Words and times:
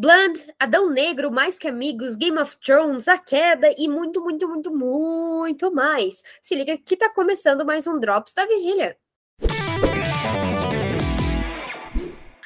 Blood, 0.00 0.54
Adão 0.58 0.88
Negro, 0.88 1.30
Mais 1.30 1.58
Que 1.58 1.68
Amigos, 1.68 2.14
Game 2.14 2.38
of 2.38 2.56
Thrones, 2.56 3.06
A 3.06 3.18
Queda 3.18 3.70
e 3.76 3.86
muito, 3.86 4.18
muito, 4.22 4.48
muito, 4.48 4.74
muito 4.74 5.70
mais. 5.74 6.22
Se 6.40 6.54
liga 6.54 6.78
que 6.78 6.96
tá 6.96 7.12
começando 7.12 7.66
mais 7.66 7.86
um 7.86 8.00
Drops 8.00 8.32
da 8.32 8.46
Vigília. 8.46 8.96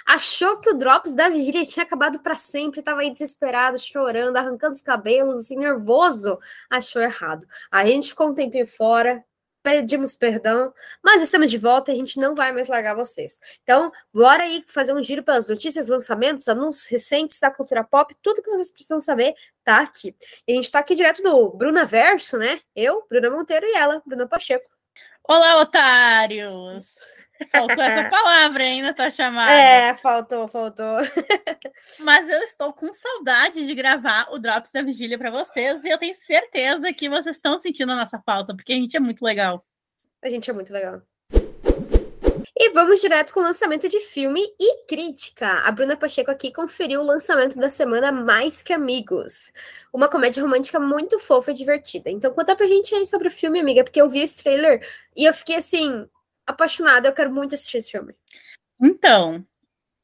Achou 0.04 0.56
que 0.56 0.70
o 0.70 0.74
Drops 0.74 1.14
da 1.14 1.28
Vigília 1.28 1.64
tinha 1.64 1.84
acabado 1.84 2.18
para 2.18 2.34
sempre, 2.34 2.82
tava 2.82 3.02
aí 3.02 3.12
desesperado, 3.12 3.78
chorando, 3.78 4.36
arrancando 4.36 4.74
os 4.74 4.82
cabelos, 4.82 5.38
assim, 5.38 5.56
nervoso. 5.56 6.36
Achou 6.68 7.00
errado. 7.00 7.46
A 7.70 7.86
gente 7.86 8.08
ficou 8.08 8.30
um 8.30 8.34
tempinho 8.34 8.66
fora, 8.66 9.24
pedimos 9.64 10.14
perdão, 10.14 10.72
mas 11.02 11.22
estamos 11.22 11.50
de 11.50 11.56
volta 11.56 11.90
e 11.90 11.94
a 11.94 11.96
gente 11.96 12.20
não 12.20 12.34
vai 12.34 12.52
mais 12.52 12.68
largar 12.68 12.94
vocês. 12.94 13.40
Então, 13.62 13.90
bora 14.12 14.44
aí 14.44 14.62
fazer 14.68 14.92
um 14.92 15.02
giro 15.02 15.22
pelas 15.22 15.48
notícias, 15.48 15.86
lançamentos, 15.86 16.46
anúncios 16.48 16.86
recentes 16.86 17.40
da 17.40 17.50
cultura 17.50 17.82
pop, 17.82 18.14
tudo 18.22 18.42
que 18.42 18.50
vocês 18.50 18.70
precisam 18.70 19.00
saber 19.00 19.34
tá 19.64 19.80
aqui. 19.80 20.14
E 20.46 20.52
a 20.52 20.54
gente 20.56 20.70
tá 20.70 20.80
aqui 20.80 20.94
direto 20.94 21.22
do 21.22 21.50
Bruna 21.50 21.86
Verso, 21.86 22.36
né? 22.36 22.60
Eu, 22.76 23.06
Bruna 23.08 23.30
Monteiro 23.30 23.64
e 23.66 23.74
ela, 23.74 24.02
Bruna 24.04 24.28
Pacheco. 24.28 24.68
Olá, 25.26 25.58
otários! 25.58 26.94
Faltou 27.50 27.82
essa 27.82 28.08
palavra 28.10 28.64
ainda, 28.64 28.94
tá 28.94 29.10
chamada. 29.10 29.52
É, 29.52 29.94
faltou, 29.94 30.48
faltou. 30.48 30.98
Mas 32.00 32.28
eu 32.28 32.42
estou 32.42 32.72
com 32.72 32.92
saudade 32.92 33.66
de 33.66 33.74
gravar 33.74 34.28
o 34.30 34.38
Drops 34.38 34.72
da 34.72 34.82
Vigília 34.82 35.18
para 35.18 35.30
vocês 35.30 35.82
e 35.84 35.88
eu 35.88 35.98
tenho 35.98 36.14
certeza 36.14 36.92
que 36.92 37.08
vocês 37.08 37.36
estão 37.36 37.58
sentindo 37.58 37.92
a 37.92 37.96
nossa 37.96 38.20
falta, 38.20 38.54
porque 38.54 38.72
a 38.72 38.76
gente 38.76 38.96
é 38.96 39.00
muito 39.00 39.22
legal. 39.24 39.64
A 40.22 40.30
gente 40.30 40.48
é 40.48 40.52
muito 40.52 40.72
legal. 40.72 41.02
E 42.56 42.70
vamos 42.70 43.00
direto 43.00 43.32
com 43.32 43.40
o 43.40 43.42
lançamento 43.42 43.88
de 43.88 43.98
filme 43.98 44.40
e 44.60 44.86
crítica. 44.86 45.54
A 45.64 45.72
Bruna 45.72 45.96
Pacheco 45.96 46.30
aqui 46.30 46.52
conferiu 46.52 47.00
o 47.00 47.04
lançamento 47.04 47.58
da 47.58 47.68
semana 47.68 48.12
Mais 48.12 48.62
Que 48.62 48.72
Amigos. 48.72 49.52
Uma 49.92 50.08
comédia 50.08 50.40
romântica 50.40 50.78
muito 50.78 51.18
fofa 51.18 51.50
e 51.50 51.54
divertida. 51.54 52.10
Então 52.10 52.32
conta 52.32 52.54
pra 52.54 52.66
gente 52.66 52.94
aí 52.94 53.04
sobre 53.04 53.26
o 53.26 53.30
filme, 53.30 53.58
amiga, 53.58 53.82
porque 53.82 54.00
eu 54.00 54.08
vi 54.08 54.20
esse 54.20 54.40
trailer 54.40 54.86
e 55.16 55.24
eu 55.24 55.34
fiquei 55.34 55.56
assim, 55.56 56.08
apaixonada, 56.46 57.08
eu 57.08 57.12
quero 57.12 57.32
muito 57.32 57.54
assistir 57.54 57.78
esse 57.78 57.90
filme. 57.90 58.14
Então, 58.80 59.46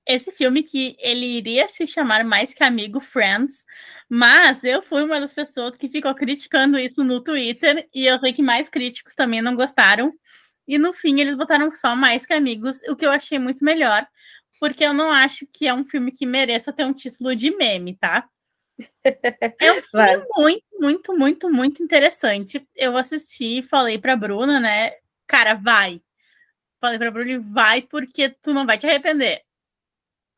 esse 0.06 0.33
filme 0.33 0.62
que 0.62 0.96
ele 0.98 1.27
iria 1.27 1.69
se 1.69 1.86
chamar 1.86 2.24
mais 2.24 2.52
que 2.52 2.64
Amigo 2.64 3.00
Friends, 3.00 3.64
mas 4.08 4.64
eu 4.64 4.83
fui 4.83 5.02
uma 5.02 5.20
das 5.20 5.33
pessoas 5.33 5.77
que 5.77 5.88
ficou 5.88 6.14
criticando 6.14 6.78
isso 6.78 7.05
no 7.05 7.22
Twitter 7.22 7.88
e 7.94 8.06
eu 8.06 8.18
sei 8.18 8.33
que 8.33 8.42
mais 8.42 8.68
críticos 8.68 9.14
também 9.14 9.41
não 9.42 9.55
gostaram. 9.55 10.08
E 10.66 10.78
no 10.78 10.92
fim 10.92 11.20
eles 11.20 11.34
botaram 11.34 11.70
só 11.70 11.94
mais 11.94 12.27
que 12.27 12.33
amigos, 12.33 12.80
o 12.88 12.96
que 12.96 13.06
eu 13.06 13.11
achei 13.11 13.38
muito 13.38 13.64
melhor, 13.64 14.06
porque 14.58 14.84
eu 14.84 14.92
não 14.92 15.11
acho 15.11 15.46
que 15.52 15.66
é 15.66 15.74
um 15.74 15.86
filme 15.86 16.12
que 16.12 16.27
mereça 16.27 16.72
ter 16.72 16.84
um 16.84 16.92
título 16.92 17.34
de 17.34 17.50
meme, 17.56 17.96
tá? 17.96 18.28
É 19.61 19.72
um 19.72 19.83
filme 19.83 20.27
muito, 20.36 20.64
muito, 20.80 21.16
muito, 21.16 21.50
muito 21.50 21.83
interessante. 21.83 22.66
Eu 22.74 22.96
assisti 22.96 23.58
e 23.58 23.62
falei 23.62 23.98
pra 23.98 24.16
Bruna, 24.16 24.58
né? 24.58 24.92
Cara, 25.27 25.55
vai, 25.55 26.00
Falei 26.81 26.98
pra 26.98 27.11
Bruni, 27.11 27.36
vai 27.36 27.83
porque 27.83 28.31
tu 28.31 28.55
não 28.55 28.64
vai 28.67 28.78
te 28.78 28.86
arrepender. 28.86 29.42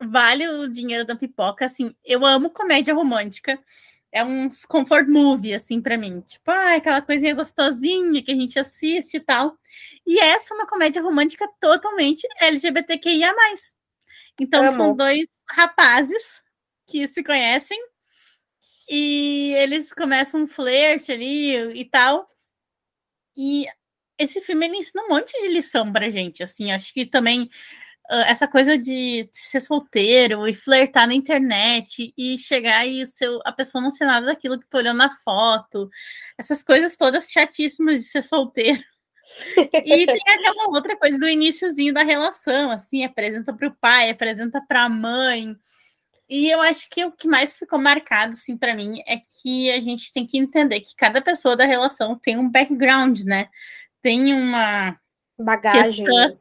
Vale 0.01 0.47
o 0.47 0.67
dinheiro 0.67 1.05
da 1.05 1.15
pipoca, 1.15 1.65
assim, 1.65 1.95
eu 2.03 2.25
amo 2.25 2.49
comédia 2.49 2.93
romântica. 2.93 3.57
É 4.11 4.23
um 4.23 4.47
comfort 4.67 5.07
movie, 5.07 5.55
assim, 5.55 5.81
para 5.81 5.97
mim. 5.97 6.21
Tipo, 6.21 6.51
ah, 6.51 6.75
aquela 6.75 7.01
coisinha 7.01 7.33
gostosinha 7.33 8.21
que 8.21 8.31
a 8.31 8.35
gente 8.35 8.59
assiste 8.59 9.17
e 9.17 9.19
tal. 9.19 9.57
E 10.05 10.19
essa 10.19 10.53
é 10.53 10.57
uma 10.57 10.67
comédia 10.67 11.01
romântica 11.01 11.49
totalmente 11.59 12.27
LGBTQIA+. 12.39 13.33
Então, 14.39 14.63
amo. 14.63 14.75
são 14.75 14.95
dois 14.95 15.27
rapazes 15.49 16.43
que 16.85 17.07
se 17.07 17.23
conhecem 17.23 17.79
e 18.89 19.53
eles 19.55 19.93
começam 19.93 20.41
um 20.41 20.47
flerte 20.47 21.11
ali 21.11 21.55
e 21.79 21.85
tal. 21.85 22.27
E 23.35 23.65
esse 24.17 24.41
filme 24.41 24.65
ele 24.65 24.77
ensina 24.77 25.03
um 25.03 25.09
monte 25.09 25.31
de 25.41 25.47
lição 25.47 25.91
pra 25.91 26.09
gente, 26.09 26.43
assim, 26.43 26.71
acho 26.71 26.93
que 26.93 27.05
também 27.05 27.43
uh, 28.11 28.15
essa 28.27 28.47
coisa 28.47 28.77
de 28.77 29.27
ser 29.31 29.61
solteiro 29.61 30.47
e 30.47 30.53
flertar 30.53 31.07
na 31.07 31.13
internet 31.13 32.13
e 32.17 32.37
chegar 32.37 32.85
e 32.85 33.03
o 33.03 33.05
seu, 33.05 33.39
a 33.45 33.51
pessoa 33.51 33.81
não 33.81 33.91
ser 33.91 34.05
nada 34.05 34.27
daquilo 34.27 34.59
que 34.59 34.67
tô 34.67 34.77
olhando 34.77 34.97
na 34.97 35.15
foto, 35.17 35.89
essas 36.37 36.63
coisas 36.63 36.97
todas 36.97 37.31
chatíssimas 37.31 37.99
de 37.99 38.07
ser 38.09 38.23
solteiro. 38.23 38.81
e 39.85 40.05
tem 40.05 40.21
aquela 40.27 40.69
outra 40.69 40.97
coisa 40.97 41.17
do 41.17 41.29
iníciozinho 41.29 41.93
da 41.93 42.03
relação, 42.03 42.71
assim, 42.71 43.03
apresenta 43.03 43.53
para 43.53 43.67
o 43.67 43.75
pai, 43.75 44.09
apresenta 44.09 44.61
para 44.67 44.83
a 44.83 44.89
mãe. 44.89 45.55
E 46.29 46.49
eu 46.49 46.61
acho 46.61 46.89
que 46.89 47.05
o 47.05 47.11
que 47.11 47.27
mais 47.27 47.53
ficou 47.53 47.79
marcado, 47.79 48.33
assim, 48.33 48.57
para 48.57 48.75
mim, 48.75 49.01
é 49.05 49.17
que 49.17 49.71
a 49.71 49.79
gente 49.79 50.11
tem 50.11 50.25
que 50.25 50.37
entender 50.37 50.79
que 50.81 50.95
cada 50.95 51.21
pessoa 51.21 51.55
da 51.55 51.65
relação 51.65 52.17
tem 52.17 52.37
um 52.37 52.49
background, 52.49 53.21
né? 53.21 53.49
Tem 54.03 54.33
uma 54.33 54.99
bagagem. 55.39 56.05
Questão, 56.05 56.39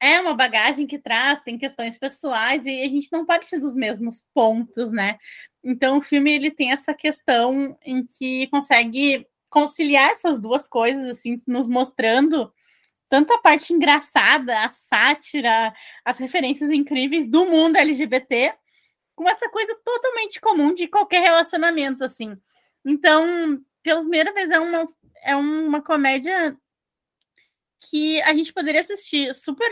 é 0.00 0.20
uma 0.20 0.34
bagagem 0.34 0.86
que 0.86 0.98
traz, 0.98 1.40
tem 1.40 1.56
questões 1.56 1.96
pessoais 1.96 2.66
e 2.66 2.82
a 2.82 2.88
gente 2.88 3.10
não 3.10 3.24
parte 3.24 3.58
dos 3.58 3.74
mesmos 3.74 4.26
pontos, 4.34 4.92
né? 4.92 5.16
Então 5.62 5.98
o 5.98 6.02
filme 6.02 6.30
ele 6.32 6.50
tem 6.50 6.72
essa 6.72 6.92
questão 6.92 7.78
em 7.82 8.04
que 8.04 8.48
consegue 8.48 9.26
conciliar 9.48 10.10
essas 10.10 10.40
duas 10.40 10.68
coisas, 10.68 11.08
assim, 11.08 11.40
nos 11.46 11.68
mostrando 11.68 12.52
tanto 13.08 13.32
a 13.32 13.38
parte 13.38 13.72
engraçada, 13.72 14.64
a 14.64 14.70
sátira, 14.70 15.72
as 16.04 16.18
referências 16.18 16.70
incríveis 16.70 17.28
do 17.28 17.46
mundo 17.46 17.76
LGBT, 17.76 18.52
com 19.14 19.28
essa 19.28 19.48
coisa 19.48 19.78
totalmente 19.84 20.40
comum 20.40 20.74
de 20.74 20.88
qualquer 20.88 21.20
relacionamento, 21.22 22.02
assim. 22.02 22.36
Então, 22.84 23.60
pela 23.82 24.00
primeira 24.00 24.32
vez, 24.32 24.50
é 24.50 24.58
uma, 24.58 24.88
é 25.22 25.36
uma 25.36 25.80
comédia 25.80 26.56
que 27.90 28.20
a 28.22 28.34
gente 28.34 28.52
poderia 28.52 28.80
assistir 28.80 29.34
super 29.34 29.68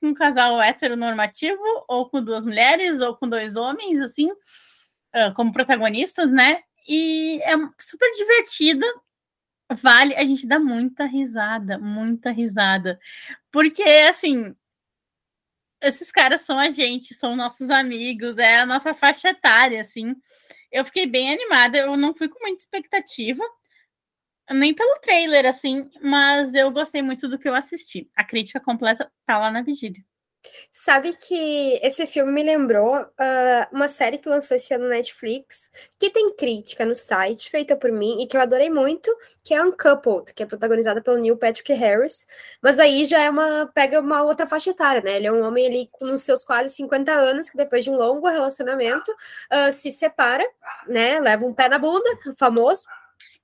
com 0.00 0.08
um 0.08 0.14
casal 0.14 0.60
heteronormativo, 0.60 1.62
ou 1.88 2.08
com 2.08 2.24
duas 2.24 2.44
mulheres, 2.44 3.00
ou 3.00 3.14
com 3.16 3.28
dois 3.28 3.56
homens, 3.56 4.00
assim, 4.00 4.30
uh, 4.30 5.34
como 5.34 5.52
protagonistas, 5.52 6.30
né? 6.30 6.62
E 6.88 7.40
é 7.42 7.54
super 7.78 8.10
divertida. 8.12 8.86
Vale, 9.82 10.14
a 10.16 10.24
gente 10.24 10.46
dá 10.48 10.58
muita 10.58 11.04
risada, 11.04 11.78
muita 11.78 12.30
risada. 12.30 12.98
Porque, 13.52 13.82
assim, 13.82 14.56
esses 15.82 16.10
caras 16.10 16.42
são 16.42 16.58
a 16.58 16.70
gente, 16.70 17.14
são 17.14 17.36
nossos 17.36 17.70
amigos, 17.70 18.38
é 18.38 18.58
a 18.60 18.66
nossa 18.66 18.94
faixa 18.94 19.28
etária, 19.28 19.80
assim. 19.80 20.14
Eu 20.72 20.84
fiquei 20.84 21.06
bem 21.06 21.32
animada, 21.32 21.78
eu 21.78 21.96
não 21.96 22.14
fui 22.14 22.28
com 22.28 22.38
muita 22.40 22.62
expectativa, 22.62 23.42
nem 24.50 24.74
pelo 24.74 24.98
trailer, 25.00 25.46
assim, 25.46 25.90
mas 26.02 26.54
eu 26.54 26.70
gostei 26.70 27.02
muito 27.02 27.28
do 27.28 27.38
que 27.38 27.48
eu 27.48 27.54
assisti. 27.54 28.10
A 28.14 28.24
crítica 28.24 28.60
completa 28.60 29.10
tá 29.24 29.38
lá 29.38 29.50
na 29.50 29.62
vigília. 29.62 30.02
Sabe 30.72 31.14
que 31.14 31.78
esse 31.82 32.06
filme 32.06 32.32
me 32.32 32.42
lembrou 32.42 32.96
uh, 32.96 33.66
uma 33.70 33.88
série 33.88 34.16
que 34.16 34.28
lançou 34.28 34.56
esse 34.56 34.72
ano 34.72 34.84
no 34.84 34.90
Netflix, 34.90 35.70
que 35.98 36.10
tem 36.10 36.34
crítica 36.34 36.86
no 36.86 36.94
site, 36.94 37.50
feita 37.50 37.76
por 37.76 37.92
mim, 37.92 38.22
e 38.22 38.26
que 38.26 38.36
eu 38.36 38.40
adorei 38.40 38.70
muito, 38.70 39.14
que 39.44 39.52
é 39.52 39.62
Uncoupled, 39.62 40.32
que 40.32 40.42
é 40.42 40.46
protagonizada 40.46 41.02
pelo 41.02 41.18
Neil 41.18 41.36
Patrick 41.36 41.72
Harris, 41.74 42.26
mas 42.62 42.78
aí 42.78 43.04
já 43.04 43.20
é 43.20 43.28
uma, 43.28 43.70
pega 43.74 44.00
uma 44.00 44.22
outra 44.22 44.46
faixa 44.46 44.70
etária, 44.70 45.02
né? 45.02 45.16
Ele 45.16 45.26
é 45.26 45.32
um 45.32 45.44
homem 45.44 45.66
ali 45.66 45.88
com 45.92 46.06
os 46.06 46.22
seus 46.22 46.42
quase 46.42 46.74
50 46.74 47.12
anos, 47.12 47.50
que 47.50 47.56
depois 47.56 47.84
de 47.84 47.90
um 47.90 47.96
longo 47.96 48.26
relacionamento, 48.28 49.10
uh, 49.12 49.70
se 49.70 49.92
separa, 49.92 50.46
né? 50.88 51.20
Leva 51.20 51.44
um 51.44 51.52
pé 51.52 51.68
na 51.68 51.78
bunda, 51.78 52.08
famoso, 52.38 52.86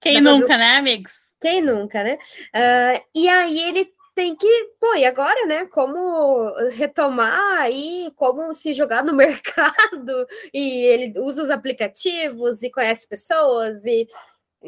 quem 0.01 0.21
nunca, 0.21 0.57
né, 0.57 0.77
amigos? 0.77 1.33
Quem 1.41 1.61
nunca, 1.61 2.03
né? 2.03 2.19
Uh, 2.55 3.05
e 3.15 3.29
aí 3.29 3.59
ele 3.59 3.93
tem 4.15 4.35
que, 4.35 4.71
pô, 4.81 4.95
e 4.95 5.05
agora, 5.05 5.47
né? 5.47 5.67
Como 5.67 6.51
retomar 6.73 7.61
aí, 7.61 8.11
como 8.17 8.53
se 8.55 8.73
jogar 8.73 9.05
no 9.05 9.13
mercado, 9.15 10.27
e 10.53 10.85
ele 10.87 11.19
usa 11.21 11.43
os 11.43 11.51
aplicativos 11.51 12.63
e 12.63 12.71
conhece 12.71 13.07
pessoas 13.07 13.85
e 13.85 14.09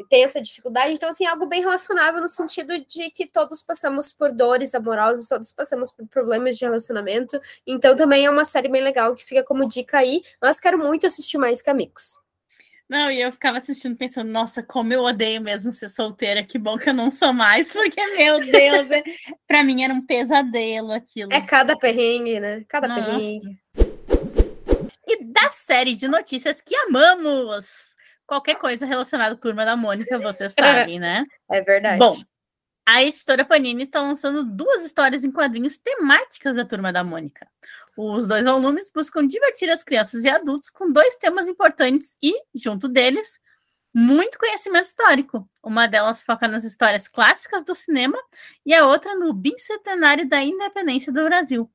tem 0.07 0.23
essa 0.23 0.41
dificuldade, 0.41 0.93
então, 0.93 1.09
assim, 1.09 1.25
algo 1.25 1.47
bem 1.47 1.61
relacionável 1.61 2.21
no 2.21 2.29
sentido 2.29 2.77
de 2.85 3.09
que 3.09 3.25
todos 3.25 3.61
passamos 3.61 4.13
por 4.13 4.31
dores 4.31 4.73
amorosas, 4.75 5.27
todos 5.27 5.51
passamos 5.51 5.91
por 5.91 6.07
problemas 6.07 6.57
de 6.57 6.63
relacionamento, 6.63 7.39
então 7.65 7.95
também 7.95 8.25
é 8.25 8.29
uma 8.29 8.45
série 8.45 8.69
bem 8.69 8.81
legal 8.81 9.15
que 9.15 9.25
fica 9.25 9.43
como 9.43 9.67
dica 9.67 9.97
aí, 9.97 10.21
mas 10.41 10.59
quero 10.59 10.77
muito 10.77 11.07
assistir 11.07 11.37
mais 11.37 11.61
que 11.61 11.69
amigos. 11.69 12.17
Não, 12.89 13.11
e 13.11 13.21
eu 13.21 13.31
ficava 13.31 13.59
assistindo 13.59 13.95
pensando, 13.95 14.31
nossa, 14.31 14.63
como 14.63 14.91
eu 14.91 15.03
odeio 15.03 15.39
mesmo 15.39 15.71
ser 15.71 15.89
solteira, 15.89 16.43
que 16.43 16.57
bom 16.57 16.75
que 16.75 16.89
eu 16.89 16.93
não 16.93 17.11
sou 17.11 17.31
mais, 17.31 17.71
porque, 17.73 18.03
meu 18.17 18.39
Deus, 18.39 18.89
é... 18.89 19.03
para 19.47 19.63
mim 19.63 19.83
era 19.83 19.93
um 19.93 20.03
pesadelo 20.03 20.91
aquilo. 20.91 21.31
É 21.31 21.39
cada 21.39 21.77
perrengue, 21.77 22.39
né? 22.39 22.65
Cada 22.67 22.87
nossa. 22.87 23.03
perrengue. 23.05 23.59
E 25.07 25.23
da 25.25 25.51
série 25.51 25.93
de 25.93 26.07
notícias 26.07 26.61
que 26.61 26.75
amamos, 26.75 27.95
qualquer 28.25 28.55
coisa 28.55 28.87
relacionada 28.87 29.35
à 29.35 29.37
Turma 29.37 29.63
da 29.63 29.75
Mônica, 29.75 30.17
vocês 30.17 30.53
sabem, 30.57 30.99
né? 30.99 31.23
É 31.51 31.61
verdade. 31.61 31.99
Bom, 31.99 32.19
a 32.87 33.03
editora 33.03 33.45
Panini 33.45 33.83
está 33.83 34.01
lançando 34.01 34.43
duas 34.43 34.83
histórias 34.83 35.23
em 35.23 35.31
quadrinhos 35.31 35.77
temáticas 35.77 36.55
da 36.55 36.65
Turma 36.65 36.91
da 36.91 37.03
Mônica. 37.03 37.47
Os 38.01 38.29
dois 38.29 38.45
volumes 38.45 38.89
buscam 38.95 39.27
divertir 39.27 39.69
as 39.69 39.83
crianças 39.83 40.23
e 40.23 40.29
adultos 40.29 40.69
com 40.69 40.89
dois 40.89 41.17
temas 41.17 41.49
importantes 41.49 42.17
e, 42.23 42.33
junto 42.55 42.87
deles, 42.87 43.41
muito 43.93 44.39
conhecimento 44.39 44.85
histórico. 44.85 45.45
Uma 45.61 45.85
delas 45.85 46.21
foca 46.21 46.47
nas 46.47 46.63
histórias 46.63 47.09
clássicas 47.09 47.65
do 47.65 47.75
cinema 47.75 48.17
e 48.65 48.73
a 48.73 48.87
outra 48.87 49.15
no 49.15 49.33
bicentenário 49.33 50.29
da 50.29 50.41
independência 50.41 51.11
do 51.11 51.25
Brasil. 51.25 51.69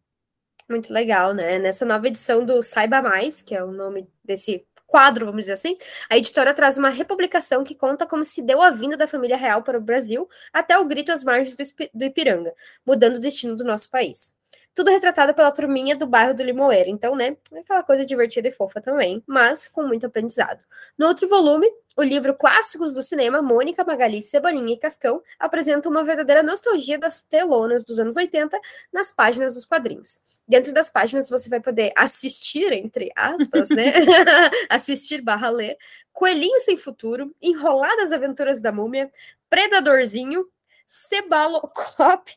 Muito 0.67 0.91
legal, 0.95 1.35
né? 1.35 1.59
Nessa 1.59 1.85
nova 1.85 2.09
edição 2.09 2.43
do 2.43 2.63
Saiba 2.63 3.03
Mais, 3.03 3.43
que 3.43 3.55
é 3.55 3.63
o 3.63 3.71
nome 3.71 4.09
desse 4.25 4.67
quadro, 4.87 5.27
vamos 5.27 5.43
dizer 5.43 5.53
assim, 5.53 5.77
a 6.09 6.17
editora 6.17 6.55
traz 6.55 6.79
uma 6.79 6.89
republicação 6.89 7.63
que 7.63 7.75
conta 7.75 8.07
como 8.07 8.25
se 8.25 8.41
deu 8.41 8.63
a 8.63 8.71
vinda 8.71 8.97
da 8.97 9.07
família 9.07 9.37
real 9.37 9.63
para 9.63 9.77
o 9.77 9.83
Brasil 9.83 10.27
até 10.55 10.79
o 10.79 10.87
grito 10.87 11.13
às 11.13 11.23
margens 11.23 11.55
do 11.93 12.05
Ipiranga, 12.05 12.55
mudando 12.87 13.17
o 13.17 13.21
destino 13.21 13.55
do 13.57 13.65
nosso 13.65 13.91
país. 13.91 14.33
Tudo 14.75 14.91
retratado 14.91 15.33
pela 15.33 15.53
turminha 15.53 15.95
do 15.95 16.07
bairro 16.07 16.35
do 16.35 16.43
Limoeiro. 16.43 16.91
Então, 16.91 17.15
né, 17.15 17.37
é 17.53 17.59
aquela 17.61 17.83
coisa 17.83 18.05
divertida 18.05 18.49
e 18.49 18.53
fofa 18.53 18.81
também, 18.81 19.23
mas 19.27 19.69
com 19.69 19.85
muito 19.85 20.07
aprendizado. 20.07 20.65
No 20.99 21.07
outro 21.07 21.29
volume, 21.29 21.71
o 21.97 22.03
livro 22.03 22.35
Clássicos 22.35 22.95
do 22.95 23.03
Cinema, 23.03 23.41
Mônica, 23.41 23.85
Magali, 23.85 24.21
Cebolinha 24.21 24.75
e 24.75 24.77
Cascão, 24.77 25.23
apresenta 25.39 25.89
uma 25.89 26.03
verdadeira 26.03 26.43
nostalgia 26.43 26.99
das 26.99 27.23
telonas 27.23 27.85
dos 27.85 28.01
anos 28.01 28.17
80 28.17 28.59
nas 28.93 29.13
páginas 29.13 29.55
dos 29.55 29.65
quadrinhos. 29.65 30.21
Dentro 30.47 30.75
das 30.75 30.91
páginas 30.91 31.31
você 31.31 31.49
vai 31.49 31.61
poder 31.61 31.93
assistir, 31.97 32.73
entre 32.73 33.13
aspas, 33.15 33.69
né? 33.71 33.93
assistir 34.69 35.23
barra 35.23 35.51
ler, 35.51 35.77
Coelhinho 36.13 36.59
Sem 36.61 36.77
Futuro, 36.77 37.35
Enroladas 37.41 38.13
Aventuras 38.13 38.61
da 38.61 38.73
Múmia, 38.73 39.11
Predadorzinho, 39.49 40.47
Cebalocop, 40.87 42.37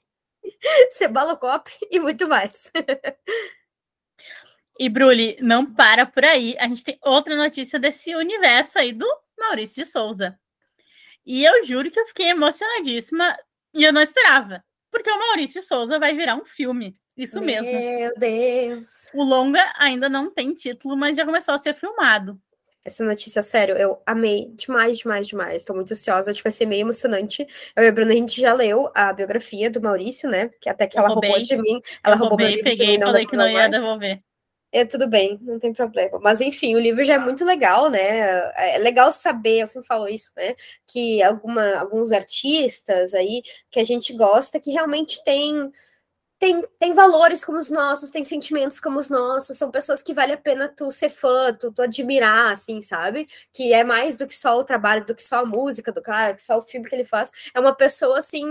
Cebalocop 0.91 1.71
e 1.89 1.99
muito 1.99 2.27
mais. 2.27 2.71
E 4.79 4.89
Bruli, 4.89 5.37
não 5.41 5.65
para 5.65 6.05
por 6.05 6.23
aí. 6.23 6.55
A 6.59 6.67
gente 6.67 6.83
tem 6.83 6.99
outra 7.03 7.35
notícia 7.35 7.79
desse 7.79 8.15
universo 8.15 8.77
aí 8.77 8.93
do 8.93 9.07
Maurício 9.37 9.83
de 9.83 9.89
Souza. 9.89 10.39
E 11.25 11.43
eu 11.43 11.65
juro 11.65 11.89
que 11.89 11.99
eu 11.99 12.05
fiquei 12.07 12.27
emocionadíssima 12.27 13.37
e 13.73 13.83
eu 13.83 13.91
não 13.91 14.01
esperava. 14.01 14.63
Porque 14.91 15.09
o 15.09 15.19
Maurício 15.19 15.61
Souza 15.61 15.99
vai 15.99 16.15
virar 16.15 16.35
um 16.35 16.45
filme. 16.45 16.97
Isso 17.17 17.39
Meu 17.39 17.47
mesmo. 17.47 17.71
Meu 17.71 18.15
Deus. 18.17 19.07
O 19.13 19.23
longa 19.23 19.61
ainda 19.77 20.07
não 20.07 20.31
tem 20.31 20.53
título, 20.53 20.95
mas 20.95 21.17
já 21.17 21.25
começou 21.25 21.53
a 21.53 21.57
ser 21.57 21.73
filmado. 21.73 22.39
Essa 22.87 23.03
notícia, 23.03 23.41
sério, 23.41 23.75
eu 23.75 24.01
amei 24.05 24.49
demais, 24.55 24.99
demais, 24.99 25.27
demais. 25.27 25.57
Estou 25.57 25.75
muito 25.75 25.91
ansiosa, 25.91 26.31
acho 26.31 26.39
que 26.39 26.43
vai 26.45 26.53
ser 26.53 26.65
meio 26.65 26.83
emocionante. 26.83 27.45
Eu 27.75 27.83
e 27.83 27.87
a 27.89 27.91
Bruna, 27.91 28.13
a 28.13 28.15
gente 28.15 28.39
já 28.39 28.53
leu 28.53 28.89
a 28.95 29.11
biografia 29.11 29.69
do 29.69 29.81
Maurício, 29.81 30.29
né? 30.29 30.49
Que 30.61 30.69
até 30.69 30.87
que 30.87 30.97
eu 30.97 31.01
ela 31.01 31.09
roubei, 31.09 31.29
roubou 31.31 31.45
de 31.45 31.57
mim. 31.57 31.81
Ela 32.01 32.15
eu 32.15 32.19
roubou 32.19 32.37
roubei, 32.37 32.55
meu 32.55 32.63
peguei 32.63 32.95
e 32.95 32.99
falei 33.01 33.25
que 33.25 33.35
não 33.35 33.49
ia 33.49 33.67
devolver. 33.67 34.21
É, 34.71 34.85
tudo 34.85 35.05
bem, 35.05 35.37
não 35.41 35.59
tem 35.59 35.73
problema. 35.73 36.17
Mas 36.21 36.39
enfim, 36.39 36.75
o 36.75 36.79
livro 36.79 37.03
já 37.03 37.15
é 37.15 37.19
muito 37.19 37.43
legal, 37.43 37.89
né? 37.89 38.19
É 38.55 38.77
legal 38.77 39.11
saber, 39.11 39.63
eu 39.63 39.67
sempre 39.67 39.85
falo 39.85 40.07
isso, 40.07 40.31
né? 40.37 40.55
Que 40.87 41.21
alguma, 41.21 41.75
alguns 41.75 42.13
artistas 42.13 43.13
aí 43.13 43.43
que 43.69 43.81
a 43.81 43.83
gente 43.83 44.13
gosta 44.13 44.61
que 44.61 44.71
realmente 44.71 45.21
tem 45.25 45.69
tem, 46.39 46.63
tem 46.79 46.93
valores 46.93 47.43
como 47.43 47.57
os 47.57 47.71
nossos, 47.71 48.11
tem 48.11 48.23
sentimentos 48.23 48.79
como 48.79 48.99
os 48.99 49.09
nossos, 49.09 49.57
são 49.57 49.71
pessoas 49.71 50.03
que 50.03 50.13
vale 50.13 50.33
a 50.33 50.37
pena 50.37 50.67
tu 50.67 50.91
ser 50.91 51.09
fã, 51.09 51.51
tu, 51.51 51.71
tu 51.71 51.81
admirar, 51.81 52.51
assim, 52.51 52.79
sabe? 52.79 53.27
Que 53.51 53.73
é 53.73 53.83
mais 53.83 54.15
do 54.15 54.27
que 54.27 54.35
só 54.35 54.57
o 54.57 54.63
trabalho, 54.63 55.05
do 55.05 55.15
que 55.15 55.23
só 55.23 55.39
a 55.39 55.45
música 55.45 55.91
do 55.91 56.01
cara, 56.01 56.35
que 56.35 56.43
só 56.43 56.57
o 56.57 56.61
filme 56.61 56.87
que 56.87 56.93
ele 56.93 57.03
faz. 57.03 57.31
É 57.53 57.59
uma 57.59 57.73
pessoa, 57.73 58.19
assim, 58.19 58.45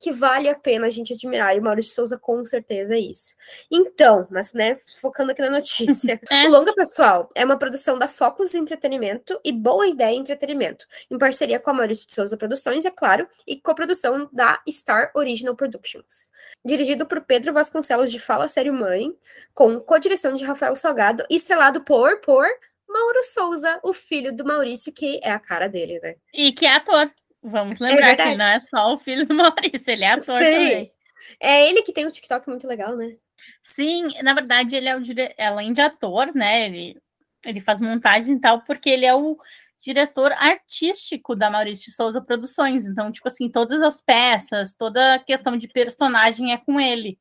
que 0.00 0.12
vale 0.12 0.48
a 0.48 0.54
pena 0.54 0.86
a 0.86 0.90
gente 0.90 1.12
admirar. 1.12 1.54
E 1.54 1.58
o 1.58 1.62
Maurício 1.62 1.92
Souza, 1.92 2.18
com 2.18 2.42
certeza, 2.44 2.94
é 2.94 3.00
isso. 3.00 3.34
Então, 3.70 4.26
mas, 4.30 4.54
né, 4.54 4.78
focando 5.00 5.32
aqui 5.32 5.42
na 5.42 5.50
notícia. 5.50 6.18
é. 6.30 6.46
O 6.46 6.50
Longa 6.50 6.74
Pessoal 6.74 7.28
é 7.34 7.44
uma 7.44 7.58
produção 7.58 7.98
da 7.98 8.08
Focus 8.08 8.54
Entretenimento 8.54 9.38
e 9.44 9.52
Boa 9.52 9.86
Ideia 9.86 10.16
Entretenimento, 10.16 10.86
em 11.10 11.18
parceria 11.18 11.60
com 11.60 11.68
a 11.68 11.74
Maurício 11.74 12.06
de 12.06 12.14
Souza 12.14 12.36
Produções, 12.36 12.86
é 12.86 12.90
claro, 12.90 13.28
e 13.46 13.60
coprodução 13.60 14.28
da 14.32 14.60
Star 14.70 15.10
Original 15.14 15.54
Productions. 15.54 16.30
Dirigido 16.64 17.04
por 17.04 17.25
Pedro 17.26 17.52
Vasconcelos 17.52 18.10
de 18.10 18.18
Fala 18.18 18.48
Sério 18.48 18.72
Mãe, 18.72 19.12
com 19.52 19.80
co-direção 19.80 20.34
de 20.34 20.44
Rafael 20.44 20.76
Salgado, 20.76 21.24
estrelado 21.28 21.82
por, 21.82 22.20
por 22.20 22.46
Mauro 22.88 23.22
Souza, 23.24 23.80
o 23.82 23.92
filho 23.92 24.34
do 24.34 24.44
Maurício, 24.44 24.92
que 24.92 25.20
é 25.22 25.30
a 25.30 25.38
cara 25.38 25.68
dele, 25.68 26.00
né? 26.00 26.16
E 26.32 26.52
que 26.52 26.64
é 26.64 26.74
ator. 26.74 27.10
Vamos 27.42 27.78
lembrar 27.78 28.10
é 28.10 28.16
que 28.16 28.36
não 28.36 28.46
é 28.46 28.60
só 28.60 28.92
o 28.92 28.98
filho 28.98 29.26
do 29.26 29.34
Maurício, 29.34 29.90
ele 29.90 30.04
é 30.04 30.10
ator 30.10 30.38
Sim. 30.38 30.44
também. 30.44 30.92
É 31.40 31.68
ele 31.68 31.82
que 31.82 31.92
tem 31.92 32.06
um 32.06 32.10
TikTok 32.10 32.48
muito 32.48 32.66
legal, 32.66 32.96
né? 32.96 33.16
Sim, 33.62 34.12
na 34.22 34.34
verdade, 34.34 34.76
ele 34.76 34.88
é 34.88 34.96
o 34.96 35.00
dire... 35.00 35.34
além 35.38 35.72
de 35.72 35.80
ator, 35.80 36.34
né? 36.34 36.66
Ele, 36.66 36.96
ele 37.44 37.60
faz 37.60 37.80
montagem 37.80 38.36
e 38.36 38.40
tal, 38.40 38.62
porque 38.62 38.90
ele 38.90 39.06
é 39.06 39.14
o 39.14 39.36
diretor 39.78 40.32
artístico 40.32 41.34
da 41.34 41.50
Maurício 41.50 41.92
Souza 41.92 42.20
Produções. 42.20 42.86
Então, 42.86 43.12
tipo 43.12 43.28
assim, 43.28 43.50
todas 43.50 43.82
as 43.82 44.00
peças, 44.00 44.74
toda 44.74 45.14
a 45.14 45.18
questão 45.18 45.56
de 45.56 45.68
personagem 45.68 46.52
é 46.52 46.56
com 46.56 46.80
ele. 46.80 47.18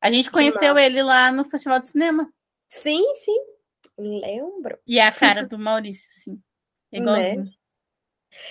A 0.00 0.10
gente 0.10 0.30
conheceu 0.30 0.76
ele 0.78 1.02
lá 1.02 1.32
no 1.32 1.44
Festival 1.44 1.80
de 1.80 1.88
Cinema. 1.88 2.30
Sim, 2.68 3.02
sim. 3.14 3.38
Lembro. 3.98 4.78
E 4.86 4.98
é 4.98 5.06
a 5.06 5.12
cara 5.12 5.44
do 5.46 5.58
Maurício, 5.58 6.10
sim. 6.12 6.40
Né? 6.92 6.98
Igualzinho. 7.00 7.44
Né? 7.44 7.50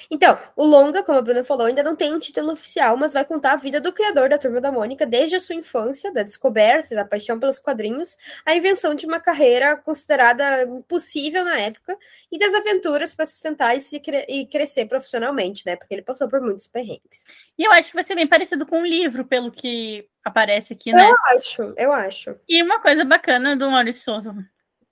Então, 0.10 0.38
o 0.56 0.66
longa, 0.66 1.04
como 1.04 1.18
a 1.18 1.22
Bruna 1.22 1.44
falou, 1.44 1.68
ainda 1.68 1.84
não 1.84 1.96
tem 1.96 2.14
um 2.14 2.20
título 2.20 2.52
oficial, 2.52 2.98
mas 2.98 3.14
vai 3.14 3.26
contar 3.26 3.54
a 3.54 3.56
vida 3.56 3.80
do 3.80 3.94
criador 3.94 4.30
da 4.30 4.38
Turma 4.38 4.60
da 4.60 4.72
Mônica 4.72 5.06
desde 5.06 5.36
a 5.36 5.40
sua 5.40 5.56
infância, 5.56 6.12
da 6.12 6.24
descoberta 6.24 6.94
e 6.94 6.96
da 6.96 7.06
paixão 7.06 7.40
pelos 7.40 7.60
quadrinhos, 7.60 8.18
a 8.46 8.56
invenção 8.56 8.96
de 8.96 9.06
uma 9.06 9.20
carreira 9.20 9.76
considerada 9.78 10.64
impossível 10.64 11.44
na 11.44 11.60
época 11.60 11.98
e 12.32 12.38
das 12.38 12.54
aventuras 12.54 13.14
para 13.14 13.26
sustentar 13.26 13.76
e, 13.76 13.82
se 13.82 14.00
cre 14.00 14.26
e 14.28 14.46
crescer 14.48 14.86
profissionalmente, 14.86 15.64
né? 15.66 15.76
Porque 15.76 15.94
ele 15.94 16.02
passou 16.02 16.28
por 16.28 16.42
muitos 16.42 16.68
perrengues. 16.68 17.32
E 17.58 17.64
eu 17.64 17.72
acho 17.72 17.90
que 17.90 17.96
vai 17.96 18.04
ser 18.04 18.16
bem 18.16 18.28
parecido 18.28 18.66
com 18.66 18.80
um 18.80 18.86
livro, 18.86 19.26
pelo 19.26 19.52
que 19.52 20.08
aparece 20.24 20.74
aqui, 20.74 20.92
né? 20.92 21.10
Eu 21.10 21.16
acho, 21.36 21.74
eu 21.78 21.94
acho. 21.94 22.36
E 22.48 22.62
uma 22.62 22.80
coisa 22.80 23.06
bacana 23.06 23.56
do 23.56 23.70
Maurício 23.70 24.04
Souza, 24.04 24.36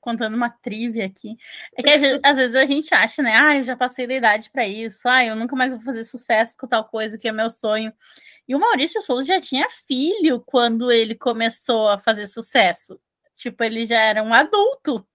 contando 0.04 0.36
uma 0.36 0.50
trivia 0.50 1.06
aqui. 1.06 1.38
É 1.78 1.82
que 1.82 2.20
às 2.22 2.36
vezes 2.36 2.56
a 2.56 2.66
gente 2.66 2.94
acha, 2.94 3.24
né? 3.24 3.34
Ah, 3.34 3.56
eu 3.56 3.64
já 3.64 3.76
passei 3.76 4.06
da 4.06 4.14
idade 4.14 4.50
para 4.52 4.68
isso. 4.68 5.08
Ah, 5.08 5.24
eu 5.24 5.34
nunca 5.34 5.56
mais 5.56 5.72
vou 5.72 5.82
fazer 5.82 6.04
sucesso 6.04 6.58
com 6.58 6.68
tal 6.68 6.84
coisa 6.84 7.18
que 7.18 7.28
é 7.28 7.32
meu 7.32 7.50
sonho. 7.50 7.94
E 8.46 8.54
o 8.54 8.60
Maurício 8.60 9.02
Souza 9.02 9.26
já 9.26 9.40
tinha 9.40 9.66
filho 9.88 10.42
quando 10.42 10.92
ele 10.92 11.16
começou 11.16 11.88
a 11.88 11.98
fazer 11.98 12.28
sucesso. 12.28 13.00
Tipo, 13.34 13.64
ele 13.64 13.86
já 13.86 14.00
era 14.02 14.22
um 14.22 14.34
adulto. 14.34 15.08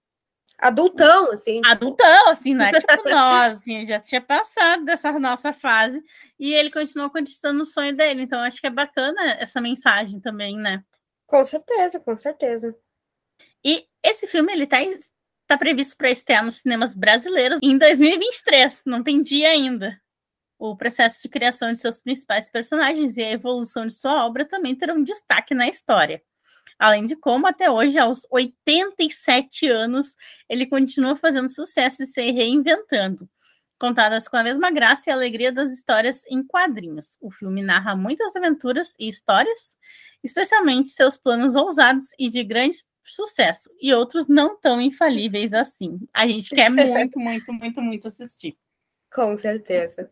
Adultão, 0.57 1.31
assim. 1.31 1.61
Adultão, 1.63 2.29
assim, 2.29 2.53
não 2.55 2.65
é 2.65 2.71
tipo 2.81 3.09
nós, 3.09 3.53
assim, 3.53 3.85
já 3.85 3.99
tinha 3.99 4.19
passado 4.19 4.83
dessa 4.83 5.11
nossa 5.19 5.53
fase 5.53 6.03
e 6.37 6.51
ele 6.51 6.71
continuou 6.71 7.11
conquistando 7.11 7.61
o 7.61 7.65
sonho 7.65 7.95
dele. 7.95 8.23
Então, 8.23 8.41
acho 8.41 8.59
que 8.59 8.67
é 8.67 8.71
bacana 8.71 9.21
essa 9.39 9.61
mensagem 9.61 10.19
também, 10.19 10.57
né? 10.57 10.83
Com 11.27 11.45
certeza, 11.45 11.99
com 11.99 12.17
certeza. 12.17 12.75
E 13.63 13.85
esse 14.03 14.27
filme 14.27 14.53
ele 14.53 14.67
tá, 14.67 14.77
tá 15.47 15.57
previsto 15.57 15.97
para 15.97 16.11
estrear 16.11 16.43
nos 16.43 16.57
cinemas 16.57 16.95
brasileiros 16.95 17.59
em 17.61 17.77
2023, 17.77 18.83
não 18.85 19.03
tem 19.03 19.21
dia 19.21 19.49
ainda. 19.49 19.99
O 20.57 20.75
processo 20.75 21.21
de 21.21 21.29
criação 21.29 21.71
de 21.71 21.79
seus 21.79 22.01
principais 22.01 22.49
personagens 22.49 23.15
e 23.17 23.23
a 23.23 23.31
evolução 23.31 23.87
de 23.87 23.93
sua 23.93 24.25
obra 24.25 24.45
também 24.45 24.75
terão 24.75 25.01
destaque 25.01 25.53
na 25.53 25.69
história. 25.69 26.21
Além 26.77 27.05
de 27.05 27.15
como, 27.15 27.45
até 27.45 27.69
hoje, 27.69 27.97
aos 27.97 28.25
87 28.31 29.67
anos, 29.67 30.15
ele 30.47 30.65
continua 30.65 31.15
fazendo 31.15 31.49
sucesso 31.49 32.03
e 32.03 32.07
se 32.07 32.31
reinventando. 32.31 33.29
Contadas 33.77 34.27
com 34.27 34.35
a 34.35 34.43
mesma 34.43 34.69
graça 34.69 35.09
e 35.09 35.13
alegria 35.13 35.51
das 35.51 35.71
histórias 35.71 36.23
em 36.29 36.43
quadrinhos. 36.43 37.17
O 37.21 37.31
filme 37.31 37.61
narra 37.61 37.95
muitas 37.95 38.35
aventuras 38.35 38.95
e 38.99 39.07
histórias, 39.07 39.77
especialmente 40.21 40.89
seus 40.89 41.17
planos 41.17 41.55
ousados 41.55 42.07
e 42.19 42.29
de 42.29 42.43
grandes 42.43 42.83
sucesso 43.03 43.69
e 43.81 43.93
outros 43.93 44.27
não 44.27 44.59
tão 44.59 44.79
infalíveis 44.81 45.53
assim. 45.53 45.99
A 46.13 46.27
gente 46.27 46.53
quer 46.53 46.69
muito, 46.69 47.19
muito, 47.19 47.53
muito, 47.53 47.81
muito 47.81 48.07
assistir. 48.07 48.57
Com 49.11 49.37
certeza. 49.37 50.09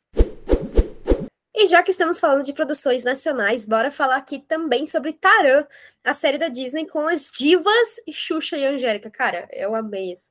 E 1.60 1.66
já 1.66 1.82
que 1.82 1.90
estamos 1.90 2.20
falando 2.20 2.44
de 2.44 2.54
produções 2.54 3.04
nacionais, 3.04 3.66
bora 3.66 3.90
falar 3.90 4.18
aqui 4.18 4.38
também 4.38 4.86
sobre 4.86 5.14
Taran, 5.14 5.66
a 6.04 6.14
série 6.14 6.38
da 6.38 6.50
Disney 6.50 6.86
com 6.86 7.08
as 7.08 7.32
divas 7.32 7.96
Xuxa 8.12 8.58
e 8.58 8.66
Angélica. 8.66 9.10
Cara, 9.10 9.48
eu 9.52 9.74
amei 9.74 10.12
isso. 10.12 10.30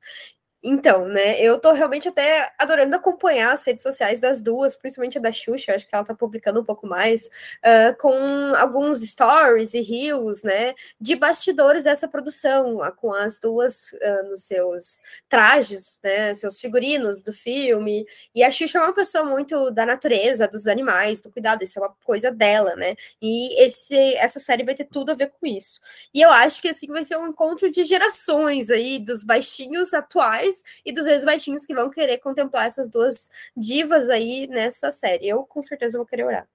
Então, 0.69 1.07
né, 1.07 1.41
eu 1.41 1.61
tô 1.61 1.71
realmente 1.71 2.09
até 2.09 2.53
adorando 2.59 2.97
acompanhar 2.97 3.53
as 3.53 3.65
redes 3.65 3.85
sociais 3.85 4.19
das 4.19 4.41
duas, 4.41 4.75
principalmente 4.77 5.17
a 5.17 5.21
da 5.21 5.31
Xuxa, 5.31 5.73
acho 5.73 5.87
que 5.87 5.95
ela 5.95 6.05
tá 6.05 6.13
publicando 6.13 6.61
um 6.61 6.65
pouco 6.65 6.89
mais, 6.89 7.27
uh, 7.27 7.97
com 8.01 8.13
alguns 8.57 9.01
stories 9.01 9.75
e 9.75 9.81
reels, 9.81 10.43
né, 10.43 10.75
de 11.01 11.15
bastidores 11.15 11.85
dessa 11.85 12.09
produção, 12.09 12.81
com 12.97 13.13
as 13.13 13.39
duas 13.39 13.93
uh, 13.93 14.29
nos 14.29 14.43
seus 14.43 15.01
trajes, 15.29 16.01
né, 16.03 16.35
seus 16.35 16.61
figurinos 16.61 17.23
do 17.23 17.33
filme, 17.33 18.05
e 18.35 18.43
a 18.43 18.51
Xuxa 18.51 18.79
é 18.79 18.83
uma 18.83 18.93
pessoa 18.93 19.23
muito 19.23 19.71
da 19.71 19.87
natureza, 19.87 20.49
dos 20.49 20.67
animais, 20.67 21.23
do 21.23 21.31
cuidado, 21.31 21.63
isso 21.63 21.79
é 21.79 21.83
uma 21.83 21.95
coisa 22.03 22.33
dela, 22.33 22.75
né, 22.75 22.97
e 23.23 23.63
esse, 23.63 23.95
essa 24.17 24.41
série 24.41 24.65
vai 24.65 24.75
ter 24.75 24.87
tudo 24.87 25.13
a 25.13 25.15
ver 25.15 25.31
com 25.39 25.47
isso. 25.47 25.79
E 26.13 26.21
eu 26.21 26.31
acho 26.31 26.61
que, 26.61 26.69
assim, 26.71 26.89
vai 26.89 27.05
ser 27.05 27.17
um 27.19 27.29
encontro 27.29 27.71
de 27.71 27.85
gerações 27.85 28.69
aí, 28.69 28.99
dos 28.99 29.23
baixinhos 29.23 29.95
atuais 29.95 30.56
e 30.85 30.93
dos 30.93 31.07
ex-baixinhos 31.07 31.67
que 31.67 31.75
vão 31.75 31.91
querer 31.91 32.19
contemplar 32.19 32.67
essas 32.67 32.91
duas 32.91 33.29
divas 33.57 34.11
aí 34.11 34.47
nessa 34.47 34.91
série. 34.91 35.29
Eu 35.29 35.45
com 35.45 35.63
certeza 35.63 35.99
vou 35.99 36.07
querer 36.07 36.25
orar. 36.25 36.49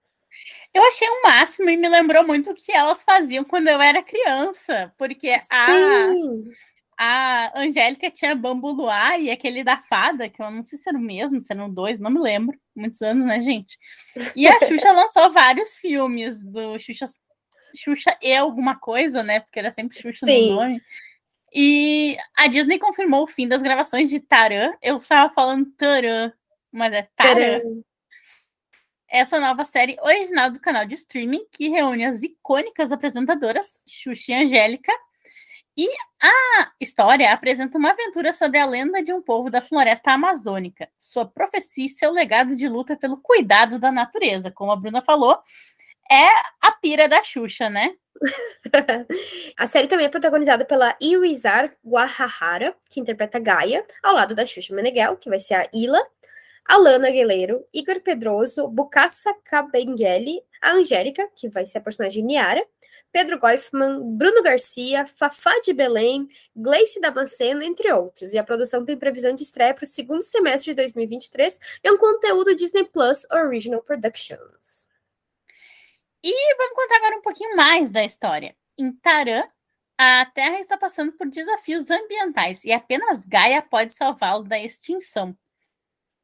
Eu 0.74 0.84
achei 0.88 1.08
o 1.08 1.12
um 1.12 1.22
máximo 1.24 1.70
e 1.70 1.78
me 1.78 1.90
lembrou 1.90 2.26
muito 2.26 2.52
o 2.52 2.56
que 2.56 2.72
elas 2.72 3.04
faziam 3.04 3.44
quando 3.44 3.68
eu 3.68 3.82
era 3.82 4.02
criança, 4.02 4.94
porque 4.98 5.38
Sim. 5.40 6.50
a, 6.98 7.52
a 7.54 7.60
Angélica 7.60 8.10
tinha 8.10 8.34
Bambu 8.34 8.72
Luar 8.72 9.20
e 9.20 9.30
aquele 9.30 9.64
da 9.64 9.78
fada, 9.78 10.30
que 10.30 10.42
eu 10.42 10.50
não 10.50 10.64
sei 10.64 10.80
se 10.80 10.88
era 10.88 10.98
o 10.98 11.02
mesmo, 11.02 11.42
se 11.42 11.52
eram 11.52 11.70
dois, 11.70 12.00
não 12.00 12.10
me 12.10 12.20
lembro, 12.20 12.58
muitos 12.74 13.02
anos, 13.02 13.26
né, 13.26 13.42
gente? 13.42 13.78
E 14.36 14.48
a 14.48 14.58
Xuxa 14.60 14.92
lançou 14.94 15.30
vários 15.32 15.78
filmes 15.78 16.44
do 16.44 16.80
Xuxa, 16.80 17.06
Xuxa 17.76 18.18
e 18.22 18.34
alguma 18.34 18.80
coisa, 18.80 19.22
né? 19.22 19.42
Porque 19.42 19.60
era 19.60 19.72
sempre 19.72 20.00
Xuxa 20.00 20.26
Sim. 20.26 20.52
no 20.52 20.56
nome. 20.56 20.82
E 21.54 22.18
a 22.38 22.48
Disney 22.48 22.80
confirmou 22.80 23.24
o 23.24 23.28
fim 23.28 23.48
das 23.48 23.62
gravações 23.62 24.10
de 24.10 24.20
Taran. 24.20 24.74
Eu 24.82 24.98
estava 24.98 25.34
falando 25.34 25.70
Taran, 25.78 26.32
mas 26.72 26.94
é 26.94 27.10
Taran. 27.16 27.62
Essa 29.10 29.40
nova 29.40 29.66
série 29.66 29.98
original 30.02 30.50
do 30.50 30.60
canal 30.60 30.86
de 30.86 30.96
streaming 30.96 31.46
que 31.52 31.68
reúne 31.68 32.06
as 32.06 32.24
icônicas 32.24 32.94
apresentadoras 32.94 33.82
Xuxa 33.86 34.32
e 34.32 34.36
Angélica. 34.36 34.92
E 35.76 35.88
a 36.22 36.72
história 36.80 37.32
apresenta 37.32 37.78
uma 37.78 37.92
aventura 37.92 38.34
sobre 38.34 38.60
a 38.60 38.66
lenda 38.66 39.02
de 39.02 39.12
um 39.12 39.22
povo 39.22 39.50
da 39.50 39.62
floresta 39.62 40.12
amazônica, 40.12 40.90
sua 40.98 41.26
profecia 41.26 41.86
e 41.86 41.90
seu 41.90 42.12
legado 42.12 42.56
de 42.56 42.68
luta 42.68 42.96
pelo 42.96 43.18
cuidado 43.18 43.80
da 43.80 43.92
natureza. 43.92 44.52
Como 44.52 44.72
a 44.72 44.76
Bruna 44.76 45.02
falou, 45.02 45.40
é 46.10 46.28
a 46.62 46.72
pira 46.72 47.08
da 47.08 47.24
Xuxa, 47.24 47.70
né? 47.70 47.96
a 49.58 49.68
série 49.68 49.88
também 49.88 50.06
é 50.06 50.10
protagonizada 50.10 50.64
pela 50.64 50.96
Irizar 51.02 51.72
Guahahara, 51.86 52.76
que 52.90 53.00
interpreta 53.00 53.40
Gaia, 53.40 53.86
ao 54.04 54.14
lado 54.14 54.36
da 54.36 54.46
Xuxa 54.46 54.74
Meneghel, 54.74 55.18
que 55.18 55.30
vai 55.30 55.40
ser 55.40 55.56
a 55.56 55.68
Ila, 55.74 56.00
Alana 56.66 57.10
Gueleiro, 57.10 57.66
Igor 57.74 58.00
Pedroso, 58.02 58.68
Bukassa 58.68 59.34
Kabengeli, 59.44 60.42
a 60.62 60.74
Angélica, 60.74 61.28
que 61.36 61.50
vai 61.50 61.66
ser 61.66 61.80
a 61.80 61.82
personagem 61.82 62.24
Niara, 62.24 62.64
Pedro 63.12 63.40
Goifman, 63.40 64.00
Bruno 64.16 64.42
Garcia, 64.42 65.06
Fafá 65.06 65.52
de 65.66 65.74
Belém, 65.74 66.30
Gleice 66.56 67.02
Damasceno, 67.02 67.62
entre 67.62 67.92
outros. 67.92 68.32
E 68.32 68.38
a 68.38 68.44
produção 68.44 68.86
tem 68.86 68.96
previsão 68.96 69.36
de 69.36 69.44
estreia 69.44 69.74
para 69.74 69.84
o 69.84 69.88
segundo 69.88 70.22
semestre 70.22 70.72
de 70.72 70.78
2023 70.78 71.60
e 71.84 71.88
é 71.88 71.92
um 71.92 71.98
conteúdo 71.98 72.56
Disney 72.56 72.86
Plus 72.86 73.28
Original 73.30 73.82
Productions. 73.82 74.88
E 76.24 76.56
vamos 76.56 76.76
contar 76.76 76.98
agora 76.98 77.18
um 77.18 77.22
pouquinho 77.22 77.56
mais 77.56 77.90
da 77.90 78.04
história. 78.04 78.56
Em 78.78 78.92
Tarã, 78.94 79.44
a 79.98 80.26
Terra 80.26 80.60
está 80.60 80.78
passando 80.78 81.12
por 81.14 81.28
desafios 81.28 81.90
ambientais 81.90 82.64
e 82.64 82.72
apenas 82.72 83.26
Gaia 83.26 83.62
pode 83.62 83.94
salvá-lo 83.94 84.44
da 84.44 84.60
extinção. 84.60 85.36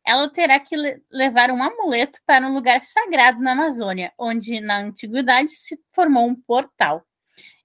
Ela 0.06 0.30
terá 0.30 0.60
que 0.60 0.76
le 0.76 1.02
levar 1.12 1.52
um 1.52 1.62
amuleto 1.62 2.20
para 2.26 2.48
um 2.48 2.54
lugar 2.54 2.82
sagrado 2.82 3.42
na 3.42 3.54
Amazônia, 3.54 4.14
onde 4.18 4.62
na 4.62 4.80
antiguidade 4.80 5.52
se 5.52 5.80
formou 5.94 6.28
um 6.28 6.36
portal. 6.36 7.04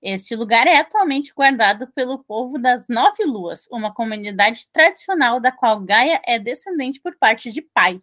Este 0.03 0.35
lugar 0.35 0.67
é 0.67 0.79
atualmente 0.79 1.33
guardado 1.33 1.87
pelo 1.93 2.25
povo 2.25 2.59
das 2.59 2.89
Nove 2.89 3.25
Luas, 3.25 3.69
uma 3.71 3.95
comunidade 3.95 4.69
tradicional 4.73 5.39
da 5.39 5.53
qual 5.53 5.81
Gaia 5.81 6.21
é 6.27 6.39
descendente 6.39 7.01
por 7.01 7.17
parte 7.17 7.53
de 7.53 7.63
pai. 7.63 8.03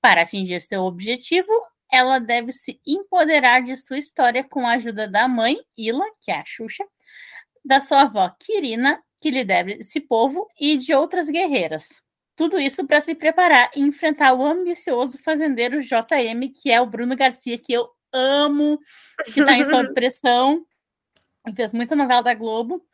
Para 0.00 0.22
atingir 0.22 0.60
seu 0.60 0.82
objetivo, 0.82 1.52
ela 1.94 2.18
deve 2.18 2.52
se 2.52 2.80
empoderar 2.84 3.62
de 3.62 3.76
sua 3.76 3.98
história 3.98 4.42
com 4.42 4.66
a 4.66 4.72
ajuda 4.72 5.06
da 5.06 5.28
mãe, 5.28 5.56
Ila, 5.76 6.04
que 6.20 6.30
é 6.30 6.40
a 6.40 6.44
Xuxa, 6.44 6.84
da 7.64 7.80
sua 7.80 8.02
avó, 8.02 8.28
Kirina, 8.38 9.00
que 9.20 9.30
lhe 9.30 9.44
deve 9.44 9.74
esse 9.74 10.00
povo, 10.00 10.48
e 10.60 10.76
de 10.76 10.92
outras 10.92 11.30
guerreiras. 11.30 12.02
Tudo 12.36 12.58
isso 12.58 12.84
para 12.86 13.00
se 13.00 13.14
preparar 13.14 13.70
e 13.76 13.80
enfrentar 13.80 14.34
o 14.34 14.44
ambicioso 14.44 15.18
fazendeiro 15.22 15.80
JM, 15.80 16.52
que 16.60 16.70
é 16.70 16.80
o 16.80 16.86
Bruno 16.86 17.14
Garcia, 17.14 17.56
que 17.56 17.72
eu 17.72 17.88
amo, 18.12 18.80
que 19.24 19.40
está 19.40 19.56
em 19.56 19.64
Sob 19.64 19.92
Pressão, 19.94 20.66
fez 21.54 21.72
muita 21.72 21.94
novela 21.94 22.22
da 22.22 22.34
Globo, 22.34 22.84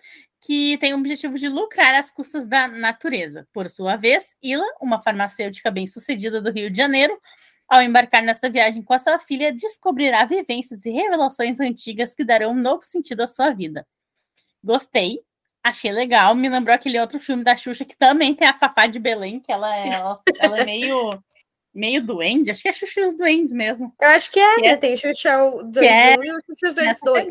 que 0.43 0.77
tem 0.79 0.93
o 0.93 0.99
objetivo 0.99 1.39
de 1.39 1.49
lucrar 1.49 1.95
às 1.95 2.11
custas 2.11 2.47
da 2.47 2.69
natureza. 2.69 3.49
Por 3.53 3.69
sua 3.71 3.97
vez, 3.97 4.37
Ila, 4.43 4.65
uma 4.81 5.01
farmacêutica 5.01 5.71
bem-sucedida 5.71 6.41
do 6.41 6.51
Rio 6.51 6.71
de 6.71 6.77
Janeiro, 6.77 7.19
ao 7.71 7.81
embarcar 7.81 8.21
nessa 8.21 8.51
viagem 8.51 8.83
com 8.83 8.93
a 8.93 8.99
sua 8.99 9.21
filha, 9.21 9.53
descobrirá 9.53 10.25
vivências 10.25 10.85
e 10.85 10.91
revelações 10.91 11.61
antigas 11.61 12.15
que 12.17 12.25
darão 12.25 12.51
um 12.51 12.61
novo 12.61 12.83
sentido 12.83 13.21
à 13.21 13.29
sua 13.29 13.53
vida. 13.53 13.87
Gostei, 14.63 15.21
achei 15.63 15.93
legal, 15.93 16.35
me 16.35 16.49
lembrou 16.49 16.75
aquele 16.75 16.99
outro 16.99 17.21
filme 17.21 17.45
da 17.45 17.57
Xuxa 17.57 17.85
que 17.85 17.97
também 17.97 18.35
tem 18.35 18.49
a 18.49 18.59
Fafá 18.59 18.89
de 18.89 18.99
Belém, 18.99 19.39
que 19.39 19.53
ela 19.53 19.75
é, 19.77 19.89
ela, 19.89 20.19
ela 20.41 20.59
é 20.59 20.65
meio 20.65 21.23
meio 21.73 22.05
duende, 22.05 22.51
acho 22.51 22.63
que 22.63 22.69
é 22.69 22.73
Xuxa 22.73 23.01
e 23.01 23.05
os 23.05 23.17
Duendes 23.17 23.55
mesmo. 23.55 23.95
Eu 24.01 24.09
acho 24.09 24.29
que 24.33 24.41
é, 24.41 24.55
que 24.57 24.63
né? 24.63 24.69
É, 24.71 24.77
tem 24.77 24.97
Xuxa 24.97 25.45
o 25.45 25.63
Duende 25.63 25.87
é, 25.87 26.17
e 26.17 26.33
o 26.33 26.39
Xuxa 26.41 26.69
os 26.69 26.75
Duendes 26.75 27.01
2. 27.05 27.27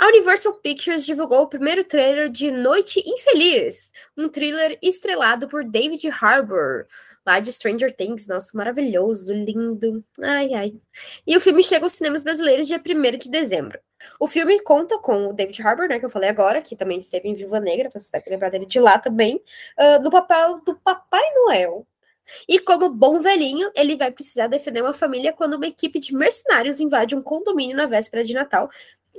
A 0.00 0.06
Universal 0.06 0.54
Pictures 0.60 1.04
divulgou 1.04 1.42
o 1.42 1.48
primeiro 1.48 1.82
trailer 1.82 2.28
de 2.28 2.52
Noite 2.52 3.02
Infeliz, 3.04 3.90
um 4.16 4.28
thriller 4.28 4.78
estrelado 4.80 5.48
por 5.48 5.64
David 5.64 6.08
Harbour, 6.08 6.86
lá 7.26 7.40
de 7.40 7.52
Stranger 7.52 7.92
Things. 7.92 8.28
Nossa, 8.28 8.56
maravilhoso, 8.56 9.32
lindo. 9.32 10.04
Ai, 10.22 10.54
ai. 10.54 10.74
E 11.26 11.36
o 11.36 11.40
filme 11.40 11.64
chega 11.64 11.84
aos 11.84 11.94
cinemas 11.94 12.22
brasileiros 12.22 12.68
dia 12.68 12.78
1 12.80 13.18
de 13.18 13.28
dezembro. 13.28 13.80
O 14.20 14.28
filme 14.28 14.60
conta 14.60 14.96
com 14.98 15.30
o 15.30 15.32
David 15.32 15.60
Harbour, 15.62 15.88
né, 15.88 15.98
que 15.98 16.06
eu 16.06 16.10
falei 16.10 16.30
agora, 16.30 16.62
que 16.62 16.76
também 16.76 17.00
esteve 17.00 17.28
em 17.28 17.34
Viva 17.34 17.58
Negra, 17.58 17.90
você 17.92 18.08
deve 18.12 18.30
lembrar 18.30 18.50
dele 18.50 18.66
de 18.66 18.78
lá 18.78 19.00
também, 19.00 19.42
uh, 19.76 20.00
no 20.00 20.12
papel 20.12 20.60
do 20.64 20.76
Papai 20.76 21.24
Noel. 21.34 21.84
E 22.46 22.58
como 22.58 22.90
bom 22.90 23.20
velhinho, 23.20 23.70
ele 23.74 23.96
vai 23.96 24.10
precisar 24.10 24.48
defender 24.48 24.82
uma 24.82 24.92
família 24.92 25.32
quando 25.32 25.54
uma 25.54 25.66
equipe 25.66 25.98
de 25.98 26.14
mercenários 26.14 26.80
invade 26.80 27.14
um 27.14 27.22
condomínio 27.22 27.76
na 27.76 27.86
véspera 27.86 28.24
de 28.24 28.34
Natal, 28.34 28.68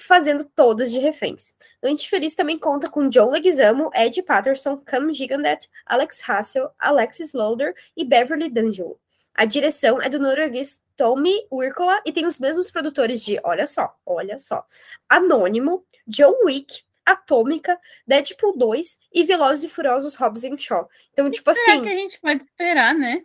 fazendo 0.01 0.45
todos 0.45 0.91
de 0.91 0.99
reféns. 0.99 1.53
Antifeliz 1.83 2.35
também 2.35 2.57
conta 2.57 2.89
com 2.89 3.09
John 3.09 3.29
Leguizamo, 3.29 3.89
Ed 3.93 4.21
Patterson, 4.23 4.77
Cam 4.77 5.13
Gigandet, 5.13 5.69
Alex 5.85 6.21
Hassel, 6.27 6.71
Alexis 6.77 7.33
Loader 7.33 7.73
e 7.95 8.03
Beverly 8.03 8.49
D'Angelo. 8.49 8.99
A 9.33 9.45
direção 9.45 10.01
é 10.01 10.09
do 10.09 10.19
norueguês 10.19 10.81
Tommy 10.97 11.47
Wirkola 11.51 12.01
e 12.05 12.11
tem 12.11 12.25
os 12.25 12.39
mesmos 12.39 12.69
produtores 12.69 13.23
de, 13.23 13.39
olha 13.43 13.65
só, 13.65 13.95
olha 14.05 14.37
só, 14.37 14.65
Anônimo, 15.07 15.85
John 16.05 16.35
Wick, 16.43 16.81
Atômica, 17.05 17.79
Deadpool 18.05 18.57
2 18.57 18.97
e 19.13 19.23
Velozes 19.23 19.63
e 19.63 19.73
Furiosos 19.73 20.15
Hobbs 20.15 20.43
Shaw. 20.61 20.89
Então, 21.13 21.31
tipo 21.31 21.49
assim... 21.49 21.71
É 21.71 21.81
que 21.81 21.89
a 21.89 21.95
gente 21.95 22.19
pode 22.19 22.43
esperar, 22.43 22.93
né? 22.93 23.23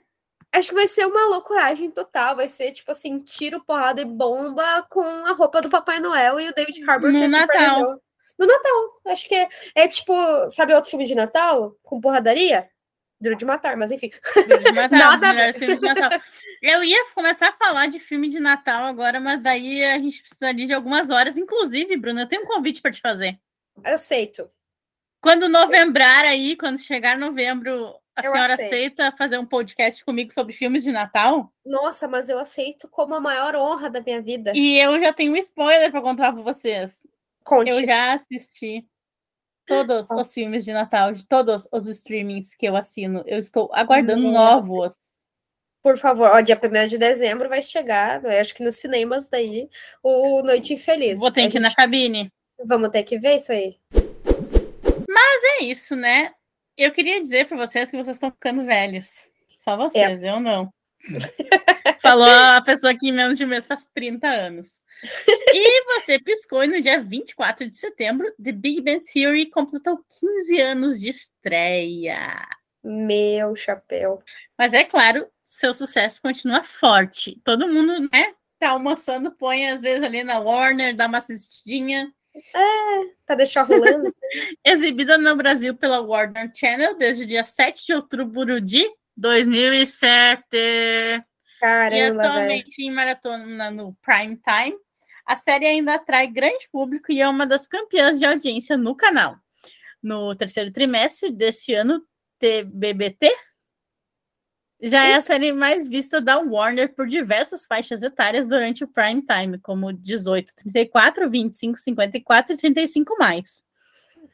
Acho 0.55 0.69
que 0.69 0.75
vai 0.75 0.87
ser 0.87 1.05
uma 1.05 1.27
loucuragem 1.27 1.91
total. 1.91 2.37
Vai 2.37 2.47
ser, 2.47 2.71
tipo 2.71 2.93
assim, 2.93 3.19
tiro, 3.19 3.65
porrada 3.65 4.01
e 4.01 4.05
bomba 4.05 4.87
com 4.89 5.03
a 5.03 5.33
roupa 5.33 5.61
do 5.61 5.69
Papai 5.69 5.99
Noel 5.99 6.39
e 6.39 6.49
o 6.49 6.55
David 6.55 6.89
Harbour. 6.89 7.11
No 7.11 7.29
Natal. 7.29 8.01
No 8.39 8.47
Natal. 8.47 9.01
Acho 9.09 9.29
que 9.29 9.35
é, 9.35 9.49
é, 9.75 9.89
tipo, 9.89 10.15
sabe 10.51 10.73
outro 10.73 10.91
filme 10.91 11.07
de 11.07 11.15
Natal? 11.17 11.77
Com 11.83 12.01
porradaria? 12.01 12.69
Duro 13.21 13.35
de 13.35 13.45
matar, 13.45 13.77
mas 13.77 13.91
enfim. 13.91 14.11
Duro 14.47 14.63
de 14.63 14.73
matar, 14.73 14.91
Nada 15.21 15.51
os 15.51 15.59
filmes 15.59 15.81
de 15.81 15.87
Natal. 15.87 16.21
Eu 16.63 16.85
ia 16.85 17.05
começar 17.15 17.49
a 17.49 17.53
falar 17.53 17.89
de 17.89 17.99
filme 17.99 18.29
de 18.29 18.39
Natal 18.39 18.85
agora, 18.85 19.19
mas 19.19 19.41
daí 19.41 19.85
a 19.85 19.99
gente 19.99 20.21
precisaria 20.21 20.67
de 20.67 20.73
algumas 20.73 21.11
horas. 21.11 21.37
Inclusive, 21.37 21.97
Bruna, 21.97 22.23
eu 22.23 22.29
tenho 22.29 22.43
um 22.43 22.47
convite 22.47 22.81
para 22.81 22.93
te 22.93 23.01
fazer. 23.01 23.37
Aceito. 23.83 24.49
Quando 25.21 25.49
novembrar 25.49 26.25
aí, 26.25 26.55
quando 26.55 26.79
chegar 26.79 27.19
novembro, 27.19 27.95
a 28.17 28.25
eu 28.25 28.31
senhora 28.31 28.55
aceito. 28.55 28.73
aceita 28.73 29.17
fazer 29.17 29.39
um 29.39 29.47
podcast 29.47 30.05
comigo 30.05 30.33
sobre 30.33 30.53
filmes 30.53 30.83
de 30.83 30.93
Natal? 30.93 31.53
Nossa, 31.65 32.07
mas 32.07 32.29
eu 32.29 32.39
aceito 32.39 32.89
como 32.89 33.15
a 33.15 33.21
maior 33.21 33.57
honra 33.57 33.91
da 33.91 34.01
minha 34.01 34.21
vida. 34.21 34.53
E 34.55 34.79
eu 34.79 35.01
já 35.03 35.13
tenho 35.13 35.33
um 35.33 35.37
spoiler 35.37 35.91
para 35.91 36.01
contar 36.01 36.33
para 36.33 36.43
vocês. 36.43 37.07
Conte. 37.43 37.71
Eu 37.71 37.85
já 37.85 38.15
assisti 38.15 38.87
todos 39.67 40.11
ah. 40.11 40.17
os 40.17 40.33
filmes 40.33 40.65
de 40.65 40.73
Natal, 40.73 41.13
de 41.13 41.27
todos 41.27 41.67
os 41.73 41.89
streamings 41.89 42.55
que 42.55 42.67
eu 42.67 42.77
assino. 42.77 43.23
Eu 43.27 43.39
estou 43.39 43.71
aguardando 43.73 44.31
novos. 44.31 44.97
Por 45.83 45.99
favor, 45.99 46.31
ó, 46.31 46.41
dia 46.41 46.59
1 46.59 46.89
de 46.89 46.97
dezembro 46.97 47.47
vai 47.47 47.63
chegar, 47.63 48.25
eu 48.25 48.41
acho 48.41 48.55
que 48.55 48.65
nos 48.65 48.77
cinemas 48.77 49.29
daí, 49.29 49.69
o 50.03 50.43
Noite 50.43 50.73
Infeliz. 50.73 51.21
Vou 51.21 51.31
ter 51.31 51.51
que 51.51 51.59
ir 51.59 51.61
na 51.61 51.75
cabine. 51.75 52.33
Vamos 52.65 52.89
ter 52.89 53.03
que 53.03 53.19
ver 53.19 53.35
isso 53.35 53.53
aí. 53.53 53.77
Mas 55.07 55.45
é 55.61 55.65
isso, 55.65 55.95
né? 55.95 56.33
Eu 56.77 56.91
queria 56.91 57.21
dizer 57.21 57.47
para 57.47 57.57
vocês 57.57 57.91
que 57.91 57.97
vocês 57.97 58.17
estão 58.17 58.31
ficando 58.31 58.65
velhos. 58.65 59.29
Só 59.59 59.77
vocês, 59.77 60.25
é. 60.25 60.31
eu 60.31 60.41
não. 60.41 60.73
Falou 62.01 62.29
a 62.29 62.61
pessoa 62.63 62.95
que 62.97 63.09
em 63.09 63.13
menos 63.13 63.39
de 63.39 63.45
um 63.45 63.49
mês 63.49 63.67
faz 63.67 63.87
30 63.95 64.29
anos. 64.29 64.81
E 65.53 65.85
você 65.85 66.19
piscou 66.19 66.65
e 66.65 66.67
no 66.67 66.81
dia 66.81 67.01
24 67.01 67.69
de 67.69 67.77
setembro, 67.77 68.33
The 68.43 68.53
Big 68.53 68.81
Bang 68.81 69.05
Theory 69.05 69.47
completou 69.47 70.05
15 70.21 70.61
anos 70.61 71.01
de 71.01 71.11
estreia. 71.11 72.47
Meu 72.83 73.57
chapéu. 73.57 74.23
Mas 74.59 74.75
é 74.75 74.85
claro, 74.85 75.27
seu 75.45 75.73
sucesso 75.73 76.21
continua 76.21 76.63
forte. 76.63 77.41
Todo 77.43 77.69
mundo, 77.69 78.01
né, 78.13 78.35
tá 78.59 78.71
almoçando, 78.71 79.31
põe 79.33 79.69
às 79.71 79.81
vezes 79.81 80.03
ali 80.03 80.23
na 80.25 80.39
Warner, 80.39 80.95
dá 80.95 81.07
uma 81.07 81.19
assistidinha. 81.19 82.13
É, 82.35 83.15
pra 83.25 83.37
deixar 83.37 83.63
rolando. 83.63 84.07
Exibida 84.65 85.17
no 85.17 85.37
Brasil 85.37 85.75
pela 85.75 86.01
Warner 86.01 86.51
Channel 86.55 86.97
desde 86.97 87.25
o 87.25 87.27
dia 87.27 87.45
7 87.45 87.87
de 87.87 87.95
outubro 87.95 88.61
de 88.61 88.85
2007. 89.17 90.45
Caramba, 91.61 91.97
e 91.97 92.03
atualmente 92.03 92.77
véio. 92.77 92.91
em 92.91 92.95
maratona 92.95 93.71
no 93.71 93.95
Prime 94.03 94.37
Time. 94.37 94.77
A 95.25 95.37
série 95.37 95.67
ainda 95.67 95.95
atrai 95.95 96.27
grande 96.27 96.69
público 96.71 97.11
e 97.11 97.21
é 97.21 97.29
uma 97.29 97.47
das 97.47 97.67
campeãs 97.67 98.19
de 98.19 98.27
audiência 98.27 98.77
no 98.77 98.95
canal. 98.95 99.37
No 100.03 100.35
terceiro 100.35 100.71
trimestre 100.71 101.31
deste 101.31 101.73
ano, 101.73 102.03
TBBT 102.39 103.35
já 104.89 105.05
Isso. 105.05 105.13
é 105.13 105.15
a 105.15 105.23
série 105.23 105.53
mais 105.53 105.89
vista 105.89 106.21
da 106.21 106.39
Warner 106.39 106.95
por 106.95 107.07
diversas 107.07 107.67
faixas 107.67 108.03
etárias 108.03 108.47
durante 108.47 108.85
o 108.85 108.89
prime 108.89 109.23
time, 109.23 109.59
como 109.59 109.93
18, 109.93 110.55
34, 110.57 111.31
25, 111.31 111.79
54 111.79 112.55
e 112.55 112.57
35 112.57 113.17
mais. 113.19 113.63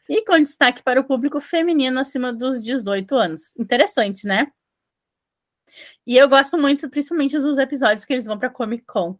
E 0.08 0.24
com 0.24 0.38
destaque 0.40 0.82
para 0.82 1.00
o 1.00 1.04
público 1.04 1.40
feminino 1.40 2.00
acima 2.00 2.32
dos 2.32 2.62
18 2.64 3.14
anos. 3.14 3.56
Interessante, 3.56 4.26
né? 4.26 4.50
E 6.06 6.16
eu 6.16 6.28
gosto 6.28 6.58
muito, 6.58 6.90
principalmente 6.90 7.38
dos 7.38 7.56
episódios 7.58 8.04
que 8.04 8.12
eles 8.12 8.26
vão 8.26 8.38
para 8.38 8.50
Comic 8.50 8.84
Con 8.84 9.18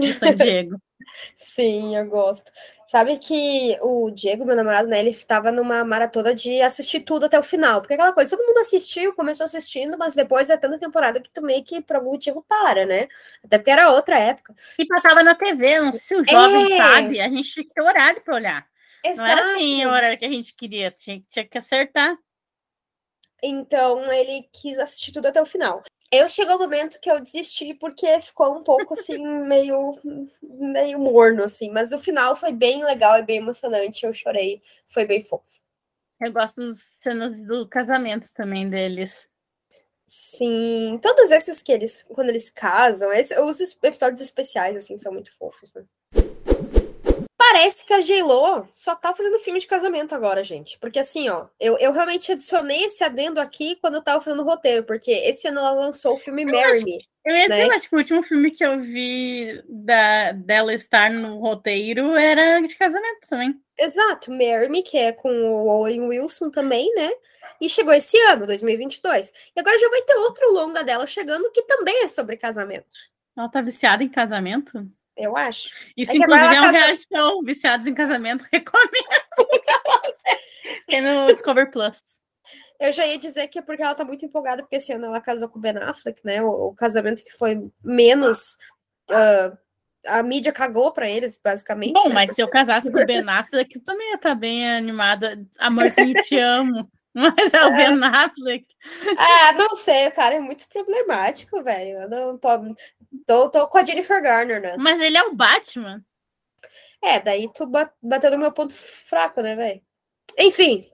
de 0.00 0.14
San 0.14 0.34
Diego. 0.34 0.76
Sim, 1.36 1.96
eu 1.96 2.06
gosto. 2.06 2.50
Sabe 2.86 3.18
que 3.18 3.78
o 3.82 4.10
Diego, 4.10 4.44
meu 4.44 4.56
namorado, 4.56 4.88
né, 4.88 4.98
ele 4.98 5.10
estava 5.10 5.52
numa 5.52 5.84
maratona 5.84 6.34
de 6.34 6.60
assistir 6.60 7.00
tudo 7.00 7.26
até 7.26 7.38
o 7.38 7.42
final. 7.42 7.80
Porque 7.80 7.94
aquela 7.94 8.12
coisa, 8.12 8.36
todo 8.36 8.44
mundo 8.44 8.58
assistiu, 8.58 9.14
começou 9.14 9.44
assistindo, 9.44 9.96
mas 9.96 10.14
depois 10.14 10.50
é 10.50 10.56
tanta 10.56 10.78
temporada 10.78 11.20
que 11.20 11.30
tu 11.30 11.40
meio 11.40 11.62
que 11.62 11.80
por 11.80 11.96
algum 11.96 12.10
motivo 12.10 12.44
para, 12.48 12.84
né? 12.84 13.06
Até 13.44 13.58
porque 13.58 13.70
era 13.70 13.92
outra 13.92 14.18
época. 14.18 14.54
E 14.76 14.84
passava 14.86 15.22
na 15.22 15.36
TV, 15.36 15.78
não 15.78 15.92
sei 15.92 16.00
se 16.00 16.14
o 16.16 16.24
jovem 16.28 16.72
é... 16.72 16.76
sabe, 16.76 17.20
a 17.20 17.28
gente 17.28 17.52
tinha 17.52 17.64
que 17.64 17.72
ter 17.72 17.82
horário 17.82 18.20
para 18.22 18.34
olhar. 18.34 18.66
Exato. 19.04 19.18
Não 19.18 19.26
era 19.26 19.52
assim 19.52 19.86
o 19.86 19.90
horário 19.90 20.18
que 20.18 20.24
a 20.24 20.30
gente 20.32 20.54
queria, 20.54 20.90
tinha, 20.90 21.22
tinha 21.28 21.44
que 21.44 21.58
acertar. 21.58 22.18
Então 23.42 24.10
ele 24.12 24.48
quis 24.52 24.78
assistir 24.78 25.12
tudo 25.12 25.26
até 25.26 25.40
o 25.40 25.46
final. 25.46 25.82
Eu 26.12 26.28
chegou 26.28 26.54
o 26.54 26.56
um 26.56 26.62
momento 26.62 26.98
que 27.00 27.10
eu 27.10 27.20
desisti 27.20 27.72
porque 27.72 28.20
ficou 28.20 28.56
um 28.58 28.64
pouco 28.64 28.94
assim, 28.94 29.18
meio, 29.46 29.96
meio 30.42 30.98
morno, 30.98 31.44
assim. 31.44 31.70
Mas 31.70 31.92
o 31.92 31.98
final 31.98 32.34
foi 32.34 32.52
bem 32.52 32.84
legal 32.84 33.18
e 33.18 33.22
bem 33.22 33.38
emocionante. 33.38 34.04
Eu 34.04 34.12
chorei, 34.12 34.60
foi 34.88 35.04
bem 35.04 35.22
fofo. 35.22 35.60
Eu 36.20 36.32
gosto 36.32 36.60
dos 36.60 36.96
cenas 37.02 37.40
do 37.40 37.66
casamento 37.68 38.32
também 38.32 38.68
deles. 38.68 39.30
Sim, 40.06 40.98
todos 41.00 41.30
esses 41.30 41.62
que 41.62 41.70
eles, 41.70 42.02
quando 42.02 42.30
eles 42.30 42.50
casam, 42.50 43.12
esse, 43.12 43.38
os 43.40 43.60
episódios 43.60 44.20
especiais, 44.20 44.76
assim, 44.76 44.98
são 44.98 45.12
muito 45.12 45.32
fofos, 45.38 45.72
né? 45.72 45.84
Parece 47.40 47.86
que 47.86 47.94
a 47.94 48.00
J-Lo 48.00 48.68
só 48.70 48.94
tá 48.94 49.14
fazendo 49.14 49.38
filme 49.38 49.58
de 49.58 49.66
casamento 49.66 50.14
agora, 50.14 50.44
gente. 50.44 50.78
Porque 50.78 50.98
assim, 50.98 51.30
ó, 51.30 51.46
eu, 51.58 51.78
eu 51.78 51.90
realmente 51.90 52.30
adicionei 52.30 52.84
esse 52.84 53.02
adendo 53.02 53.40
aqui 53.40 53.76
quando 53.76 53.94
eu 53.94 54.02
tava 54.02 54.20
fazendo 54.20 54.42
o 54.42 54.44
roteiro, 54.44 54.84
porque 54.84 55.10
esse 55.10 55.48
ano 55.48 55.60
ela 55.60 55.70
lançou 55.70 56.12
o 56.12 56.18
filme 56.18 56.44
Marry 56.44 56.84
Me. 56.84 56.98
Eu 57.24 57.34
ia 57.34 57.48
dizer, 57.48 57.68
né? 57.68 57.74
acho 57.76 57.88
que 57.88 57.94
o 57.94 57.98
último 57.98 58.22
filme 58.22 58.50
que 58.50 58.62
eu 58.62 58.78
vi 58.80 59.58
da, 59.66 60.32
dela 60.32 60.74
estar 60.74 61.10
no 61.10 61.38
roteiro 61.38 62.14
era 62.14 62.60
de 62.60 62.76
casamento 62.76 63.26
também. 63.26 63.58
Exato, 63.78 64.30
Marry 64.30 64.68
Me, 64.68 64.82
que 64.82 64.98
é 64.98 65.10
com 65.10 65.30
o 65.30 65.66
Owen 65.66 66.08
Wilson 66.08 66.50
também, 66.50 66.94
né? 66.94 67.10
E 67.58 67.70
chegou 67.70 67.94
esse 67.94 68.20
ano, 68.24 68.46
2022. 68.46 69.32
E 69.56 69.60
agora 69.60 69.78
já 69.78 69.88
vai 69.88 70.02
ter 70.02 70.14
outro 70.16 70.52
longa 70.52 70.84
dela 70.84 71.06
chegando 71.06 71.50
que 71.50 71.62
também 71.62 72.04
é 72.04 72.08
sobre 72.08 72.36
casamento. 72.36 72.86
Ela 73.34 73.48
tá 73.48 73.62
viciada 73.62 74.04
em 74.04 74.08
casamento? 74.10 74.86
Eu 75.16 75.36
acho. 75.36 75.70
Isso, 75.96 76.12
é 76.12 76.16
inclusive, 76.16 76.46
é 76.46 76.60
um 76.60 76.64
casa... 76.64 76.78
reality 76.78 77.04
show, 77.14 77.44
Viciados 77.44 77.86
em 77.86 77.94
Casamento, 77.94 78.44
recomendo 78.52 78.90
Tem 80.86 81.02
no 81.02 81.32
Discover 81.32 81.70
Plus. 81.70 82.00
Eu 82.78 82.92
já 82.92 83.06
ia 83.06 83.18
dizer 83.18 83.48
que 83.48 83.58
é 83.58 83.62
porque 83.62 83.82
ela 83.82 83.94
tá 83.94 84.04
muito 84.04 84.24
empolgada, 84.24 84.62
porque 84.62 84.76
esse 84.76 84.92
ano 84.92 85.06
ela 85.06 85.20
casou 85.20 85.48
com 85.48 85.58
o 85.58 85.62
Ben 85.62 85.76
Affleck, 85.76 86.24
né? 86.24 86.42
O, 86.42 86.68
o 86.68 86.74
casamento 86.74 87.22
que 87.22 87.32
foi 87.32 87.70
menos. 87.84 88.56
Uh, 89.10 89.56
a 90.06 90.22
mídia 90.22 90.50
cagou 90.50 90.90
para 90.90 91.08
eles, 91.08 91.38
basicamente. 91.42 91.92
Bom, 91.92 92.08
né? 92.08 92.14
mas 92.14 92.34
se 92.34 92.40
eu 92.40 92.48
casasse 92.48 92.90
com 92.90 92.98
o 92.98 93.06
Ben 93.06 93.22
Affleck, 93.28 93.76
eu 93.76 93.84
também 93.84 94.08
ia 94.08 94.14
estar 94.14 94.30
tá 94.30 94.34
bem 94.34 94.66
animada. 94.70 95.46
Amorzinho, 95.58 96.14
te 96.22 96.38
amo. 96.38 96.90
Mas 97.14 97.52
é 97.52 97.64
o 97.64 97.76
Ben 97.76 98.04
Affleck. 98.04 98.66
Ah, 99.18 99.52
não 99.52 99.74
sei, 99.74 100.06
o 100.08 100.12
cara 100.12 100.36
é 100.36 100.40
muito 100.40 100.68
problemático, 100.68 101.62
velho. 101.62 101.98
Eu 101.98 102.08
não 102.08 102.38
tô, 103.26 103.50
tô 103.50 103.68
com 103.68 103.78
a 103.78 103.84
Jennifer 103.84 104.22
Garner, 104.22 104.60
né? 104.60 104.76
Mas 104.78 105.00
ele 105.00 105.18
é 105.18 105.22
o 105.24 105.34
Batman. 105.34 106.04
É, 107.02 107.18
daí 107.18 107.50
tu 107.52 107.66
bateu 108.02 108.30
no 108.30 108.38
meu 108.38 108.52
ponto 108.52 108.74
fraco, 108.74 109.40
né, 109.40 109.56
velho? 109.56 109.82
Enfim. 110.38 110.88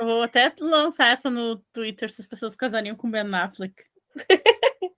Eu 0.00 0.06
vou 0.06 0.22
até 0.22 0.52
lançar 0.58 1.12
essa 1.12 1.30
no 1.30 1.58
Twitter 1.72 2.10
se 2.10 2.22
as 2.22 2.26
pessoas 2.26 2.56
casariam 2.56 2.96
com 2.96 3.10
Ben 3.10 3.34
Affleck. 3.34 3.74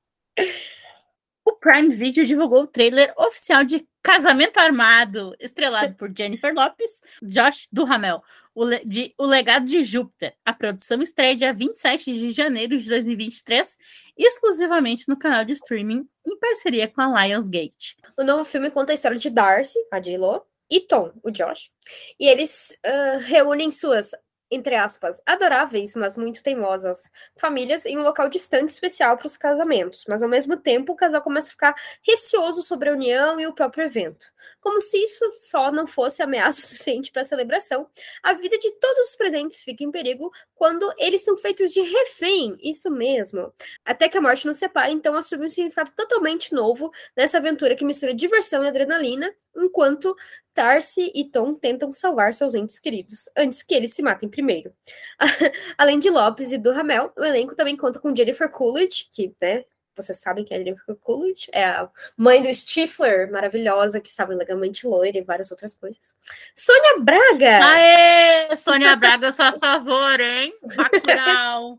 o 1.45 1.53
Prime 1.53 1.95
Video 1.95 2.25
divulgou 2.25 2.63
o 2.63 2.67
trailer 2.67 3.13
oficial 3.17 3.65
de 3.65 3.87
Casamento 4.03 4.59
Armado, 4.59 5.35
estrelado 5.39 5.95
por 5.95 6.13
Jennifer 6.17 6.53
Lopes, 6.53 7.01
Josh 7.23 7.69
Duhamel, 7.73 8.23
o, 8.55 8.67
de 8.85 9.15
O 9.17 9.25
Legado 9.25 9.67
de 9.67 9.85
Júpiter. 9.85 10.35
A 10.45 10.53
produção 10.53 11.01
estreia 11.01 11.37
dia 11.37 11.53
27 11.53 12.13
de 12.13 12.33
janeiro 12.33 12.77
de 12.77 12.89
2023, 12.89 13.79
exclusivamente 14.17 15.09
no 15.09 15.17
canal 15.17 15.45
de 15.45 15.53
streaming, 15.53 16.09
em 16.27 16.39
parceria 16.39 16.89
com 16.89 17.01
a 17.01 17.27
Lionsgate. 17.27 17.97
O 18.19 18.25
novo 18.25 18.45
filme 18.45 18.71
conta 18.71 18.93
a 18.93 18.95
história 18.95 19.19
de 19.19 19.31
Darcy, 19.31 19.79
a 19.93 20.01
J-Lo, 20.01 20.45
e 20.71 20.81
Tom, 20.81 21.13
o 21.23 21.31
Josh. 21.31 21.71
E 22.19 22.27
eles 22.27 22.77
uh, 22.85 23.19
reúnem 23.21 23.71
suas 23.71 24.13
entre 24.55 24.75
aspas, 24.77 25.21
adoráveis, 25.27 25.95
mas 25.97 26.17
muito 26.17 26.43
teimosas, 26.43 27.11
famílias 27.37 27.87
em 27.87 27.99
um 27.99 28.03
local 28.03 28.29
distante 28.29 28.71
especial 28.71 29.17
para 29.17 29.27
os 29.27 29.37
casamentos, 29.37 30.05
mas 30.09 30.23
ao 30.23 30.29
mesmo 30.29 30.57
tempo 30.57 30.93
o 30.93 30.97
casal 30.97 31.23
começa 31.23 31.49
a 31.49 31.53
ficar 31.53 31.75
receoso 32.07 32.63
sobre 32.63 32.91
a 32.91 32.93
união 32.93 33.41
e 33.41 33.47
o 33.47 33.55
próprio 33.55 33.85
evento. 33.85 34.27
Como 34.61 34.81
se 34.81 34.99
isso 34.99 35.25
só 35.41 35.71
não 35.73 35.87
fosse 35.87 36.23
ameaça 36.23 36.61
suficiente 36.63 37.11
para 37.11 37.23
a 37.23 37.25
celebração, 37.25 37.87
a 38.23 38.33
vida 38.33 38.59
de 38.59 38.71
todos 38.73 39.11
os 39.11 39.17
presentes 39.17 39.63
fica 39.63 39.85
em 39.85 39.91
perigo 39.91 40.31
quando 40.55 40.93
eles 40.99 41.25
são 41.25 41.37
feitos 41.37 41.73
de 41.73 41.81
refém, 41.81 42.57
isso 42.63 42.91
mesmo. 42.91 43.53
Até 43.85 44.09
que 44.09 44.19
a 44.19 44.21
morte 44.21 44.47
nos 44.47 44.59
separe, 44.59 44.93
então 44.93 45.17
assume 45.17 45.47
um 45.47 45.51
significado 45.51 45.93
totalmente 45.97 46.55
novo 46.55 46.91
nessa 47.17 47.39
aventura 47.39 47.75
que 47.75 47.85
mistura 47.85 48.15
diversão 48.15 48.65
e 48.65 48.69
adrenalina, 48.69 49.35
enquanto 49.57 50.17
Tarsi 50.55 51.11
e 51.15 51.25
Tom 51.25 51.55
tentam 51.55 51.93
salvar 51.93 52.35
seus 52.35 52.55
entes 52.55 52.79
queridos 52.79 53.29
antes 53.37 53.63
que 53.63 53.75
eles 53.75 53.95
se 53.95 54.03
matem 54.03 54.29
primeiro. 54.29 54.73
Além 55.77 55.99
de 55.99 56.11
Lopes 56.11 56.53
e 56.53 56.59
do 56.59 56.71
Ramel, 56.71 57.13
o 57.17 57.25
elenco 57.25 57.55
também 57.55 57.77
conta 57.77 57.99
com 57.99 58.15
Jennifer 58.15 58.51
Coolidge, 58.51 59.09
que, 59.11 59.35
né, 59.41 59.65
vocês 59.97 60.19
sabem 60.19 60.45
que 60.45 60.55
é 60.55 60.59
a 60.59 60.63
Jennifer 60.63 60.97
Coolidge, 60.97 61.49
é 61.53 61.65
a 61.65 61.89
mãe 62.17 62.43
do 62.43 62.53
Stifler, 62.55 63.31
maravilhosa, 63.31 64.01
que 64.01 64.09
estava 64.09 64.35
legalmente 64.35 64.87
loira 64.87 65.19
e 65.19 65.23
várias 65.23 65.51
outras 65.51 65.75
coisas. 65.75 66.17
Sônia 66.55 66.99
Braga! 67.01 67.65
Aê! 67.65 68.57
Sônia 68.57 68.97
Braga, 68.97 69.29
eu 69.29 69.33
sou 69.33 69.45
a 69.45 69.53
favor, 69.53 70.21
hein? 70.21 70.55
Bacurau! 70.75 71.79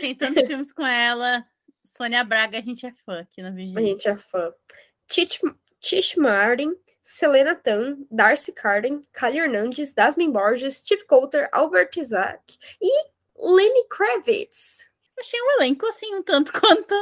Tem 0.00 0.14
tantos 0.14 0.44
filmes 0.46 0.72
com 0.72 0.86
ela. 0.86 1.44
Sônia 1.84 2.24
Braga, 2.24 2.58
a 2.58 2.62
gente 2.62 2.86
é 2.86 2.92
fã 3.04 3.20
aqui 3.20 3.42
na 3.42 3.50
Vigília. 3.50 3.82
A 3.82 3.86
gente 3.86 4.08
é 4.08 4.16
fã. 4.16 4.52
Tish, 5.06 5.40
Tish 5.80 6.16
Martin, 6.16 6.74
Selena 7.02 7.54
Tan, 7.54 7.98
Darcy 8.10 8.52
Carden, 8.52 9.02
Kali 9.12 9.38
Hernandes, 9.38 9.92
Dasmin 9.92 10.30
Borges, 10.30 10.78
Steve 10.78 11.04
Coulter, 11.04 11.48
Albert 11.52 11.90
Isaac 11.98 12.58
e 12.80 13.08
Lenny 13.36 13.86
Kravitz. 13.88 14.88
Achei 15.18 15.40
um 15.40 15.60
elenco 15.60 15.86
assim 15.86 16.14
um 16.14 16.22
tanto 16.22 16.52
quanto 16.58 16.94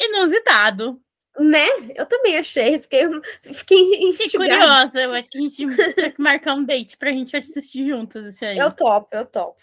inusitado. 0.00 1.00
Né? 1.38 1.66
Eu 1.94 2.06
também 2.06 2.36
achei. 2.36 2.78
Fiquei, 2.78 3.06
fiquei 3.42 4.12
Fiquei 4.12 4.30
curiosa. 4.40 5.00
Eu 5.00 5.12
acho 5.12 5.30
que 5.30 5.38
a 5.38 5.40
gente 5.40 5.66
tem 5.94 6.12
que 6.12 6.20
marcar 6.20 6.54
um 6.54 6.64
date 6.64 6.96
pra 6.96 7.10
gente 7.10 7.36
assistir 7.36 7.86
juntas 7.86 8.26
esse 8.26 8.44
aí. 8.44 8.58
Eu 8.58 8.70
topo, 8.70 9.08
eu 9.12 9.24
topo. 9.24 9.60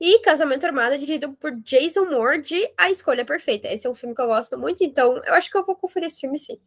E 0.00 0.18
Casamento 0.20 0.66
Armado, 0.66 0.98
dirigido 0.98 1.32
por 1.34 1.52
Jason 1.62 2.04
Moore, 2.04 2.42
de 2.42 2.70
A 2.76 2.90
Escolha 2.90 3.24
Perfeita. 3.24 3.68
Esse 3.68 3.86
é 3.86 3.90
um 3.90 3.94
filme 3.94 4.14
que 4.14 4.20
eu 4.20 4.26
gosto 4.26 4.58
muito, 4.58 4.84
então 4.84 5.20
eu 5.24 5.34
acho 5.34 5.50
que 5.50 5.56
eu 5.56 5.64
vou 5.64 5.74
conferir 5.74 6.06
esse 6.06 6.20
filme 6.20 6.38
sim. 6.38 6.58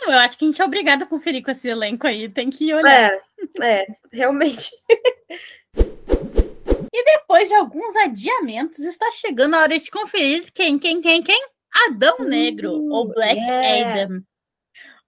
Não, 0.00 0.12
eu 0.12 0.18
acho 0.18 0.38
que 0.38 0.44
a 0.44 0.48
gente 0.48 0.62
é 0.62 0.64
obrigado 0.64 1.02
a 1.02 1.06
conferir 1.06 1.42
com 1.42 1.50
esse 1.50 1.68
elenco 1.68 2.06
aí, 2.06 2.28
tem 2.28 2.48
que 2.48 2.72
olhar. 2.72 3.12
É, 3.12 3.20
é 3.60 3.86
realmente. 4.12 4.70
E 6.92 7.04
depois 7.04 7.48
de 7.48 7.54
alguns 7.54 7.94
adiamentos, 7.96 8.80
está 8.80 9.10
chegando 9.12 9.54
a 9.54 9.60
hora 9.60 9.78
de 9.78 9.90
conferir 9.90 10.50
quem, 10.52 10.78
quem, 10.78 11.00
quem, 11.00 11.22
quem? 11.22 11.48
Adão 11.88 12.18
Negro, 12.20 12.72
uh, 12.72 12.92
ou 12.92 13.08
Black 13.08 13.38
yeah. 13.38 14.02
Adam. 14.02 14.22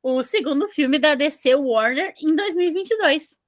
O 0.03 0.23
segundo 0.23 0.69
filme 0.69 0.99
da 0.99 1.15
DC 1.15 1.55
Warner 1.55 2.15
em 2.21 2.35
2022. 2.35 3.39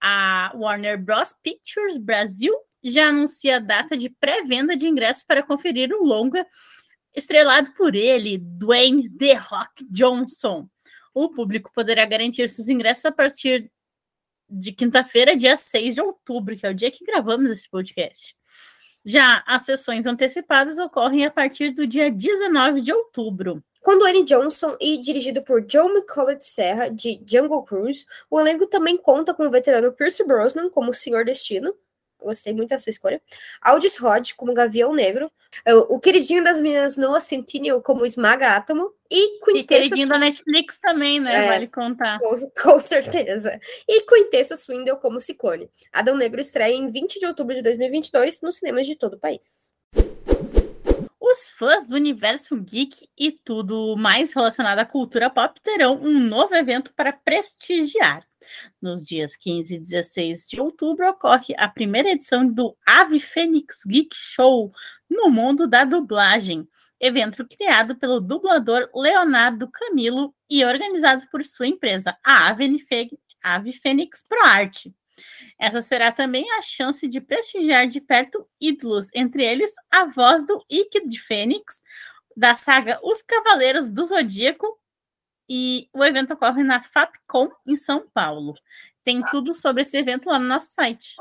A 0.00 0.52
Warner 0.54 1.02
Bros. 1.02 1.34
Pictures 1.42 1.98
Brasil 1.98 2.54
já 2.82 3.08
anuncia 3.08 3.56
a 3.56 3.60
data 3.60 3.96
de 3.96 4.08
pré-venda 4.08 4.76
de 4.76 4.86
ingressos 4.86 5.24
para 5.24 5.42
conferir 5.42 5.92
o 5.92 6.04
longa, 6.04 6.46
estrelado 7.14 7.72
por 7.72 7.96
ele, 7.96 8.38
Dwayne 8.38 9.10
The 9.10 9.34
Rock 9.34 9.84
Johnson. 9.90 10.68
O 11.12 11.30
público 11.30 11.72
poderá 11.74 12.04
garantir 12.04 12.48
seus 12.48 12.68
ingressos 12.68 13.06
a 13.06 13.12
partir 13.12 13.70
de 14.48 14.70
quinta-feira, 14.70 15.36
dia 15.36 15.56
6 15.56 15.96
de 15.96 16.00
outubro, 16.00 16.56
que 16.56 16.66
é 16.66 16.70
o 16.70 16.74
dia 16.74 16.90
que 16.90 17.04
gravamos 17.04 17.50
esse 17.50 17.68
podcast. 17.68 18.36
Já 19.08 19.44
as 19.46 19.62
sessões 19.62 20.04
antecipadas 20.04 20.78
ocorrem 20.78 21.24
a 21.24 21.30
partir 21.30 21.70
do 21.70 21.86
dia 21.86 22.10
19 22.10 22.80
de 22.80 22.92
outubro. 22.92 23.62
Com 23.80 23.96
Dwayne 23.96 24.24
Johnson 24.24 24.76
e 24.80 25.00
dirigido 25.00 25.44
por 25.44 25.64
Joe 25.70 25.86
McCullough 25.86 26.40
Serra, 26.40 26.88
de 26.88 27.22
Jungle 27.24 27.62
Cruise, 27.62 28.04
o 28.28 28.40
elenco 28.40 28.66
também 28.66 28.96
conta 28.96 29.32
com 29.32 29.46
o 29.46 29.50
veterano 29.50 29.92
Pierce 29.92 30.26
Brosnan 30.26 30.68
como 30.70 30.92
Senhor 30.92 31.24
Destino, 31.24 31.72
gostei 32.26 32.52
muito 32.52 32.70
dessa 32.70 32.90
escolha. 32.90 33.20
Aldis 33.60 33.96
Rod 33.96 34.32
como 34.36 34.54
Gavião 34.54 34.92
Negro. 34.92 35.30
É, 35.64 35.74
o 35.74 35.98
queridinho 35.98 36.44
das 36.44 36.60
meninas 36.60 36.96
Noah 36.96 37.20
Centineo 37.20 37.80
como 37.80 38.04
Esmaga 38.04 38.56
Átomo. 38.56 38.92
E 39.10 39.38
Quintessa... 39.38 39.58
E 39.58 39.64
queridinho 39.64 40.08
da 40.08 40.18
Netflix 40.18 40.78
também, 40.78 41.20
né? 41.20 41.46
É, 41.46 41.48
vale 41.48 41.68
contar. 41.68 42.18
Com, 42.18 42.34
com, 42.62 42.80
certeza. 42.80 43.58
E 43.88 44.02
Quintessa 44.02 44.56
Swindle 44.56 44.96
como 44.96 45.20
Ciclone. 45.20 45.70
Adão 45.92 46.16
Negro 46.16 46.40
estreia 46.40 46.74
em 46.74 46.88
20 46.88 47.20
de 47.20 47.26
outubro 47.26 47.54
de 47.54 47.62
2022 47.62 48.40
nos 48.42 48.58
cinemas 48.58 48.86
de 48.86 48.96
todo 48.96 49.14
o 49.14 49.18
país. 49.18 49.75
Os 51.36 51.50
fãs 51.50 51.86
do 51.86 51.96
universo 51.96 52.56
geek 52.56 53.10
e 53.14 53.30
tudo 53.30 53.94
mais 53.94 54.32
relacionado 54.32 54.78
à 54.78 54.86
cultura 54.86 55.28
pop 55.28 55.60
terão 55.60 56.00
um 56.00 56.18
novo 56.18 56.54
evento 56.54 56.94
para 56.94 57.12
prestigiar. 57.12 58.26
Nos 58.80 59.04
dias 59.04 59.36
15 59.36 59.74
e 59.74 59.78
16 59.78 60.48
de 60.48 60.58
outubro 60.58 61.06
ocorre 61.06 61.54
a 61.58 61.68
primeira 61.68 62.08
edição 62.08 62.50
do 62.50 62.74
Ave 62.86 63.20
Fênix 63.20 63.82
Geek 63.86 64.16
Show 64.16 64.70
no 65.10 65.28
mundo 65.28 65.66
da 65.66 65.84
dublagem, 65.84 66.66
evento 66.98 67.46
criado 67.46 67.96
pelo 67.96 68.18
dublador 68.18 68.88
Leonardo 68.94 69.70
Camilo 69.70 70.34
e 70.48 70.64
organizado 70.64 71.22
por 71.30 71.44
sua 71.44 71.66
empresa, 71.66 72.16
a 72.24 72.48
Ave 72.48 73.72
Fênix 73.74 74.24
Pro 74.26 74.42
Arte. 74.42 74.90
Essa 75.58 75.80
será 75.80 76.12
também 76.12 76.50
a 76.52 76.62
chance 76.62 77.06
de 77.08 77.20
prestigiar 77.20 77.86
de 77.86 78.00
perto 78.00 78.46
ídolos, 78.60 79.08
entre 79.14 79.44
eles 79.44 79.72
a 79.90 80.04
voz 80.04 80.46
do 80.46 80.64
Ike 80.70 81.08
de 81.08 81.20
Fênix, 81.20 81.82
da 82.36 82.54
saga 82.54 83.00
Os 83.02 83.22
Cavaleiros 83.22 83.90
do 83.90 84.04
Zodíaco, 84.04 84.78
e 85.48 85.88
o 85.92 86.04
evento 86.04 86.34
ocorre 86.34 86.62
na 86.62 86.82
Fapcom, 86.82 87.50
em 87.66 87.76
São 87.76 88.08
Paulo. 88.12 88.54
Tem 89.04 89.22
tudo 89.30 89.54
sobre 89.54 89.82
esse 89.82 89.96
evento 89.96 90.28
lá 90.28 90.38
no 90.38 90.46
nosso 90.46 90.74
site. 90.74 91.16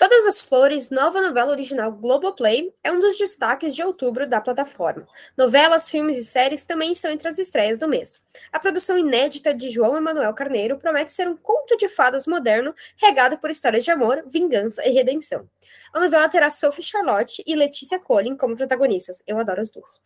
Todas 0.00 0.26
as 0.26 0.40
Flores, 0.40 0.88
nova 0.88 1.20
novela 1.20 1.50
original 1.50 1.92
Globoplay, 1.92 2.72
é 2.82 2.90
um 2.90 2.98
dos 2.98 3.18
destaques 3.18 3.74
de 3.74 3.82
outubro 3.82 4.26
da 4.26 4.40
plataforma. 4.40 5.06
Novelas, 5.36 5.90
filmes 5.90 6.16
e 6.16 6.24
séries 6.24 6.64
também 6.64 6.92
estão 6.92 7.10
entre 7.10 7.28
as 7.28 7.38
estreias 7.38 7.78
do 7.78 7.86
mês. 7.86 8.18
A 8.50 8.58
produção 8.58 8.96
inédita 8.96 9.52
de 9.52 9.68
João 9.68 9.98
Emanuel 9.98 10.32
Carneiro 10.32 10.78
promete 10.78 11.12
ser 11.12 11.28
um 11.28 11.36
conto 11.36 11.76
de 11.76 11.86
fadas 11.86 12.26
moderno 12.26 12.74
regado 12.96 13.36
por 13.36 13.50
histórias 13.50 13.84
de 13.84 13.90
amor, 13.90 14.24
vingança 14.26 14.82
e 14.86 14.90
redenção. 14.90 15.46
A 15.92 16.00
novela 16.00 16.28
terá 16.28 16.48
Sophie 16.48 16.84
Charlotte 16.84 17.42
e 17.46 17.54
Letícia 17.54 17.98
Collin 17.98 18.36
como 18.36 18.56
protagonistas. 18.56 19.22
Eu 19.26 19.38
adoro 19.38 19.60
as 19.60 19.70
duas. 19.70 20.00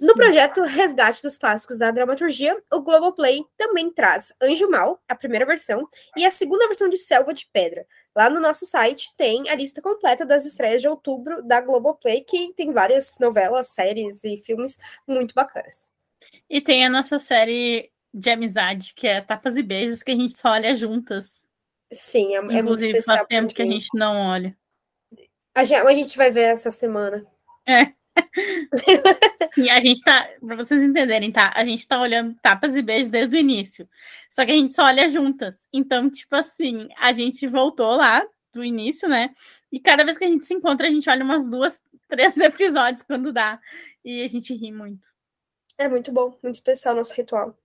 No 0.00 0.14
projeto 0.14 0.62
Resgate 0.62 1.22
dos 1.22 1.36
Clássicos 1.36 1.76
da 1.76 1.90
Dramaturgia, 1.90 2.56
o 2.72 2.80
Globoplay 2.80 3.44
também 3.56 3.90
traz 3.92 4.32
Anjo 4.40 4.68
Mal, 4.70 5.00
a 5.06 5.14
primeira 5.14 5.44
versão, 5.44 5.86
e 6.16 6.24
a 6.24 6.30
segunda 6.30 6.66
versão 6.66 6.88
de 6.88 6.96
Selva 6.96 7.34
de 7.34 7.46
Pedra. 7.52 7.86
Lá 8.16 8.30
no 8.30 8.40
nosso 8.40 8.64
site 8.64 9.14
tem 9.16 9.50
a 9.50 9.54
lista 9.54 9.82
completa 9.82 10.24
das 10.24 10.46
estreias 10.46 10.80
de 10.80 10.88
outubro 10.88 11.42
da 11.42 11.60
Globoplay, 11.60 12.22
que 12.22 12.54
tem 12.54 12.72
várias 12.72 13.18
novelas, 13.20 13.68
séries 13.68 14.24
e 14.24 14.38
filmes 14.38 14.78
muito 15.06 15.34
bacanas. 15.34 15.92
E 16.48 16.60
tem 16.60 16.86
a 16.86 16.88
nossa 16.88 17.18
série 17.18 17.92
de 18.12 18.30
amizade, 18.30 18.94
que 18.94 19.06
é 19.06 19.20
Tapas 19.20 19.58
e 19.58 19.62
Beijos, 19.62 20.02
que 20.02 20.12
a 20.12 20.16
gente 20.16 20.34
só 20.34 20.50
olha 20.50 20.74
juntas. 20.74 21.44
Sim, 21.92 22.34
é, 22.34 22.38
Inclusive, 22.38 22.58
é 22.58 22.62
muito 22.62 22.84
especial. 22.84 23.18
faz 23.18 23.28
tempo 23.28 23.54
que 23.54 23.62
a 23.62 23.66
gente 23.66 23.88
não 23.94 24.16
olha. 24.16 24.56
A 25.56 25.64
gente, 25.64 25.86
a 25.86 25.94
gente 25.94 26.16
vai 26.18 26.30
ver 26.30 26.52
essa 26.52 26.70
semana. 26.70 27.24
É. 27.66 27.94
e 29.56 29.70
a 29.70 29.80
gente 29.80 30.02
tá, 30.02 30.28
para 30.38 30.54
vocês 30.54 30.82
entenderem, 30.82 31.32
tá? 31.32 31.50
A 31.54 31.64
gente 31.64 31.88
tá 31.88 31.98
olhando 31.98 32.36
tapas 32.42 32.76
e 32.76 32.82
beijos 32.82 33.08
desde 33.08 33.34
o 33.34 33.40
início. 33.40 33.88
Só 34.28 34.44
que 34.44 34.52
a 34.52 34.54
gente 34.54 34.74
só 34.74 34.84
olha 34.84 35.08
juntas. 35.08 35.66
Então, 35.72 36.10
tipo 36.10 36.36
assim, 36.36 36.86
a 37.00 37.10
gente 37.14 37.46
voltou 37.46 37.96
lá 37.96 38.22
do 38.52 38.62
início, 38.62 39.08
né? 39.08 39.34
E 39.72 39.80
cada 39.80 40.04
vez 40.04 40.18
que 40.18 40.24
a 40.24 40.28
gente 40.28 40.44
se 40.44 40.52
encontra, 40.52 40.88
a 40.88 40.90
gente 40.90 41.08
olha 41.08 41.24
umas 41.24 41.48
duas, 41.48 41.82
três 42.06 42.36
episódios 42.36 43.00
quando 43.00 43.32
dá. 43.32 43.58
E 44.04 44.22
a 44.22 44.26
gente 44.26 44.54
ri 44.54 44.70
muito. 44.70 45.08
É 45.78 45.88
muito 45.88 46.12
bom, 46.12 46.38
muito 46.42 46.56
especial 46.56 46.94
nosso 46.94 47.14
ritual. 47.14 47.56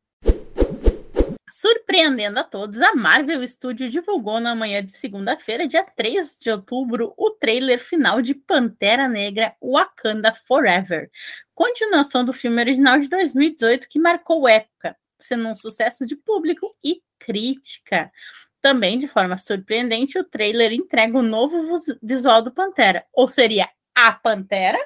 Surpreendendo 1.62 2.40
a 2.40 2.44
todos, 2.44 2.82
a 2.82 2.96
Marvel 2.96 3.48
Studio 3.48 3.88
divulgou 3.88 4.40
na 4.40 4.56
manhã 4.56 4.84
de 4.84 4.94
segunda-feira, 4.94 5.68
dia 5.68 5.84
3 5.84 6.40
de 6.42 6.50
outubro, 6.50 7.14
o 7.16 7.30
trailer 7.30 7.80
final 7.80 8.20
de 8.20 8.34
Pantera 8.34 9.08
Negra 9.08 9.56
Wakanda 9.62 10.34
Forever, 10.48 11.12
continuação 11.54 12.26
do 12.26 12.34
filme 12.34 12.60
original 12.60 12.98
de 12.98 13.08
2018 13.08 13.88
que 13.88 14.00
marcou 14.00 14.50
época, 14.50 14.98
sendo 15.20 15.48
um 15.48 15.54
sucesso 15.54 16.04
de 16.04 16.16
público 16.16 16.76
e 16.84 17.00
crítica. 17.20 18.12
Também, 18.60 18.98
de 18.98 19.08
forma 19.08 19.38
surpreendente, 19.38 20.18
o 20.18 20.24
trailer 20.24 20.74
entrega 20.74 21.16
o 21.16 21.22
novo 21.22 21.80
visual 22.02 22.42
do 22.42 22.52
Pantera, 22.52 23.06
ou 23.14 23.30
seria 23.30 23.70
a 23.94 24.12
Pantera 24.12 24.80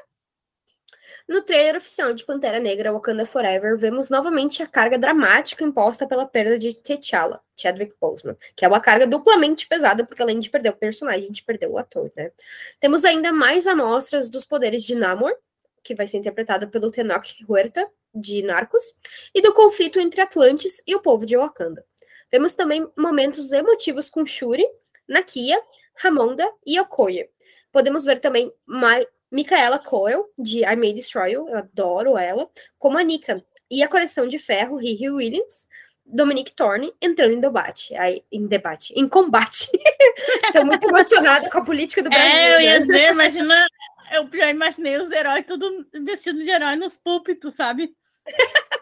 no 1.28 1.42
trailer 1.42 1.76
oficial 1.76 2.14
de 2.14 2.24
Pantera 2.24 2.60
Negra 2.60 2.92
Wakanda 2.92 3.26
Forever, 3.26 3.78
vemos 3.78 4.10
novamente 4.10 4.62
a 4.62 4.68
carga 4.68 4.98
dramática 4.98 5.64
imposta 5.64 6.08
pela 6.08 6.26
perda 6.26 6.58
de 6.58 6.74
T'Challa, 6.74 7.42
Chadwick 7.58 7.96
Boseman, 8.00 8.38
que 8.56 8.64
é 8.64 8.68
uma 8.68 8.80
carga 8.80 9.08
duplamente 9.08 9.68
pesada, 9.68 10.06
porque 10.06 10.22
além 10.22 10.40
de 10.40 10.50
perder 10.50 10.70
o 10.70 10.78
personagem, 10.78 11.24
a 11.24 11.28
gente 11.28 11.44
perdeu 11.44 11.72
o 11.72 11.78
ator, 11.78 12.12
né? 12.16 12.32
Temos 12.80 13.04
ainda 13.04 13.34
mais 13.34 13.66
amostras 13.66 14.30
dos 14.30 14.46
poderes 14.46 14.84
de 14.84 14.94
Namor, 14.94 15.36
que 15.84 15.96
vai 15.96 16.06
ser 16.06 16.18
interpretado 16.18 16.68
pelo 16.68 16.92
Tenoch 16.92 17.44
Huerta, 17.48 17.88
de 18.14 18.42
Narcos, 18.44 18.96
e 19.34 19.42
do 19.42 19.54
conflito 19.54 20.00
entre 20.00 20.22
Atlantes 20.22 20.82
e 20.86 20.96
o 20.96 21.02
povo 21.02 21.26
de 21.26 21.36
Wakanda. 21.36 21.86
Vemos 22.32 22.54
também 22.54 22.88
momentos 22.98 23.52
emotivos 23.52 24.10
com 24.10 24.26
Shuri, 24.26 24.66
Nakia, 25.08 25.60
Ramonda 25.96 26.50
e 26.66 26.80
Okoye. 26.80 27.30
Podemos 27.72 28.06
ver 28.06 28.20
também 28.20 28.54
mais 28.66 29.06
Micaela 29.32 29.80
Coel, 29.80 30.26
de 30.38 30.62
I 30.64 30.76
May 30.76 30.94
Destroy 30.94 31.32
You, 31.32 31.50
eu 31.50 31.58
adoro 31.58 32.18
ela, 32.18 32.50
como 32.78 32.98
a 32.98 33.04
Nika. 33.04 33.44
E 33.70 33.84
a 33.84 33.88
coleção 33.88 34.28
de 34.28 34.38
ferro, 34.38 34.78
Riri 34.78 35.10
Williams, 35.10 35.68
Dominic 36.06 36.54
Thorne, 36.54 36.94
entrando 37.02 37.34
em 37.34 37.40
debate, 37.40 37.96
aí, 37.96 38.24
em 38.32 38.46
debate, 38.46 38.94
em 38.96 39.08
combate. 39.08 39.68
Estou 40.46 40.66
muito 40.66 40.88
emocionada 40.88 41.50
com 41.50 41.58
a 41.58 41.66
política 41.66 42.04
do 42.04 42.10
Brasil. 42.10 42.30
É, 42.30 42.56
eu 42.56 42.62
ia 42.62 42.80
né? 42.80 42.80
dizer, 42.86 43.12
imagina, 43.12 43.68
eu 44.14 44.30
já 44.32 44.50
imaginei 44.50 44.98
os 44.98 45.10
heróis 45.12 45.46
tudo 45.48 45.88
vestido 46.04 46.40
de 46.42 46.50
herói 46.50 46.76
nos 46.76 46.96
púlpitos, 46.96 47.56
sabe? 47.56 47.96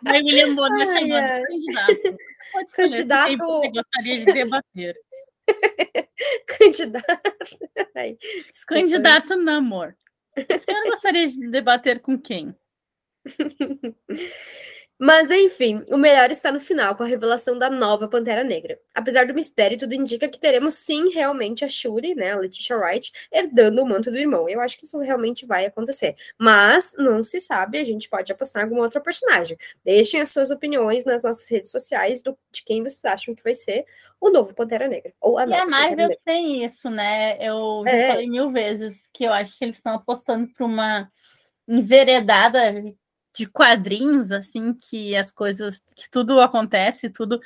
Aí 0.06 0.22
William 0.22 0.54
Bonner 0.54 0.88
chamando 0.88 1.14
é. 1.14 1.44
candidato. 1.44 2.18
Pode 2.52 2.74
candidato... 2.74 3.38
você 3.38 3.70
gostaria 3.70 4.18
de 4.20 4.26
debater. 4.26 4.96
candidato. 6.48 7.60
Ai, 7.96 8.18
candidato 8.68 9.36
Namor. 9.38 9.96
A 10.36 10.90
gostaria 10.90 11.28
de 11.28 11.50
debater 11.50 12.00
com 12.00 12.18
quem? 12.18 12.56
Mas 15.00 15.30
enfim, 15.32 15.84
o 15.90 15.98
melhor 15.98 16.30
está 16.32 16.52
no 16.52 16.62
final, 16.62 16.96
com 16.96 17.04
a 17.04 17.06
revelação 17.06 17.58
da 17.58 17.70
nova 17.70 18.08
Pantera 18.08 18.44
Negra. 18.44 18.80
Apesar 18.94 19.26
do 19.26 19.34
mistério, 19.34 19.78
tudo 19.78 19.94
indica 19.94 20.30
que 20.30 20.40
teremos 20.40 20.76
sim 20.76 21.10
realmente 21.10 21.66
a 21.66 21.68
Shuri, 21.68 22.16
né, 22.16 22.32
a 22.32 22.38
Letitia 22.38 22.78
Wright, 22.78 23.12
herdando 23.32 23.82
o 23.82 23.86
manto 23.86 24.12
do 24.12 24.18
irmão. 24.18 24.48
Eu 24.48 24.62
acho 24.62 24.78
que 24.78 24.86
isso 24.86 24.98
realmente 25.00 25.46
vai 25.46 25.66
acontecer. 25.66 26.16
Mas 26.38 26.94
não 26.98 27.24
se 27.24 27.42
sabe, 27.42 27.80
a 27.80 27.84
gente 27.84 28.08
pode 28.08 28.32
apostar 28.32 28.62
em 28.62 28.66
alguma 28.66 28.84
outra 28.84 29.02
personagem. 29.02 29.58
Deixem 29.84 30.22
as 30.22 30.30
suas 30.30 30.52
opiniões 30.52 31.04
nas 31.04 31.24
nossas 31.24 31.50
redes 31.50 31.72
sociais 31.72 32.22
do, 32.22 32.38
de 32.52 32.64
quem 32.64 32.82
vocês 32.82 33.04
acham 33.04 33.36
que 33.36 33.44
vai 33.44 33.56
ser 33.56 33.86
o 34.28 34.32
novo 34.32 34.54
Pantera 34.54 34.88
Negra. 34.88 35.14
Ou 35.20 35.38
a 35.38 35.46
e 35.46 35.54
a 35.54 35.66
Marvel 35.66 36.10
tem 36.24 36.64
isso, 36.64 36.90
né? 36.90 37.38
Eu 37.46 37.84
já 37.86 37.92
é. 37.92 38.08
falei 38.08 38.30
mil 38.30 38.52
vezes 38.52 39.10
que 39.14 39.24
eu 39.24 39.34
acho 39.34 39.58
que 39.58 39.66
eles 39.66 39.78
estão 39.78 39.96
apostando 39.96 40.48
para 40.54 40.66
uma 40.66 41.12
enveredada 41.68 42.60
de 43.36 43.46
quadrinhos, 43.48 44.32
assim, 44.32 44.74
que 44.74 45.16
as 45.16 45.32
coisas, 45.32 45.84
que 45.96 46.10
tudo 46.10 46.40
acontece, 46.40 47.10
tudo. 47.10 47.40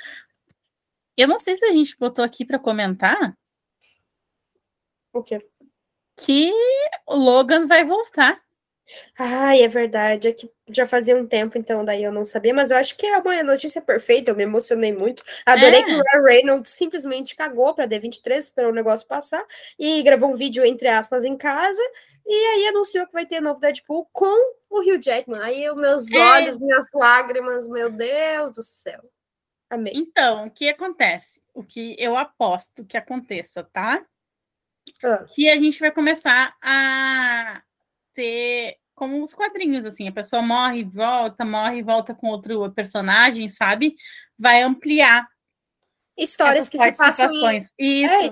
Eu 1.15 1.27
não 1.27 1.39
sei 1.39 1.55
se 1.55 1.65
a 1.65 1.71
gente 1.71 1.97
botou 1.97 2.23
aqui 2.23 2.45
para 2.45 2.59
comentar. 2.59 3.37
O 5.13 5.23
quê? 5.23 5.39
que 6.17 6.51
o 7.05 7.15
Logan 7.15 7.67
vai 7.67 7.85
voltar. 7.85 8.41
Ai, 9.17 9.63
é 9.63 9.67
verdade. 9.67 10.29
É 10.29 10.33
que 10.33 10.49
já 10.69 10.85
fazia 10.85 11.15
um 11.15 11.25
tempo, 11.25 11.57
então 11.57 11.83
daí 11.83 12.03
eu 12.03 12.11
não 12.11 12.25
sabia, 12.25 12.53
mas 12.53 12.71
eu 12.71 12.77
acho 12.77 12.95
que 12.95 13.05
é 13.05 13.17
uma 13.17 13.43
notícia 13.43 13.81
perfeita. 13.81 14.31
Eu 14.31 14.35
me 14.35 14.43
emocionei 14.43 14.91
muito. 14.91 15.23
Adorei 15.45 15.81
é. 15.81 15.83
que 15.83 15.93
o 15.93 16.01
Ryan 16.01 16.23
Reynolds 16.23 16.71
simplesmente 16.71 17.35
cagou 17.35 17.73
para 17.73 17.87
D23, 17.87 18.37
esperou 18.37 18.71
o 18.71 18.75
negócio 18.75 19.07
passar 19.07 19.45
e 19.77 20.01
gravou 20.03 20.29
um 20.31 20.37
vídeo, 20.37 20.65
entre 20.65 20.87
aspas, 20.87 21.25
em 21.25 21.35
casa. 21.35 21.81
E 22.25 22.33
aí 22.33 22.67
anunciou 22.67 23.07
que 23.07 23.13
vai 23.13 23.25
ter 23.25 23.41
novo 23.41 23.59
Deadpool 23.59 24.07
com 24.11 24.53
o 24.69 24.79
Hugh 24.79 25.01
Jackman. 25.01 25.41
Aí 25.41 25.69
os 25.69 25.77
meus 25.77 26.11
é. 26.11 26.19
olhos, 26.19 26.59
minhas 26.59 26.89
lágrimas, 26.93 27.67
meu 27.67 27.89
Deus 27.89 28.53
do 28.53 28.63
céu. 28.63 29.01
Amém. 29.69 29.93
Então, 29.95 30.47
o 30.47 30.51
que 30.51 30.69
acontece? 30.69 31.41
O 31.53 31.63
que 31.63 31.95
eu 31.99 32.17
aposto 32.17 32.85
que 32.85 32.97
aconteça, 32.97 33.63
tá? 33.63 34.05
Ah. 35.03 35.25
Que 35.25 35.49
a 35.49 35.55
gente 35.55 35.79
vai 35.79 35.91
começar 35.91 36.55
a 36.61 37.61
ter 38.17 38.75
como 38.95 39.21
os 39.21 39.31
quadrinhos, 39.31 39.85
assim, 39.85 40.07
a 40.07 40.11
pessoa 40.11 40.41
morre, 40.41 40.83
volta, 40.83 41.45
morre, 41.45 41.83
volta 41.83 42.15
com 42.15 42.29
outro 42.29 42.71
personagem, 42.71 43.47
sabe? 43.47 43.93
Vai 44.37 44.63
ampliar 44.63 45.27
histórias 46.17 46.67
que 46.67 46.79
se 46.79 46.91
passam 46.93 47.29
em... 47.51 47.61
Isso. 47.77 48.25
É, 48.25 48.29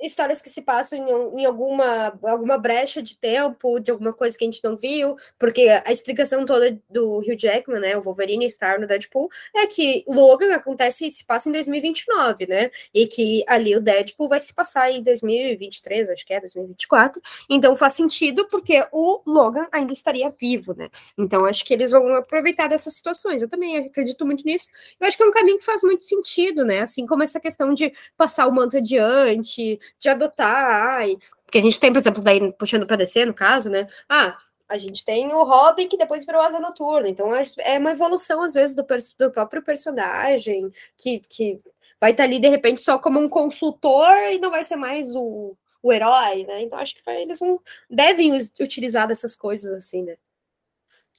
histórias 0.00 0.42
que 0.42 0.48
se 0.48 0.62
passam 0.62 0.98
em, 0.98 1.40
em, 1.40 1.44
alguma, 1.44 2.18
alguma 2.22 2.58
brecha 2.58 3.02
de 3.02 3.16
tempo, 3.16 3.78
de 3.80 3.90
alguma 3.90 4.12
coisa 4.12 4.36
que 4.36 4.44
a 4.44 4.46
gente 4.50 4.62
não 4.62 4.76
viu, 4.76 5.16
porque 5.38 5.68
a 5.84 5.92
explicação 5.92 6.44
toda 6.44 6.78
do 6.88 7.18
Hugh 7.18 7.36
Jackman, 7.38 7.80
né, 7.80 7.96
o 7.96 8.02
Wolverine 8.02 8.48
Star 8.50 8.80
no 8.80 8.86
Deadpool, 8.86 9.28
é 9.54 9.66
que 9.66 10.04
Logan 10.06 10.54
acontece 10.54 11.06
e 11.06 11.10
se 11.10 11.24
passa 11.24 11.48
em 11.48 11.52
2029, 11.52 12.46
né, 12.46 12.70
e 12.92 13.06
que 13.06 13.44
ali 13.46 13.76
o 13.76 13.80
Deadpool 13.80 14.28
vai 14.28 14.40
se 14.40 14.52
passar 14.52 14.90
em 14.90 15.02
2023, 15.02 16.10
acho 16.10 16.26
que 16.26 16.34
é 16.34 16.40
2024, 16.40 17.20
então 17.48 17.76
faz 17.76 17.94
sentido 17.94 18.46
porque 18.48 18.84
o 18.92 19.22
Logan 19.26 19.66
ainda 19.72 19.92
estaria 19.92 20.30
vivo, 20.30 20.74
né, 20.74 20.88
então 21.16 21.44
acho 21.46 21.64
que 21.64 21.74
eles 21.74 21.90
vão 21.90 22.14
aproveitar 22.16 22.68
dessas 22.68 22.94
situações, 22.94 23.42
eu 23.42 23.48
também 23.48 23.78
acredito 23.78 24.24
muito 24.24 24.44
nisso, 24.44 24.68
eu 25.00 25.06
acho 25.06 25.16
que 25.16 25.22
é 25.22 25.26
um 25.26 25.32
caminho 25.32 25.58
que 25.58 25.64
faz 25.64 25.82
muito 25.82 26.04
sentido, 26.04 26.64
né, 26.64 26.80
assim 26.80 27.06
como 27.06 27.22
essa 27.22 27.40
questão 27.40 27.74
de 27.74 27.92
passar 28.16 28.46
o 28.46 28.52
manto 28.52 28.76
adiante, 28.76 29.78
de 29.98 30.08
adotar, 30.08 30.96
ai, 30.98 31.16
porque 31.44 31.58
a 31.58 31.62
gente 31.62 31.78
tem, 31.78 31.92
por 31.92 31.98
exemplo, 31.98 32.22
daí 32.22 32.52
puxando 32.52 32.86
para 32.86 32.96
descer, 32.96 33.26
no 33.26 33.34
caso, 33.34 33.70
né? 33.70 33.86
Ah, 34.08 34.36
a 34.68 34.78
gente 34.78 35.04
tem 35.04 35.32
o 35.32 35.44
Robin 35.44 35.88
que 35.88 35.96
depois 35.96 36.26
virou 36.26 36.42
asa 36.42 36.58
noturna, 36.58 37.08
então 37.08 37.34
é, 37.34 37.44
é 37.60 37.78
uma 37.78 37.92
evolução, 37.92 38.42
às 38.42 38.54
vezes, 38.54 38.74
do, 38.74 38.84
do 39.18 39.30
próprio 39.30 39.62
personagem, 39.62 40.70
que, 40.98 41.20
que 41.20 41.60
vai 42.00 42.10
estar 42.10 42.24
tá 42.24 42.28
ali, 42.28 42.40
de 42.40 42.48
repente, 42.48 42.80
só 42.80 42.98
como 42.98 43.20
um 43.20 43.28
consultor 43.28 44.12
e 44.30 44.38
não 44.38 44.50
vai 44.50 44.64
ser 44.64 44.76
mais 44.76 45.14
o, 45.14 45.56
o 45.82 45.92
herói, 45.92 46.44
né? 46.44 46.62
Então 46.62 46.78
acho 46.78 46.94
que 46.94 47.10
eles 47.10 47.38
vão, 47.38 47.60
devem 47.88 48.36
utilizar 48.60 49.06
dessas 49.06 49.36
coisas 49.36 49.72
assim, 49.72 50.02
né? 50.02 50.16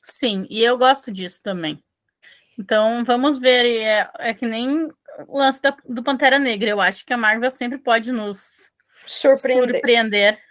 Sim, 0.03 0.45
e 0.49 0.63
eu 0.63 0.77
gosto 0.77 1.12
disso 1.12 1.41
também. 1.41 1.82
Então 2.60 3.03
vamos 3.06 3.38
ver, 3.38 3.65
é, 3.65 4.10
é 4.19 4.34
que 4.34 4.45
nem 4.45 4.89
lance 5.27 5.62
da, 5.62 5.75
do 5.88 6.03
Pantera 6.03 6.39
Negra. 6.39 6.69
Eu 6.69 6.82
acho 6.82 7.06
que 7.06 7.13
a 7.13 7.17
Marvel 7.17 7.51
sempre 7.51 7.77
pode 7.77 8.12
nos 8.12 8.71
surpreender. 9.08 9.75
surpreender. 9.75 10.43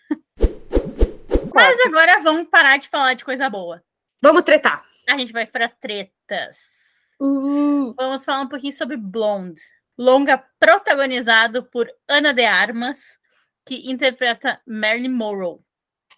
Mas 1.55 1.79
agora 1.87 2.21
vamos 2.23 2.49
parar 2.49 2.77
de 2.77 2.89
falar 2.89 3.15
de 3.15 3.25
coisa 3.25 3.49
boa. 3.49 3.83
Vamos 4.23 4.43
tretar. 4.43 4.85
A 5.09 5.17
gente 5.17 5.33
vai 5.33 5.47
para 5.47 5.69
tretas. 5.69 6.59
Uh. 7.21 7.95
Vamos 7.97 8.25
falar 8.25 8.43
um 8.43 8.49
pouquinho 8.49 8.73
sobre 8.73 8.97
Blonde. 8.97 9.61
Longa 9.97 10.45
protagonizado 10.61 11.65
por 11.65 11.89
Ana 12.07 12.35
de 12.35 12.45
Armas, 12.45 13.19
que 13.65 13.91
interpreta 13.91 14.61
Marilyn 14.67 15.09
Monroe. 15.09 15.61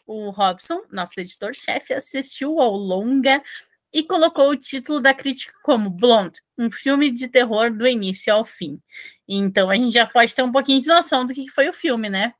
O 0.04 0.30
Robson, 0.30 0.82
nosso 0.90 1.20
editor-chefe, 1.20 1.94
assistiu 1.94 2.60
ao 2.60 2.72
longa 2.72 3.42
e 3.92 4.02
colocou 4.02 4.50
o 4.50 4.56
título 4.56 5.00
da 5.00 5.14
crítica 5.14 5.52
como 5.62 5.90
Blonde, 5.90 6.40
um 6.58 6.70
filme 6.70 7.10
de 7.10 7.28
terror 7.28 7.70
do 7.70 7.86
início 7.86 8.32
ao 8.32 8.44
fim. 8.44 8.80
Então 9.26 9.70
a 9.70 9.76
gente 9.76 9.92
já 9.92 10.06
pode 10.06 10.34
ter 10.34 10.42
um 10.42 10.52
pouquinho 10.52 10.80
de 10.80 10.88
noção 10.88 11.24
do 11.24 11.32
que 11.32 11.48
foi 11.50 11.68
o 11.68 11.72
filme, 11.72 12.08
né? 12.08 12.34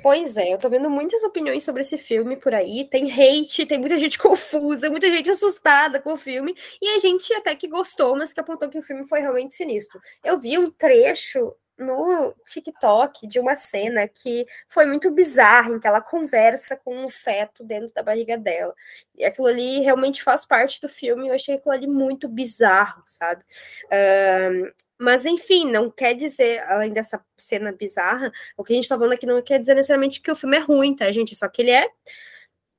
Pois 0.00 0.36
é, 0.36 0.54
eu 0.54 0.58
tô 0.58 0.70
vendo 0.70 0.88
muitas 0.88 1.22
opiniões 1.22 1.64
sobre 1.64 1.82
esse 1.82 1.98
filme 1.98 2.36
por 2.36 2.54
aí. 2.54 2.88
Tem 2.90 3.10
hate, 3.10 3.66
tem 3.66 3.78
muita 3.78 3.98
gente 3.98 4.16
confusa, 4.18 4.88
muita 4.88 5.10
gente 5.10 5.28
assustada 5.28 6.00
com 6.00 6.14
o 6.14 6.16
filme. 6.16 6.54
E 6.80 6.88
a 6.96 6.98
gente 6.98 7.32
até 7.34 7.54
que 7.54 7.68
gostou, 7.68 8.16
mas 8.16 8.32
que 8.32 8.40
apontou 8.40 8.68
que 8.68 8.78
o 8.78 8.82
filme 8.82 9.04
foi 9.04 9.20
realmente 9.20 9.54
sinistro. 9.54 10.00
Eu 10.24 10.38
vi 10.38 10.56
um 10.56 10.70
trecho 10.70 11.54
no 11.82 12.34
TikTok 12.46 13.26
de 13.26 13.38
uma 13.38 13.56
cena 13.56 14.06
que 14.08 14.46
foi 14.68 14.86
muito 14.86 15.10
bizarra, 15.10 15.70
em 15.70 15.80
que 15.80 15.86
ela 15.86 16.00
conversa 16.00 16.76
com 16.76 17.04
um 17.04 17.08
feto 17.08 17.64
dentro 17.64 17.92
da 17.94 18.02
barriga 18.02 18.38
dela. 18.38 18.74
E 19.16 19.24
aquilo 19.24 19.48
ali 19.48 19.80
realmente 19.80 20.22
faz 20.22 20.46
parte 20.46 20.80
do 20.80 20.88
filme, 20.88 21.28
eu 21.28 21.34
achei 21.34 21.56
aquilo 21.56 21.74
ali 21.74 21.86
muito 21.86 22.28
bizarro, 22.28 23.02
sabe? 23.06 23.44
Mas, 24.98 25.26
enfim, 25.26 25.70
não 25.70 25.90
quer 25.90 26.14
dizer, 26.14 26.62
além 26.68 26.92
dessa 26.92 27.20
cena 27.36 27.72
bizarra, 27.72 28.30
o 28.56 28.62
que 28.62 28.72
a 28.72 28.76
gente 28.76 28.88
tá 28.88 28.96
falando 28.96 29.14
aqui 29.14 29.26
não 29.26 29.42
quer 29.42 29.58
dizer 29.58 29.74
necessariamente 29.74 30.20
que 30.20 30.30
o 30.30 30.36
filme 30.36 30.56
é 30.56 30.60
ruim, 30.60 30.94
tá, 30.94 31.10
gente? 31.10 31.34
Só 31.34 31.48
que 31.48 31.60
ele 31.60 31.72
é 31.72 31.88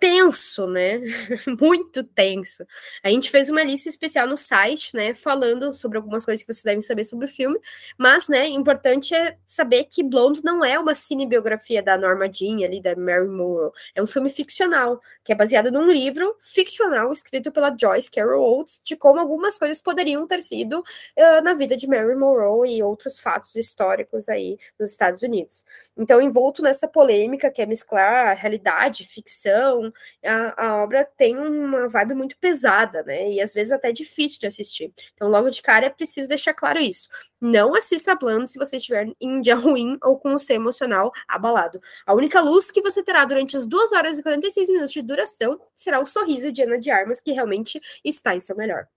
tenso, 0.04 0.68
né? 0.68 1.00
Muito 1.62 2.04
tenso. 2.04 2.68
A 3.02 3.08
gente 3.08 3.32
fez 3.32 3.50
uma 3.50 3.64
lista 3.64 3.88
especial 3.88 4.28
no 4.28 4.36
site, 4.36 4.94
né? 4.94 5.14
Falando 5.14 5.72
sobre 5.72 5.98
algumas 5.98 6.26
coisas 6.26 6.44
que 6.44 6.54
vocês 6.54 6.64
devem 6.64 6.82
saber 6.82 7.06
sobre 7.06 7.26
o 7.26 7.30
filme, 7.30 7.58
mas, 7.98 8.28
né, 8.28 8.46
importante 8.48 9.16
é 9.16 9.38
saber 9.48 9.86
que 9.86 10.04
Blonde 10.04 10.44
não 10.44 10.64
é 10.64 10.78
uma 10.78 10.94
cinebiografia 10.94 11.82
da 11.82 11.98
Norma 11.98 12.30
Jean 12.30 12.66
ali, 12.66 12.82
da 12.82 12.98
Mary 12.98 13.30
Monroe. 13.30 13.72
É 13.96 14.04
um 14.04 14.08
filme 14.08 14.30
ficcional, 14.30 15.00
que 15.24 15.32
é 15.32 15.36
baseado 15.36 15.72
num 15.72 15.90
livro 15.90 16.36
ficcional 16.42 17.10
escrito 17.10 17.50
pela 17.50 17.74
Joyce 17.74 18.12
Carol 18.12 18.58
Oates, 18.58 18.82
de 18.84 18.98
como 18.98 19.22
algumas 19.22 19.58
coisas 19.58 19.80
poderiam 19.80 20.28
ter 20.28 20.42
sido 20.44 20.80
uh, 20.82 21.42
na 21.42 21.54
vida 21.54 21.78
de 21.78 21.88
Mary 21.88 22.14
Monroe 22.16 22.76
e 22.76 22.84
outros 22.84 23.22
fatos 23.22 23.56
históricos 23.56 24.28
aí 24.28 24.58
nos 24.78 24.92
Estados 24.92 25.22
Unidos. 25.22 25.64
Então, 25.96 26.20
envolto 26.20 26.62
nessa 26.62 26.90
polêmica 26.90 27.50
que 27.50 27.62
é 27.62 27.66
mesclar 27.66 28.36
realidade, 28.36 29.06
ficção, 29.06 29.93
a, 30.26 30.68
a 30.68 30.84
obra 30.84 31.06
tem 31.18 31.38
uma 31.38 31.88
vibe 31.88 32.14
muito 32.14 32.38
pesada, 32.38 33.04
né? 33.04 33.32
E 33.32 33.42
às 33.42 33.54
vezes 33.54 33.72
até 33.72 33.92
difícil 33.92 34.40
de 34.40 34.48
assistir. 34.48 34.94
Então, 35.14 35.30
logo 35.30 35.50
de 35.50 35.62
cara, 35.62 35.86
é 35.86 35.90
preciso 35.90 36.28
deixar 36.28 36.54
claro 36.54 36.80
isso. 36.80 37.08
Não 37.40 37.76
assista 37.76 38.16
Blando 38.16 38.48
se 38.48 38.58
você 38.58 38.78
estiver 38.78 39.08
em 39.20 39.42
dia 39.42 39.56
ruim 39.56 39.98
ou 40.04 40.18
com 40.18 40.34
o 40.34 40.40
seu 40.40 40.56
emocional 40.56 41.12
abalado. 41.28 41.82
A 42.06 42.14
única 42.14 42.40
luz 42.42 42.72
que 42.72 42.82
você 42.82 43.04
terá 43.04 43.26
durante 43.26 43.58
as 43.58 43.68
2 43.68 43.92
horas 43.92 44.18
e 44.18 44.24
46 44.24 44.70
minutos 44.70 44.94
de 44.94 45.02
duração 45.02 45.60
será 45.76 46.00
o 46.00 46.06
sorriso 46.06 46.52
de 46.52 46.64
Ana 46.64 46.80
de 46.80 46.90
Armas, 46.90 47.20
que 47.20 47.32
realmente 47.32 47.82
está 48.04 48.36
em 48.36 48.40
seu 48.40 48.56
melhor. 48.56 48.88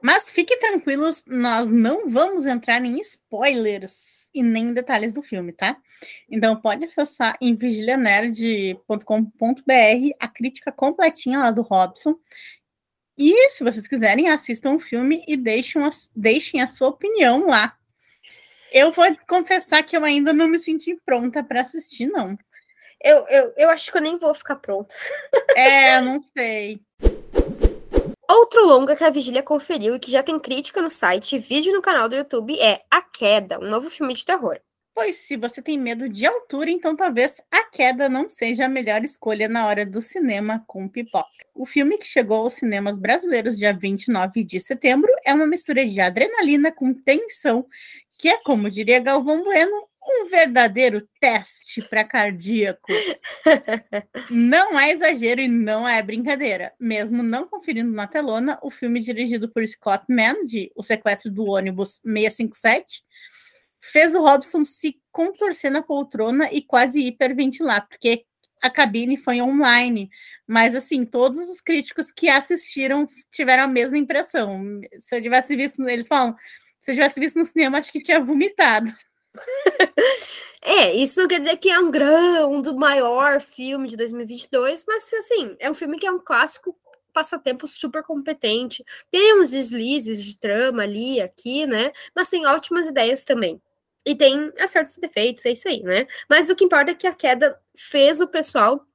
Mas 0.00 0.30
fiquem 0.30 0.58
tranquilos, 0.58 1.24
nós 1.26 1.68
não 1.68 2.08
vamos 2.08 2.46
entrar 2.46 2.84
em 2.84 3.00
spoilers 3.00 4.28
e 4.32 4.42
nem 4.42 4.72
detalhes 4.72 5.12
do 5.12 5.22
filme, 5.22 5.52
tá? 5.52 5.76
Então 6.30 6.60
pode 6.60 6.84
acessar 6.84 7.36
em 7.40 7.54
vigilianerd.com.br 7.56 8.94
a 10.20 10.28
crítica 10.28 10.70
completinha 10.70 11.40
lá 11.40 11.50
do 11.50 11.62
Robson. 11.62 12.16
E 13.16 13.50
se 13.50 13.64
vocês 13.64 13.88
quiserem, 13.88 14.28
assistam 14.28 14.74
o 14.74 14.80
filme 14.80 15.24
e 15.26 15.36
deixem 15.36 15.82
a, 15.82 15.90
deixem 16.14 16.62
a 16.62 16.66
sua 16.68 16.88
opinião 16.88 17.46
lá. 17.46 17.76
Eu 18.70 18.92
vou 18.92 19.04
confessar 19.26 19.82
que 19.82 19.96
eu 19.96 20.04
ainda 20.04 20.32
não 20.32 20.46
me 20.46 20.58
senti 20.58 20.96
pronta 21.04 21.42
para 21.42 21.62
assistir, 21.62 22.06
não. 22.06 22.38
Eu, 23.02 23.26
eu, 23.28 23.54
eu 23.56 23.70
acho 23.70 23.90
que 23.90 23.96
eu 23.96 24.02
nem 24.02 24.18
vou 24.18 24.32
ficar 24.34 24.56
pronta. 24.56 24.94
É, 25.56 26.00
não 26.00 26.20
sei. 26.20 26.80
Outro 28.30 28.66
longa 28.66 28.94
que 28.94 29.02
a 29.02 29.08
Vigília 29.10 29.42
conferiu 29.42 29.94
e 29.94 29.98
que 29.98 30.10
já 30.10 30.22
tem 30.22 30.38
crítica 30.38 30.82
no 30.82 30.90
site 30.90 31.36
e 31.36 31.38
vídeo 31.38 31.72
no 31.72 31.80
canal 31.80 32.10
do 32.10 32.14
YouTube 32.14 32.60
é 32.60 32.82
A 32.90 33.00
Queda, 33.00 33.58
um 33.58 33.70
novo 33.70 33.88
filme 33.88 34.12
de 34.12 34.22
terror. 34.22 34.60
Pois 34.94 35.16
se 35.16 35.36
você 35.36 35.62
tem 35.62 35.78
medo 35.78 36.08
de 36.10 36.26
altura, 36.26 36.70
então 36.70 36.94
talvez 36.94 37.40
A 37.50 37.64
Queda 37.64 38.06
não 38.06 38.28
seja 38.28 38.66
a 38.66 38.68
melhor 38.68 39.02
escolha 39.02 39.48
na 39.48 39.66
hora 39.66 39.86
do 39.86 40.02
cinema 40.02 40.62
com 40.66 40.86
pipoca. 40.86 41.28
O 41.54 41.64
filme 41.64 41.96
que 41.96 42.04
chegou 42.04 42.42
aos 42.42 42.54
cinemas 42.54 42.98
brasileiros 42.98 43.56
dia 43.56 43.72
29 43.72 44.44
de 44.44 44.60
setembro 44.60 45.10
é 45.24 45.32
uma 45.32 45.46
mistura 45.46 45.86
de 45.86 45.98
adrenalina 45.98 46.70
com 46.70 46.92
tensão, 46.92 47.64
que 48.18 48.28
é, 48.28 48.36
como 48.42 48.68
diria 48.68 49.00
Galvão 49.00 49.42
Bueno, 49.42 49.87
um 50.10 50.28
verdadeiro 50.28 51.06
teste 51.20 51.82
para 51.82 52.04
cardíaco. 52.04 52.92
não 54.30 54.78
é 54.78 54.90
exagero 54.90 55.40
e 55.40 55.48
não 55.48 55.86
é 55.86 56.02
brincadeira. 56.02 56.72
Mesmo 56.80 57.22
não 57.22 57.46
conferindo 57.46 57.92
na 57.92 58.06
telona, 58.06 58.58
o 58.62 58.70
filme 58.70 59.00
dirigido 59.00 59.48
por 59.48 59.66
Scott 59.66 60.04
Mann, 60.08 60.44
de 60.44 60.72
O 60.74 60.82
Sequestro 60.82 61.30
do 61.30 61.44
Ônibus 61.46 62.00
657, 62.04 63.02
fez 63.80 64.14
o 64.14 64.22
Robson 64.22 64.64
se 64.64 65.00
contorcer 65.12 65.70
na 65.70 65.82
poltrona 65.82 66.50
e 66.52 66.62
quase 66.62 67.00
hiperventilar, 67.00 67.86
porque 67.88 68.24
a 68.62 68.70
cabine 68.70 69.16
foi 69.16 69.40
online, 69.40 70.10
mas 70.46 70.74
assim, 70.74 71.04
todos 71.04 71.38
os 71.48 71.60
críticos 71.60 72.10
que 72.10 72.28
assistiram 72.28 73.08
tiveram 73.30 73.64
a 73.64 73.68
mesma 73.68 73.98
impressão. 73.98 74.80
Se 75.00 75.16
eu 75.16 75.22
tivesse 75.22 75.54
visto, 75.56 75.86
eles 75.88 76.08
falam, 76.08 76.34
se 76.80 76.90
eu 76.90 76.94
tivesse 76.94 77.20
visto 77.20 77.38
no 77.38 77.46
cinema, 77.46 77.78
acho 77.78 77.92
que 77.92 78.02
tinha 78.02 78.20
vomitado. 78.20 78.92
É, 80.62 80.94
isso 80.94 81.20
não 81.20 81.28
quer 81.28 81.40
dizer 81.40 81.56
que 81.56 81.70
é 81.70 81.78
um 81.78 81.90
grão 81.90 82.60
do 82.60 82.74
maior 82.76 83.40
filme 83.40 83.88
de 83.88 83.96
2022, 83.96 84.84
mas 84.86 85.12
assim, 85.14 85.56
é 85.58 85.70
um 85.70 85.74
filme 85.74 85.98
que 85.98 86.06
é 86.06 86.10
um 86.10 86.18
clássico 86.18 86.76
passatempo 87.12 87.66
super 87.66 88.02
competente. 88.02 88.84
Tem 89.10 89.40
uns 89.40 89.50
deslizes 89.50 90.22
de 90.22 90.38
trama 90.38 90.82
ali, 90.82 91.20
aqui, 91.20 91.66
né? 91.66 91.92
Mas 92.14 92.28
tem 92.28 92.46
ótimas 92.46 92.86
ideias 92.86 93.24
também. 93.24 93.60
E 94.06 94.14
tem 94.14 94.52
acertos 94.58 94.96
e 94.96 95.00
defeitos, 95.00 95.44
é 95.44 95.50
isso 95.50 95.68
aí, 95.68 95.82
né? 95.82 96.06
Mas 96.28 96.48
o 96.48 96.56
que 96.56 96.64
importa 96.64 96.92
é 96.92 96.94
que 96.94 97.06
a 97.06 97.12
queda 97.12 97.58
fez 97.76 98.20
o 98.20 98.28
pessoal 98.28 98.86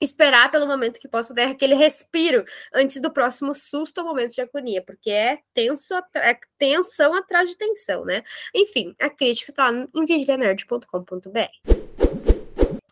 esperar 0.00 0.50
pelo 0.50 0.66
momento 0.66 1.00
que 1.00 1.08
possa 1.08 1.34
dar 1.34 1.48
aquele 1.48 1.74
respiro 1.74 2.44
antes 2.72 3.00
do 3.00 3.10
próximo 3.10 3.54
susto 3.54 3.98
ou 3.98 4.06
momento 4.06 4.34
de 4.34 4.40
agonia, 4.40 4.82
porque 4.82 5.10
é, 5.10 5.38
tenso, 5.52 5.94
é 6.14 6.38
tensão 6.56 7.14
atrás 7.14 7.48
de 7.48 7.56
tensão, 7.56 8.04
né? 8.04 8.22
Enfim, 8.54 8.94
a 9.00 9.10
crítica 9.10 9.52
tá 9.52 9.70
em 9.72 10.04
vigilianerd.com.br. 10.04 11.88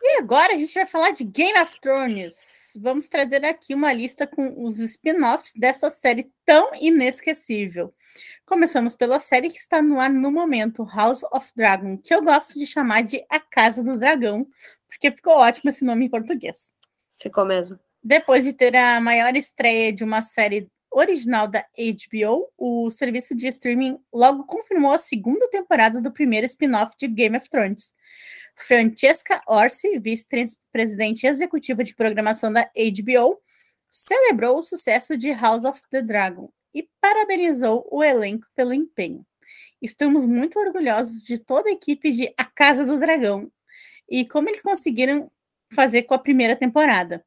E 0.09 0.19
agora 0.19 0.53
a 0.53 0.57
gente 0.57 0.73
vai 0.73 0.85
falar 0.85 1.11
de 1.11 1.23
Game 1.23 1.59
of 1.59 1.79
Thrones. 1.81 2.71
Vamos 2.81 3.09
trazer 3.09 3.43
aqui 3.43 3.73
uma 3.73 3.91
lista 3.91 4.25
com 4.25 4.63
os 4.63 4.79
spin-offs 4.79 5.53
dessa 5.53 5.89
série 5.89 6.31
tão 6.45 6.71
inesquecível. 6.75 7.93
Começamos 8.45 8.95
pela 8.95 9.19
série 9.19 9.49
que 9.49 9.57
está 9.57 9.81
no 9.81 9.99
ar 9.99 10.09
no 10.09 10.31
momento, 10.31 10.85
House 10.85 11.23
of 11.23 11.51
Dragon, 11.55 11.97
que 11.97 12.13
eu 12.13 12.23
gosto 12.23 12.57
de 12.57 12.65
chamar 12.65 13.01
de 13.01 13.23
A 13.29 13.39
Casa 13.39 13.83
do 13.83 13.97
Dragão, 13.97 14.47
porque 14.87 15.11
ficou 15.11 15.33
ótimo 15.33 15.69
esse 15.69 15.83
nome 15.83 16.05
em 16.05 16.09
português. 16.09 16.71
Ficou 17.19 17.45
mesmo. 17.45 17.79
Depois 18.03 18.43
de 18.43 18.53
ter 18.53 18.75
a 18.75 19.01
maior 19.01 19.35
estreia 19.35 19.91
de 19.91 20.03
uma 20.03 20.21
série 20.21 20.69
original 20.91 21.47
da 21.47 21.65
HBO, 21.77 22.49
o 22.57 22.89
serviço 22.89 23.35
de 23.35 23.47
streaming 23.47 23.99
logo 24.13 24.45
confirmou 24.45 24.91
a 24.91 24.97
segunda 24.97 25.47
temporada 25.49 26.01
do 26.01 26.11
primeiro 26.11 26.45
spin-off 26.45 26.95
de 26.97 27.07
Game 27.07 27.37
of 27.37 27.49
Thrones. 27.49 27.93
Francesca 28.55 29.41
Orsi, 29.45 29.99
vice-presidente 29.99 31.27
executiva 31.27 31.83
de 31.83 31.93
programação 31.93 32.51
da 32.51 32.63
HBO, 32.63 33.39
celebrou 33.89 34.57
o 34.57 34.63
sucesso 34.63 35.15
de 35.17 35.31
House 35.33 35.63
of 35.63 35.79
the 35.91 36.01
Dragon 36.01 36.49
e 36.73 36.87
parabenizou 36.99 37.87
o 37.91 38.03
elenco 38.03 38.47
pelo 38.55 38.73
empenho. 38.73 39.25
Estamos 39.81 40.25
muito 40.25 40.59
orgulhosos 40.59 41.23
de 41.23 41.37
toda 41.37 41.69
a 41.69 41.73
equipe 41.73 42.11
de 42.11 42.33
A 42.37 42.45
Casa 42.45 42.83
do 42.83 42.97
Dragão 42.97 43.51
e 44.09 44.25
como 44.25 44.49
eles 44.49 44.61
conseguiram 44.61 45.31
fazer 45.73 46.03
com 46.03 46.13
a 46.13 46.19
primeira 46.19 46.55
temporada. 46.55 47.23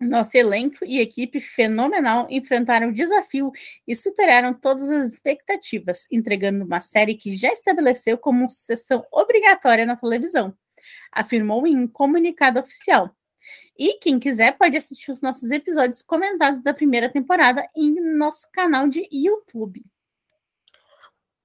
Nosso 0.00 0.36
elenco 0.36 0.84
e 0.84 1.00
equipe 1.00 1.40
fenomenal 1.40 2.28
enfrentaram 2.30 2.88
o 2.88 2.92
desafio 2.92 3.50
e 3.86 3.96
superaram 3.96 4.54
todas 4.54 4.88
as 4.88 5.12
expectativas, 5.12 6.06
entregando 6.10 6.64
uma 6.64 6.80
série 6.80 7.16
que 7.16 7.36
já 7.36 7.52
estabeleceu 7.52 8.16
como 8.16 8.48
sessão 8.48 9.04
obrigatória 9.10 9.84
na 9.84 9.96
televisão, 9.96 10.56
afirmou 11.10 11.66
em 11.66 11.76
um 11.76 11.88
comunicado 11.88 12.60
oficial. 12.60 13.12
E 13.76 13.94
quem 13.98 14.20
quiser 14.20 14.56
pode 14.56 14.76
assistir 14.76 15.10
os 15.10 15.20
nossos 15.20 15.50
episódios 15.50 16.00
comentados 16.00 16.62
da 16.62 16.72
primeira 16.72 17.08
temporada 17.08 17.68
em 17.76 18.00
nosso 18.16 18.48
canal 18.52 18.88
de 18.88 19.08
YouTube. 19.10 19.84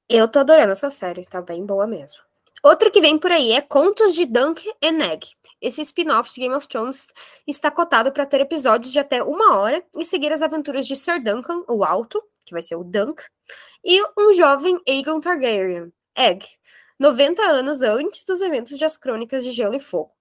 Eu 0.08 0.28
tô 0.28 0.40
adorando 0.40 0.74
essa 0.74 0.92
série, 0.92 1.26
tá 1.26 1.42
bem 1.42 1.66
boa 1.66 1.88
mesmo. 1.88 2.20
Outro 2.66 2.90
que 2.90 3.02
vem 3.02 3.18
por 3.18 3.30
aí 3.30 3.52
é 3.52 3.60
Contos 3.60 4.16
de 4.16 4.26
Dunk 4.26 4.66
and 4.82 5.04
Egg. 5.04 5.28
Esse 5.60 5.82
spin-off 5.82 6.34
de 6.34 6.40
Game 6.40 6.56
of 6.56 6.66
Thrones 6.66 7.08
está 7.46 7.70
cotado 7.70 8.10
para 8.14 8.26
ter 8.26 8.40
episódios 8.40 8.94
de 8.94 9.00
até 9.00 9.22
uma 9.22 9.58
hora 9.58 9.84
e 9.98 10.06
seguir 10.06 10.32
as 10.32 10.42
aventuras 10.42 10.88
de 10.88 10.96
Sir 10.96 11.22
Duncan, 11.22 11.66
o 11.68 11.84
Alto, 11.84 12.24
que 12.46 12.54
vai 12.54 12.62
ser 12.62 12.78
o 12.78 12.84
Dunk, 12.86 13.22
e 13.84 14.02
um 14.18 14.32
jovem 14.32 14.80
Aegon 14.88 15.20
Targaryen, 15.20 15.92
Egg, 16.16 16.48
90 16.98 17.42
anos 17.42 17.82
antes 17.82 18.24
dos 18.24 18.40
eventos 18.40 18.78
de 18.78 18.86
As 18.86 18.96
Crônicas 18.96 19.44
de 19.44 19.52
Gelo 19.52 19.76
e 19.76 19.80
Fogo. 19.82 20.14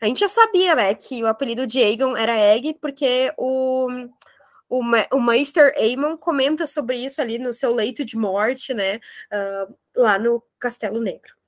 A 0.00 0.06
gente 0.06 0.20
já 0.20 0.28
sabia, 0.28 0.74
né, 0.74 0.94
que 0.94 1.22
o 1.22 1.26
apelido 1.26 1.66
de 1.66 1.82
Aegon 1.82 2.16
era 2.16 2.34
Egg, 2.34 2.78
porque 2.80 3.30
o, 3.36 3.88
o, 4.70 4.80
o 5.12 5.20
Meister 5.20 5.74
Aemon 5.76 6.16
comenta 6.16 6.66
sobre 6.66 6.96
isso 6.96 7.20
ali 7.20 7.38
no 7.38 7.52
seu 7.52 7.74
leito 7.74 8.06
de 8.06 8.16
morte, 8.16 8.72
né, 8.72 8.96
uh, 8.96 9.74
lá 9.94 10.18
no 10.18 10.42
Castelo 10.58 10.98
Negro. 10.98 11.39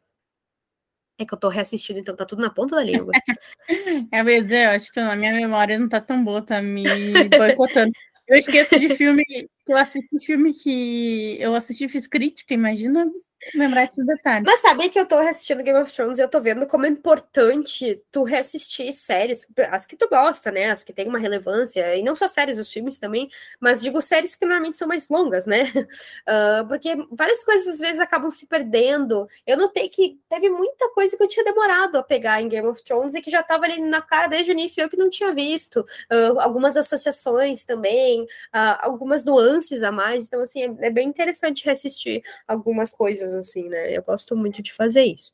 É 1.23 1.27
que 1.27 1.35
eu 1.35 1.39
tô 1.39 1.49
reassistindo, 1.49 1.99
então 1.99 2.17
tá 2.17 2.27
tudo 2.27 2.43
na 2.43 2.51
ponta 2.51 2.77
da 2.77 2.83
língua. 2.83 3.13
é, 4.13 4.23
mas 4.23 4.51
eu 4.51 4.71
acho 4.71 4.91
que 4.91 5.01
a 5.01 5.17
minha 5.17 5.33
memória 5.33 5.79
não 5.79 5.89
tá 5.89 6.01
tão 6.01 6.23
boa, 6.23 6.43
tá 6.43 6.61
me 6.61 6.85
boicotando. 7.29 7.93
Eu 8.27 8.37
esqueço 8.39 8.79
de 8.79 8.89
filme, 8.97 9.25
eu 9.69 9.77
assisti 9.77 10.19
filme 10.25 10.53
que 10.55 11.37
eu 11.41 11.55
assisti 11.55 11.89
fiz 11.89 12.07
crítica, 12.07 12.55
imagina 12.55 13.11
lembrar 13.55 13.87
desses 13.87 14.07
detalhes. 14.07 14.45
Mas 14.47 14.61
sabe 14.61 14.89
que 14.89 14.99
eu 14.99 15.07
tô 15.07 15.19
reassistindo 15.19 15.63
Game 15.63 15.79
of 15.79 15.93
Thrones 15.93 16.19
e 16.19 16.23
eu 16.23 16.29
tô 16.29 16.41
vendo 16.41 16.67
como 16.67 16.87
é 16.87 16.89
importante 16.89 18.03
tu 18.11 18.23
reassistir 18.23 18.93
séries, 18.93 19.47
as 19.71 19.87
que 19.87 19.97
tu 19.97 20.09
gosta, 20.09 20.51
né? 20.51 20.71
As 20.71 20.83
que 20.83 20.93
têm 20.93 21.09
uma 21.09 21.19
relevância, 21.19 21.97
e 21.97 22.03
não 22.03 22.15
só 22.15 22.29
séries, 22.29 22.59
os 22.59 22.71
filmes 22.71 22.99
também, 22.99 23.29
mas 23.61 23.81
digo 23.81 24.01
séries 24.01 24.35
que 24.35 24.45
normalmente 24.45 24.79
são 24.79 24.87
mais 24.87 25.09
longas, 25.09 25.47
né? 25.47 25.65
Uh, 25.65 26.67
porque 26.69 26.95
várias 27.11 27.45
coisas 27.45 27.75
às 27.75 27.79
vezes 27.81 28.01
acabam 28.01 28.31
se 28.31 28.47
perdendo. 28.47 29.27
Eu 29.47 29.57
notei 29.57 29.89
que 29.89 30.19
teve 30.29 30.49
muita 30.49 30.89
coisa 30.91 31.17
que 31.17 31.23
eu 31.23 31.29
tinha 31.29 31.45
demorado 31.45 31.97
a 31.99 32.03
pegar 32.03 32.41
em 32.41 32.49
Game 32.49 32.67
of 32.69 32.83
Thrones 32.85 33.15
e 33.15 33.21
que 33.21 33.31
já 33.31 33.43
tava 33.43 33.65
ali 33.65 33.81
na 33.81 34.01
cara 34.01 34.29
desde 34.29 34.51
o 34.51 34.53
início, 34.53 34.81
eu 34.81 34.89
que 34.89 34.97
não 34.97 35.11
tinha 35.11 35.33
visto. 35.35 35.81
Uh, 36.11 36.41
algumas 36.41 36.77
associações 36.77 37.65
também, 37.65 38.23
uh, 38.23 38.79
algumas 38.81 39.25
nuances 39.25 39.83
a 39.83 39.91
mais. 39.91 40.27
Então, 40.27 40.41
assim, 40.43 40.63
é, 40.63 40.87
é 40.87 40.91
bem 40.91 41.09
interessante 41.09 41.65
reassistir 41.65 42.23
algumas 42.47 42.95
coisas 42.95 43.32
coisas 43.33 43.49
assim, 43.49 43.69
né? 43.69 43.97
Eu 43.97 44.03
gosto 44.03 44.37
muito 44.37 44.63
de 44.63 44.73
fazer 44.73 45.05
isso. 45.05 45.33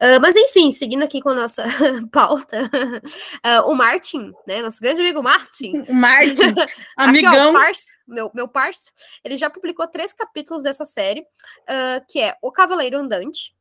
Uh, 0.00 0.20
mas 0.20 0.36
enfim, 0.36 0.70
seguindo 0.70 1.02
aqui 1.02 1.20
com 1.20 1.30
a 1.30 1.34
nossa 1.34 1.64
pauta, 2.12 2.62
uh, 2.64 3.62
o 3.70 3.74
Martin, 3.74 4.32
né? 4.46 4.60
Nosso 4.62 4.80
grande 4.80 5.00
amigo 5.00 5.22
Martin. 5.22 5.84
Martin, 5.90 6.54
amigão. 6.96 7.32
Aqui, 7.32 7.40
ó, 7.40 7.52
parça, 7.52 7.92
meu, 8.06 8.30
meu 8.34 8.48
parça, 8.48 8.92
ele 9.24 9.36
já 9.36 9.48
publicou 9.48 9.86
três 9.86 10.12
capítulos 10.12 10.62
dessa 10.62 10.84
série, 10.84 11.20
uh, 11.20 12.04
que 12.08 12.20
é 12.20 12.36
O 12.42 12.52
Cavaleiro 12.52 12.98
Andante, 12.98 13.54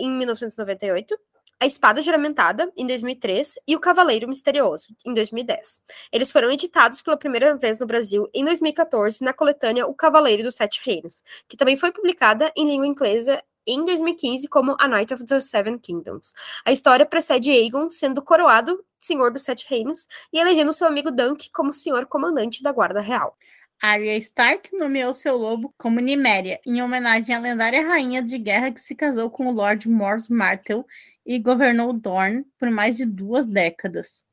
em 0.00 0.10
1998. 0.10 1.16
A 1.60 1.66
Espada 1.66 2.00
Juramentada, 2.00 2.70
em 2.76 2.86
2003, 2.86 3.58
e 3.66 3.74
O 3.74 3.80
Cavaleiro 3.80 4.28
Misterioso, 4.28 4.94
em 5.04 5.12
2010. 5.12 5.82
Eles 6.12 6.30
foram 6.30 6.52
editados 6.52 7.02
pela 7.02 7.16
primeira 7.16 7.56
vez 7.56 7.80
no 7.80 7.86
Brasil 7.86 8.28
em 8.32 8.44
2014 8.44 9.24
na 9.24 9.32
coletânea 9.32 9.84
O 9.84 9.92
Cavaleiro 9.92 10.44
dos 10.44 10.54
Sete 10.54 10.80
Reinos, 10.84 11.22
que 11.48 11.56
também 11.56 11.76
foi 11.76 11.90
publicada 11.90 12.52
em 12.54 12.64
língua 12.64 12.86
inglesa 12.86 13.42
em 13.66 13.84
2015 13.84 14.46
como 14.46 14.76
A 14.78 14.86
Night 14.86 15.12
of 15.12 15.26
the 15.26 15.40
Seven 15.40 15.78
Kingdoms. 15.78 16.32
A 16.64 16.70
história 16.70 17.04
precede 17.04 17.50
Aegon 17.50 17.90
sendo 17.90 18.22
coroado 18.22 18.82
Senhor 19.00 19.32
dos 19.32 19.42
Sete 19.42 19.66
Reinos 19.68 20.06
e 20.32 20.38
elegendo 20.38 20.72
seu 20.72 20.86
amigo 20.86 21.10
Dunk 21.10 21.50
como 21.50 21.72
Senhor 21.72 22.06
Comandante 22.06 22.62
da 22.62 22.70
Guarda 22.70 23.00
Real. 23.00 23.36
Arya 23.80 24.16
Stark 24.16 24.76
nomeou 24.76 25.14
seu 25.14 25.36
lobo 25.36 25.72
como 25.78 26.00
Niméria, 26.00 26.60
em 26.66 26.82
homenagem 26.82 27.34
à 27.34 27.38
lendária 27.38 27.86
rainha 27.86 28.20
de 28.20 28.36
guerra 28.36 28.72
que 28.72 28.80
se 28.80 28.92
casou 28.92 29.30
com 29.30 29.46
o 29.46 29.52
Lord 29.52 29.88
Mors 29.88 30.28
Martell 30.28 30.84
e 31.24 31.38
governou 31.38 31.92
Dorne 31.92 32.44
por 32.58 32.70
mais 32.72 32.96
de 32.96 33.06
duas 33.06 33.46
décadas. 33.46 34.24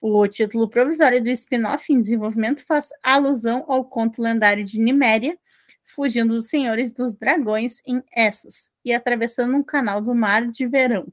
O 0.00 0.26
título 0.28 0.68
provisório 0.68 1.22
do 1.22 1.28
spin-off 1.30 1.92
em 1.92 2.00
desenvolvimento 2.00 2.64
faz 2.64 2.90
alusão 3.02 3.64
ao 3.66 3.84
conto 3.84 4.22
lendário 4.22 4.64
de 4.64 4.78
Niméria, 4.78 5.36
fugindo 5.84 6.34
dos 6.34 6.48
senhores 6.48 6.92
dos 6.92 7.16
dragões 7.16 7.82
em 7.84 8.02
Essos 8.16 8.70
e 8.84 8.92
atravessando 8.92 9.56
um 9.56 9.64
canal 9.64 10.00
do 10.00 10.14
mar 10.14 10.46
de 10.46 10.66
verão, 10.66 11.06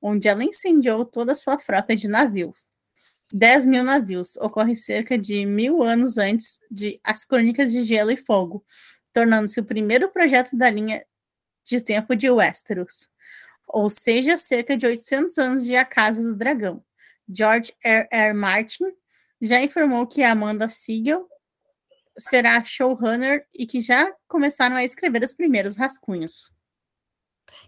onde 0.00 0.28
ela 0.28 0.44
incendiou 0.44 1.06
toda 1.06 1.32
a 1.32 1.36
sua 1.36 1.58
frota 1.58 1.96
de 1.96 2.06
navios. 2.06 2.68
10 3.32 3.66
mil 3.66 3.84
navios, 3.84 4.36
ocorre 4.36 4.74
cerca 4.74 5.16
de 5.16 5.46
mil 5.46 5.82
anos 5.82 6.18
antes 6.18 6.60
de 6.70 7.00
As 7.04 7.24
Crônicas 7.24 7.70
de 7.70 7.82
Gelo 7.82 8.10
e 8.10 8.16
Fogo, 8.16 8.64
tornando-se 9.12 9.60
o 9.60 9.64
primeiro 9.64 10.08
projeto 10.08 10.56
da 10.56 10.68
linha 10.68 11.04
de 11.64 11.80
tempo 11.80 12.16
de 12.16 12.30
Westeros, 12.30 13.08
ou 13.66 13.88
seja, 13.88 14.36
cerca 14.36 14.76
de 14.76 14.86
800 14.86 15.38
anos 15.38 15.64
de 15.64 15.76
A 15.76 15.84
Casa 15.84 16.22
do 16.22 16.34
Dragão. 16.34 16.82
George 17.28 17.72
R. 17.84 18.08
R. 18.10 18.32
Martin 18.32 18.84
já 19.40 19.60
informou 19.62 20.06
que 20.06 20.22
Amanda 20.22 20.68
Siegel 20.68 21.28
será 22.18 22.62
showrunner 22.64 23.46
e 23.54 23.66
que 23.66 23.80
já 23.80 24.12
começaram 24.26 24.76
a 24.76 24.84
escrever 24.84 25.22
os 25.22 25.32
primeiros 25.32 25.76
rascunhos. 25.76 26.52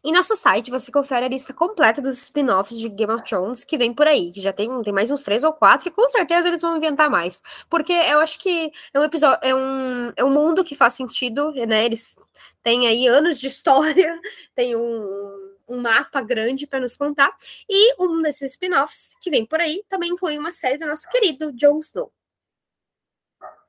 Em 0.04 0.12
nosso 0.12 0.34
site 0.36 0.70
você 0.70 0.90
confere 0.90 1.26
a 1.26 1.28
lista 1.28 1.52
completa 1.52 2.00
dos 2.00 2.18
spin-offs 2.18 2.78
de 2.78 2.88
Game 2.88 3.12
of 3.12 3.24
Thrones 3.24 3.64
que 3.64 3.78
vem 3.78 3.92
por 3.92 4.06
aí, 4.06 4.32
que 4.32 4.40
já 4.40 4.52
tem, 4.52 4.82
tem 4.82 4.92
mais 4.92 5.10
uns 5.10 5.22
três 5.22 5.44
ou 5.44 5.52
quatro, 5.52 5.88
e 5.88 5.92
com 5.92 6.08
certeza 6.10 6.48
eles 6.48 6.60
vão 6.60 6.76
inventar 6.76 7.10
mais. 7.10 7.42
Porque 7.68 7.92
eu 7.92 8.20
acho 8.20 8.38
que 8.38 8.72
é 8.92 9.00
um 9.00 9.04
episódio, 9.04 9.38
é 9.42 9.54
um, 9.54 10.12
é 10.16 10.24
um 10.24 10.30
mundo 10.30 10.64
que 10.64 10.74
faz 10.74 10.94
sentido, 10.94 11.52
né? 11.66 11.84
Eles 11.84 12.16
têm 12.62 12.86
aí 12.86 13.06
anos 13.06 13.40
de 13.40 13.46
história, 13.52 14.20
tem 14.54 14.76
um, 14.76 15.54
um 15.68 15.80
mapa 15.80 16.20
grande 16.20 16.66
para 16.66 16.80
nos 16.80 16.96
contar. 16.96 17.34
E 17.68 17.94
um 18.02 18.22
desses 18.22 18.52
spin-offs 18.52 19.14
que 19.20 19.30
vem 19.30 19.46
por 19.46 19.60
aí 19.60 19.84
também 19.88 20.10
inclui 20.10 20.38
uma 20.38 20.50
série 20.50 20.78
do 20.78 20.86
nosso 20.86 21.08
querido 21.08 21.52
Jon 21.52 21.78
Snow. 21.78 22.12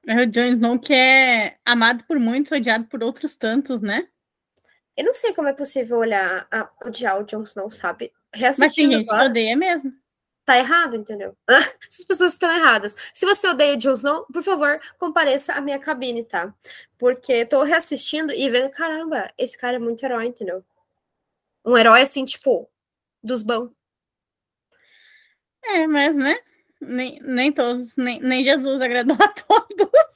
É 0.06 0.22
o 0.22 0.26
Jon 0.26 0.46
Snow 0.46 0.80
que 0.80 0.94
é 0.94 1.56
amado 1.66 2.04
por 2.06 2.20
muitos, 2.20 2.52
odiado 2.52 2.86
por 2.86 3.02
outros 3.04 3.36
tantos, 3.36 3.82
né? 3.82 4.08
Eu 4.96 5.06
não 5.06 5.14
sei 5.14 5.34
como 5.34 5.48
é 5.48 5.54
possível 5.54 5.98
olhar 5.98 6.48
a, 6.52 6.70
odiar 6.86 7.20
o 7.20 7.24
Jon 7.24 7.44
Snow, 7.44 7.70
sabe? 7.72 8.12
Mas 8.58 8.58
tem 8.74 8.92
gente 8.92 9.10
agora, 9.10 9.24
que 9.24 9.30
odeia 9.30 9.56
mesmo. 9.56 9.94
Tá 10.46 10.58
errado, 10.58 10.96
entendeu? 10.96 11.36
Essas 11.88 12.06
pessoas 12.06 12.34
estão 12.34 12.52
erradas. 12.52 12.96
Se 13.14 13.26
você 13.26 13.48
odeia 13.48 13.76
o 13.76 13.78
Jon 13.78 13.94
Snow, 13.94 14.26
por 14.32 14.44
favor, 14.44 14.80
compareça 15.00 15.54
à 15.54 15.62
minha 15.62 15.80
cabine, 15.80 16.24
tá? 16.24 16.54
Porque 16.98 17.46
tô 17.46 17.64
reassistindo 17.64 18.32
e 18.34 18.50
vendo, 18.50 18.70
caramba, 18.70 19.32
esse 19.38 19.58
cara 19.58 19.78
é 19.78 19.80
muito 19.80 20.04
herói, 20.04 20.28
entendeu? 20.28 20.64
Um 21.66 21.78
herói 21.78 22.02
assim, 22.02 22.26
tipo, 22.26 22.70
dos 23.24 23.42
bons. 23.42 23.72
É, 25.64 25.88
mas, 25.88 26.16
né? 26.18 26.38
Nem, 26.80 27.20
nem 27.22 27.52
todos, 27.52 27.96
nem, 27.96 28.20
nem 28.20 28.44
Jesus 28.44 28.82
agradou 28.82 29.16
a 29.20 29.28
todos. 29.48 30.13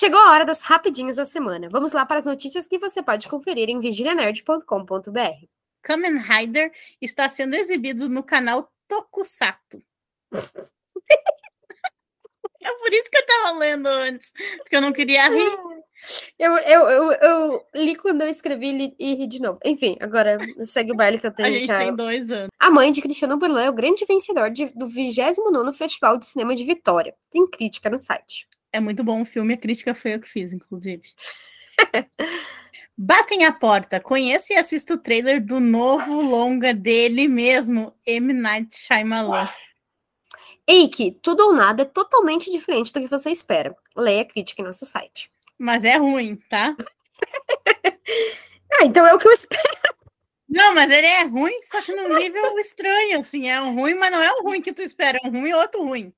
Chegou 0.00 0.18
a 0.18 0.30
hora 0.30 0.46
das 0.46 0.62
rapidinhas 0.62 1.16
da 1.16 1.26
semana. 1.26 1.68
Vamos 1.68 1.92
lá 1.92 2.06
para 2.06 2.16
as 2.16 2.24
notícias 2.24 2.66
que 2.66 2.78
você 2.78 3.02
pode 3.02 3.28
conferir 3.28 3.68
em 3.68 3.78
vigilianerd.com.br. 3.78 5.44
Kamen 5.82 6.16
Rider 6.16 6.72
está 7.02 7.28
sendo 7.28 7.54
exibido 7.54 8.08
no 8.08 8.22
canal 8.22 8.72
Tokusato. 8.88 9.82
é 12.62 12.74
por 12.78 12.92
isso 12.94 13.10
que 13.10 13.18
eu 13.18 13.20
estava 13.20 13.58
lendo 13.58 13.88
antes, 13.88 14.32
porque 14.60 14.76
eu 14.76 14.80
não 14.80 14.90
queria 14.90 15.28
rir. 15.28 15.52
Eu, 16.38 16.56
eu, 16.56 16.88
eu, 16.88 17.12
eu 17.12 17.66
li 17.74 17.94
quando 17.94 18.22
eu 18.22 18.28
escrevi 18.28 18.96
e 18.98 19.14
ri 19.14 19.26
de 19.26 19.42
novo. 19.42 19.58
Enfim, 19.62 19.98
agora 20.00 20.38
segue 20.64 20.92
o 20.92 20.96
baile 20.96 21.18
que 21.18 21.26
eu 21.26 21.32
tenho. 21.36 21.46
A 21.46 21.52
gente 21.52 21.68
que 21.68 21.76
tem 21.76 21.94
dois 21.94 22.32
anos. 22.32 22.48
A 22.58 22.70
mãe 22.70 22.90
de 22.90 23.02
Cristiano 23.02 23.36
Burlan 23.36 23.64
é 23.64 23.68
o 23.68 23.74
grande 23.74 24.06
vencedor 24.06 24.48
de, 24.48 24.64
do 24.74 24.86
29 24.86 25.76
Festival 25.76 26.16
de 26.16 26.24
Cinema 26.24 26.54
de 26.54 26.64
Vitória. 26.64 27.14
Tem 27.30 27.46
crítica 27.46 27.90
no 27.90 27.98
site. 27.98 28.48
É 28.72 28.80
muito 28.80 29.02
bom 29.02 29.22
o 29.22 29.24
filme, 29.24 29.54
a 29.54 29.58
crítica 29.58 29.94
foi 29.94 30.14
eu 30.14 30.20
que 30.20 30.28
fiz, 30.28 30.52
inclusive. 30.52 31.02
Batem 32.96 33.44
a 33.44 33.52
porta, 33.52 33.98
conheça 33.98 34.52
e 34.52 34.56
assista 34.56 34.94
o 34.94 34.98
trailer 34.98 35.44
do 35.44 35.58
novo 35.58 36.20
longa 36.20 36.74
dele 36.74 37.26
mesmo, 37.26 37.94
M. 38.06 38.32
Night 38.32 38.76
Shyamalan. 38.76 39.48
Eike, 40.66 41.18
tudo 41.22 41.46
ou 41.46 41.52
nada 41.52 41.82
é 41.82 41.86
totalmente 41.86 42.50
diferente 42.50 42.92
do 42.92 43.00
que 43.00 43.08
você 43.08 43.30
espera. 43.30 43.74
Leia 43.96 44.22
a 44.22 44.24
crítica 44.24 44.62
em 44.62 44.66
nosso 44.66 44.84
site. 44.84 45.30
Mas 45.58 45.82
é 45.84 45.96
ruim, 45.96 46.36
tá? 46.48 46.76
ah, 48.74 48.84
então 48.84 49.06
é 49.06 49.14
o 49.14 49.18
que 49.18 49.26
eu 49.26 49.32
espero. 49.32 49.62
Não, 50.48 50.74
mas 50.74 50.90
ele 50.90 51.06
é 51.06 51.22
ruim, 51.22 51.62
só 51.62 51.80
que 51.80 51.92
num 51.92 52.18
nível 52.18 52.58
estranho, 52.58 53.20
assim. 53.20 53.48
É 53.48 53.60
um 53.60 53.74
ruim, 53.74 53.94
mas 53.94 54.10
não 54.10 54.22
é 54.22 54.32
o 54.32 54.42
ruim 54.42 54.60
que 54.60 54.72
tu 54.72 54.82
espera, 54.82 55.18
é 55.22 55.26
um 55.26 55.30
ruim 55.30 55.50
e 55.50 55.54
outro 55.54 55.82
ruim. 55.82 56.12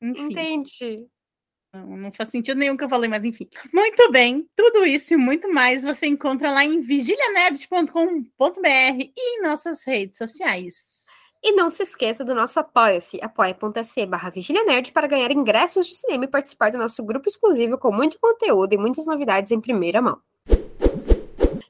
Enfim. 0.00 0.32
Entendi. 0.32 1.06
Não, 1.84 2.12
faz 2.12 2.28
sentido 2.30 2.58
nenhum 2.58 2.76
que 2.76 2.84
eu 2.84 2.88
falei, 2.88 3.08
mas 3.08 3.24
enfim. 3.24 3.48
Muito 3.72 4.10
bem, 4.10 4.48
tudo 4.54 4.86
isso 4.86 5.14
e 5.14 5.16
muito 5.16 5.52
mais 5.52 5.82
você 5.82 6.06
encontra 6.06 6.50
lá 6.50 6.64
em 6.64 6.80
vigilianerd.com.br 6.80 8.66
e 8.66 9.12
em 9.16 9.42
nossas 9.42 9.82
redes 9.84 10.18
sociais. 10.18 11.06
E 11.42 11.52
não 11.52 11.70
se 11.70 11.82
esqueça 11.82 12.24
do 12.24 12.34
nosso 12.34 12.58
apoia-se, 12.58 13.20
apoia.se 13.22 14.06
barra 14.06 14.32
Nerd 14.66 14.90
para 14.92 15.06
ganhar 15.06 15.30
ingressos 15.30 15.86
de 15.86 15.94
cinema 15.94 16.24
e 16.24 16.28
participar 16.28 16.70
do 16.70 16.78
nosso 16.78 17.04
grupo 17.04 17.28
exclusivo 17.28 17.78
com 17.78 17.92
muito 17.92 18.18
conteúdo 18.18 18.72
e 18.72 18.78
muitas 18.78 19.06
novidades 19.06 19.52
em 19.52 19.60
primeira 19.60 20.02
mão. 20.02 20.18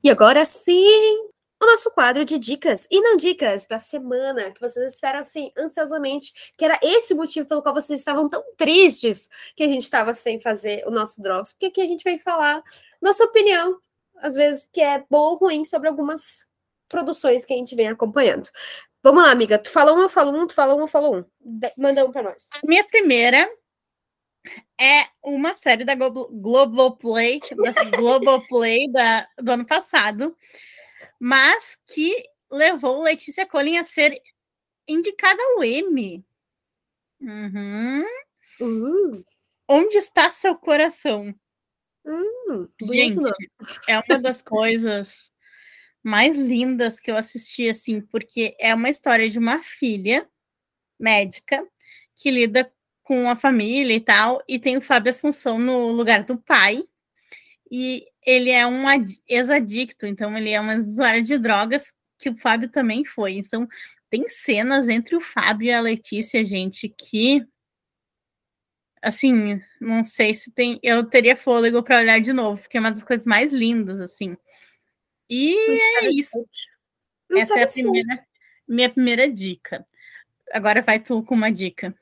E 0.02 0.10
agora 0.10 0.44
sim, 0.44 1.28
o 1.60 1.66
nosso 1.66 1.90
quadro 1.90 2.24
de 2.24 2.38
dicas 2.38 2.86
e 2.90 3.00
não 3.00 3.16
dicas 3.16 3.66
da 3.66 3.78
semana, 3.78 4.50
que 4.50 4.60
vocês 4.60 4.92
esperam 4.92 5.20
assim 5.20 5.50
ansiosamente, 5.56 6.32
que 6.56 6.64
era 6.64 6.78
esse 6.82 7.14
motivo 7.14 7.48
pelo 7.48 7.62
qual 7.62 7.74
vocês 7.74 7.98
estavam 7.98 8.28
tão 8.28 8.42
tristes 8.56 9.28
que 9.54 9.62
a 9.62 9.68
gente 9.68 9.82
estava 9.82 10.12
sem 10.12 10.38
fazer 10.38 10.84
o 10.86 10.90
nosso 10.90 11.22
Drops, 11.22 11.52
porque 11.52 11.66
aqui 11.66 11.80
a 11.80 11.86
gente 11.86 12.04
vem 12.04 12.18
falar 12.18 12.62
nossa 13.00 13.24
opinião, 13.24 13.78
às 14.18 14.34
vezes 14.34 14.68
que 14.72 14.80
é 14.80 15.04
boa 15.08 15.32
ou 15.32 15.36
ruim, 15.36 15.64
sobre 15.64 15.88
algumas 15.88 16.46
produções 16.88 17.44
que 17.44 17.52
a 17.52 17.56
gente 17.56 17.74
vem 17.74 17.88
acompanhando. 17.88 18.48
Vamos 19.02 19.22
lá, 19.22 19.30
amiga. 19.30 19.58
Tu 19.58 19.70
fala 19.70 19.92
um, 19.92 20.00
eu 20.00 20.08
falo 20.08 20.36
um, 20.36 20.46
tu 20.46 20.54
fala 20.54 20.74
um, 20.74 20.80
eu 20.80 20.86
falo 20.88 21.16
um. 21.16 21.24
Manda 21.76 22.04
um 22.04 22.10
para 22.10 22.24
nós. 22.24 22.48
A 22.54 22.66
minha 22.66 22.84
primeira 22.84 23.48
é 24.80 25.06
uma 25.22 25.54
série 25.54 25.84
da 25.84 25.94
Globoplay, 25.94 27.40
da 27.40 27.84
Globoplay 27.96 28.90
da, 28.90 29.28
do 29.38 29.52
ano 29.52 29.66
passado, 29.66 30.36
mas 31.20 31.76
que 31.86 32.14
levou 32.50 33.02
Letícia 33.02 33.46
Collin 33.46 33.78
a 33.78 33.84
ser 33.84 34.20
indicada 34.88 35.40
ao 35.42 35.64
Emmy. 35.64 36.24
Uhum. 37.20 38.04
Uh. 38.60 39.24
Onde 39.68 39.96
está 39.96 40.30
seu 40.30 40.56
coração? 40.56 41.34
Hum, 42.04 42.68
Gente, 42.80 43.18
é 43.88 43.98
uma 43.98 44.18
das 44.20 44.40
coisas 44.40 45.32
mais 46.02 46.36
lindas 46.38 47.00
que 47.00 47.10
eu 47.10 47.16
assisti, 47.16 47.68
assim, 47.68 48.00
porque 48.00 48.56
é 48.60 48.72
uma 48.74 48.88
história 48.88 49.28
de 49.28 49.38
uma 49.38 49.60
filha 49.64 50.28
médica 50.98 51.66
que 52.14 52.30
lida 52.30 52.72
com 53.02 53.28
a 53.28 53.36
família 53.36 53.94
e 53.94 54.00
tal, 54.00 54.42
e 54.48 54.58
tem 54.58 54.76
o 54.76 54.80
Fábio 54.80 55.10
Assunção 55.10 55.58
no 55.58 55.88
lugar 55.88 56.24
do 56.24 56.38
pai, 56.38 56.84
e 57.70 58.06
ele 58.24 58.50
é 58.50 58.66
um 58.66 58.84
ex-adicto, 59.28 60.06
então 60.06 60.36
ele 60.36 60.50
é 60.50 60.60
um 60.60 60.76
usuário 60.76 61.22
de 61.22 61.38
drogas, 61.38 61.92
que 62.18 62.30
o 62.30 62.36
Fábio 62.36 62.68
também 62.68 63.04
foi. 63.04 63.34
Então, 63.34 63.68
tem 64.08 64.28
cenas 64.28 64.88
entre 64.88 65.16
o 65.16 65.20
Fábio 65.20 65.66
e 65.66 65.72
a 65.72 65.80
Letícia, 65.80 66.44
gente, 66.44 66.88
que 66.88 67.46
assim, 69.02 69.60
não 69.80 70.02
sei 70.02 70.34
se 70.34 70.50
tem, 70.50 70.80
eu 70.82 71.04
teria 71.04 71.36
fôlego 71.36 71.82
para 71.82 71.98
olhar 71.98 72.20
de 72.20 72.32
novo, 72.32 72.60
porque 72.60 72.76
é 72.76 72.80
uma 72.80 72.90
das 72.90 73.04
coisas 73.04 73.24
mais 73.24 73.52
lindas, 73.52 74.00
assim. 74.00 74.36
E 75.30 75.56
é 76.02 76.10
isso. 76.10 76.44
Essa 77.30 77.60
é 77.60 77.62
a 77.64 77.66
primeira, 77.66 78.26
minha 78.68 78.90
primeira 78.90 79.30
dica. 79.30 79.86
Agora 80.52 80.82
vai 80.82 80.98
tu 81.00 81.22
com 81.22 81.34
uma 81.34 81.50
dica. 81.52 81.94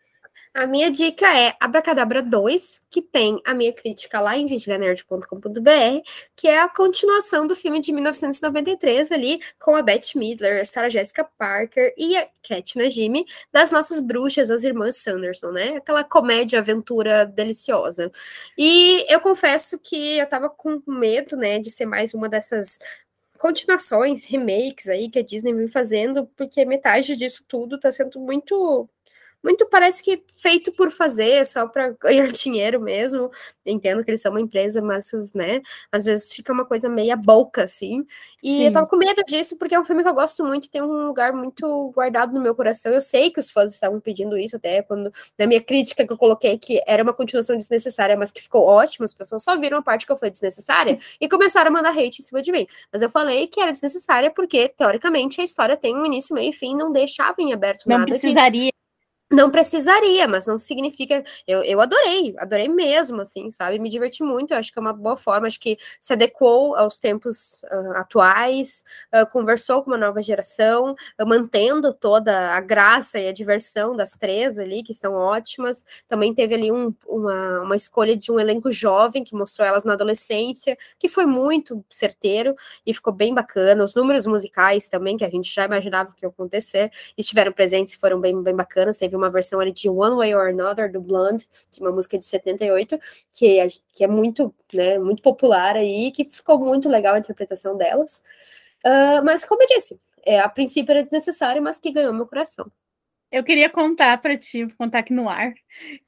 A 0.56 0.68
minha 0.68 0.88
dica 0.88 1.26
é 1.36 1.56
Abracadabra 1.58 2.22
2, 2.22 2.80
que 2.88 3.02
tem 3.02 3.40
a 3.44 3.52
minha 3.52 3.72
crítica 3.72 4.20
lá 4.20 4.36
em 4.36 4.46
vigilianerd.com.br, 4.46 6.00
que 6.36 6.46
é 6.46 6.60
a 6.60 6.68
continuação 6.68 7.44
do 7.44 7.56
filme 7.56 7.80
de 7.80 7.92
1993 7.92 9.10
ali, 9.10 9.40
com 9.58 9.74
a 9.74 9.82
Beth 9.82 10.14
Midler, 10.14 10.64
Sarah 10.64 10.88
Jessica 10.88 11.24
Parker 11.24 11.92
e 11.98 12.16
a 12.16 12.28
Cat 12.40 12.78
Najimy, 12.78 13.26
das 13.52 13.72
nossas 13.72 13.98
bruxas, 13.98 14.48
as 14.48 14.62
irmãs 14.62 14.96
Sanderson, 14.98 15.50
né? 15.50 15.76
Aquela 15.76 16.04
comédia, 16.04 16.60
aventura 16.60 17.26
deliciosa. 17.26 18.08
E 18.56 19.04
eu 19.12 19.20
confesso 19.20 19.76
que 19.80 20.18
eu 20.18 20.26
tava 20.28 20.48
com 20.48 20.80
medo, 20.86 21.36
né, 21.36 21.58
de 21.58 21.68
ser 21.70 21.86
mais 21.86 22.14
uma 22.14 22.28
dessas 22.28 22.78
continuações, 23.38 24.24
remakes 24.24 24.88
aí 24.88 25.10
que 25.10 25.18
a 25.18 25.22
Disney 25.24 25.52
vem 25.52 25.68
fazendo, 25.68 26.26
porque 26.36 26.64
metade 26.64 27.16
disso 27.16 27.44
tudo 27.48 27.78
tá 27.80 27.90
sendo 27.90 28.20
muito 28.20 28.88
muito 29.44 29.66
parece 29.66 30.02
que 30.02 30.24
feito 30.36 30.72
por 30.72 30.90
fazer, 30.90 31.44
só 31.44 31.68
para 31.68 31.90
ganhar 32.00 32.26
dinheiro 32.28 32.80
mesmo. 32.80 33.30
Entendo 33.64 34.02
que 34.02 34.10
eles 34.10 34.22
são 34.22 34.32
uma 34.32 34.40
empresa, 34.40 34.80
mas, 34.80 35.10
né, 35.34 35.60
às 35.92 36.04
vezes 36.06 36.32
fica 36.32 36.52
uma 36.52 36.64
coisa 36.64 36.88
meia 36.88 37.14
boca, 37.14 37.64
assim. 37.64 38.06
E 38.42 38.46
Sim. 38.46 38.64
eu 38.64 38.72
tava 38.72 38.86
com 38.86 38.96
medo 38.96 39.22
disso, 39.26 39.56
porque 39.58 39.74
é 39.74 39.80
um 39.80 39.84
filme 39.84 40.02
que 40.02 40.08
eu 40.08 40.14
gosto 40.14 40.42
muito, 40.44 40.70
tem 40.70 40.82
um 40.82 41.06
lugar 41.06 41.32
muito 41.34 41.90
guardado 41.94 42.32
no 42.32 42.40
meu 42.40 42.54
coração. 42.54 42.92
Eu 42.92 43.00
sei 43.02 43.30
que 43.30 43.38
os 43.38 43.50
fãs 43.50 43.72
estavam 43.72 44.00
pedindo 44.00 44.36
isso, 44.38 44.56
até 44.56 44.82
quando, 44.82 45.12
na 45.38 45.46
minha 45.46 45.60
crítica 45.60 46.06
que 46.06 46.12
eu 46.12 46.16
coloquei, 46.16 46.58
que 46.58 46.82
era 46.86 47.02
uma 47.02 47.12
continuação 47.12 47.56
desnecessária, 47.56 48.16
mas 48.16 48.32
que 48.32 48.40
ficou 48.40 48.62
ótima, 48.62 49.04
as 49.04 49.12
pessoas 49.12 49.42
só 49.42 49.56
viram 49.58 49.78
a 49.78 49.82
parte 49.82 50.06
que 50.06 50.12
eu 50.12 50.16
falei 50.16 50.30
desnecessária 50.30 50.98
e 51.20 51.28
começaram 51.28 51.70
a 51.70 51.72
mandar 51.72 51.90
hate 51.90 52.22
em 52.22 52.24
cima 52.24 52.40
de 52.40 52.50
mim. 52.50 52.66
Mas 52.90 53.02
eu 53.02 53.10
falei 53.10 53.46
que 53.46 53.60
era 53.60 53.72
desnecessária 53.72 54.30
porque, 54.30 54.70
teoricamente, 54.70 55.40
a 55.40 55.44
história 55.44 55.76
tem 55.76 55.94
um 55.94 56.06
início, 56.06 56.34
meio 56.34 56.50
e 56.50 56.52
fim, 56.52 56.74
não 56.74 56.90
deixava 56.90 57.40
em 57.40 57.52
aberto 57.52 57.86
não 57.86 57.98
nada. 57.98 58.10
Não 58.10 58.18
precisaria. 58.18 58.70
Que 58.70 58.83
não 59.34 59.50
precisaria, 59.50 60.26
mas 60.26 60.46
não 60.46 60.58
significa. 60.58 61.22
Eu, 61.46 61.62
eu 61.62 61.80
adorei, 61.80 62.34
adorei 62.38 62.68
mesmo, 62.68 63.20
assim, 63.20 63.50
sabe? 63.50 63.78
Me 63.78 63.90
diverti 63.90 64.22
muito, 64.22 64.54
acho 64.54 64.72
que 64.72 64.78
é 64.78 64.82
uma 64.82 64.92
boa 64.92 65.16
forma, 65.16 65.46
acho 65.46 65.60
que 65.60 65.76
se 66.00 66.12
adequou 66.12 66.76
aos 66.76 67.00
tempos 67.00 67.64
uh, 67.64 67.96
atuais, 67.96 68.84
uh, 69.14 69.26
conversou 69.30 69.82
com 69.82 69.90
uma 69.90 69.98
nova 69.98 70.22
geração, 70.22 70.92
uh, 70.92 71.26
mantendo 71.26 71.92
toda 71.92 72.52
a 72.52 72.60
graça 72.60 73.18
e 73.18 73.28
a 73.28 73.32
diversão 73.32 73.96
das 73.96 74.12
três 74.12 74.58
ali, 74.58 74.82
que 74.82 74.92
estão 74.92 75.14
ótimas. 75.14 75.84
Também 76.08 76.34
teve 76.34 76.54
ali 76.54 76.70
um, 76.70 76.94
uma, 77.06 77.62
uma 77.62 77.76
escolha 77.76 78.16
de 78.16 78.30
um 78.30 78.38
elenco 78.38 78.70
jovem 78.70 79.24
que 79.24 79.34
mostrou 79.34 79.66
elas 79.66 79.84
na 79.84 79.94
adolescência, 79.94 80.76
que 80.98 81.08
foi 81.08 81.26
muito 81.26 81.84
certeiro 81.90 82.54
e 82.86 82.94
ficou 82.94 83.12
bem 83.12 83.34
bacana. 83.34 83.84
Os 83.84 83.94
números 83.94 84.26
musicais 84.26 84.88
também, 84.88 85.16
que 85.16 85.24
a 85.24 85.30
gente 85.30 85.52
já 85.52 85.64
imaginava 85.64 86.12
que 86.16 86.24
ia 86.24 86.28
acontecer, 86.28 86.90
estiveram 87.16 87.52
presentes 87.52 87.94
foram 87.94 88.20
bem, 88.20 88.42
bem 88.42 88.54
bacanas. 88.54 88.98
Teve 88.98 89.16
uma 89.16 89.23
versão 89.30 89.60
ali 89.60 89.72
de 89.72 89.88
One 89.88 90.16
Way 90.16 90.34
or 90.34 90.48
Another, 90.48 90.90
do 90.90 91.00
Blonde, 91.00 91.48
de 91.72 91.80
uma 91.80 91.92
música 91.92 92.18
de 92.18 92.24
78, 92.24 92.98
que 93.32 93.58
é, 93.58 93.66
que 93.92 94.04
é 94.04 94.06
muito, 94.08 94.54
né, 94.72 94.98
muito 94.98 95.22
popular 95.22 95.76
aí, 95.76 96.10
que 96.12 96.24
ficou 96.24 96.58
muito 96.58 96.88
legal 96.88 97.14
a 97.14 97.18
interpretação 97.18 97.76
delas. 97.76 98.22
Uh, 98.84 99.24
mas, 99.24 99.44
como 99.44 99.62
eu 99.62 99.66
disse, 99.66 100.00
é, 100.24 100.38
a 100.38 100.48
princípio 100.48 100.92
era 100.92 101.02
desnecessário, 101.02 101.62
mas 101.62 101.80
que 101.80 101.90
ganhou 101.90 102.12
meu 102.12 102.26
coração. 102.26 102.70
Eu 103.30 103.42
queria 103.42 103.68
contar 103.68 104.18
para 104.18 104.36
ti, 104.36 104.64
vou 104.64 104.76
contar 104.76 105.00
aqui 105.00 105.12
no 105.12 105.28
ar, 105.28 105.52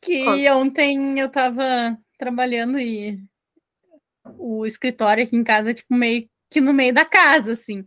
que 0.00 0.24
Conta. 0.24 0.54
ontem 0.54 1.18
eu 1.18 1.26
estava 1.26 1.98
trabalhando 2.16 2.78
e 2.78 3.20
o 4.38 4.64
escritório 4.64 5.24
aqui 5.24 5.36
em 5.36 5.44
casa, 5.44 5.74
tipo, 5.74 5.92
meio 5.94 6.28
aqui 6.50 6.60
no 6.60 6.72
meio 6.72 6.94
da 6.94 7.04
casa, 7.04 7.52
assim. 7.52 7.84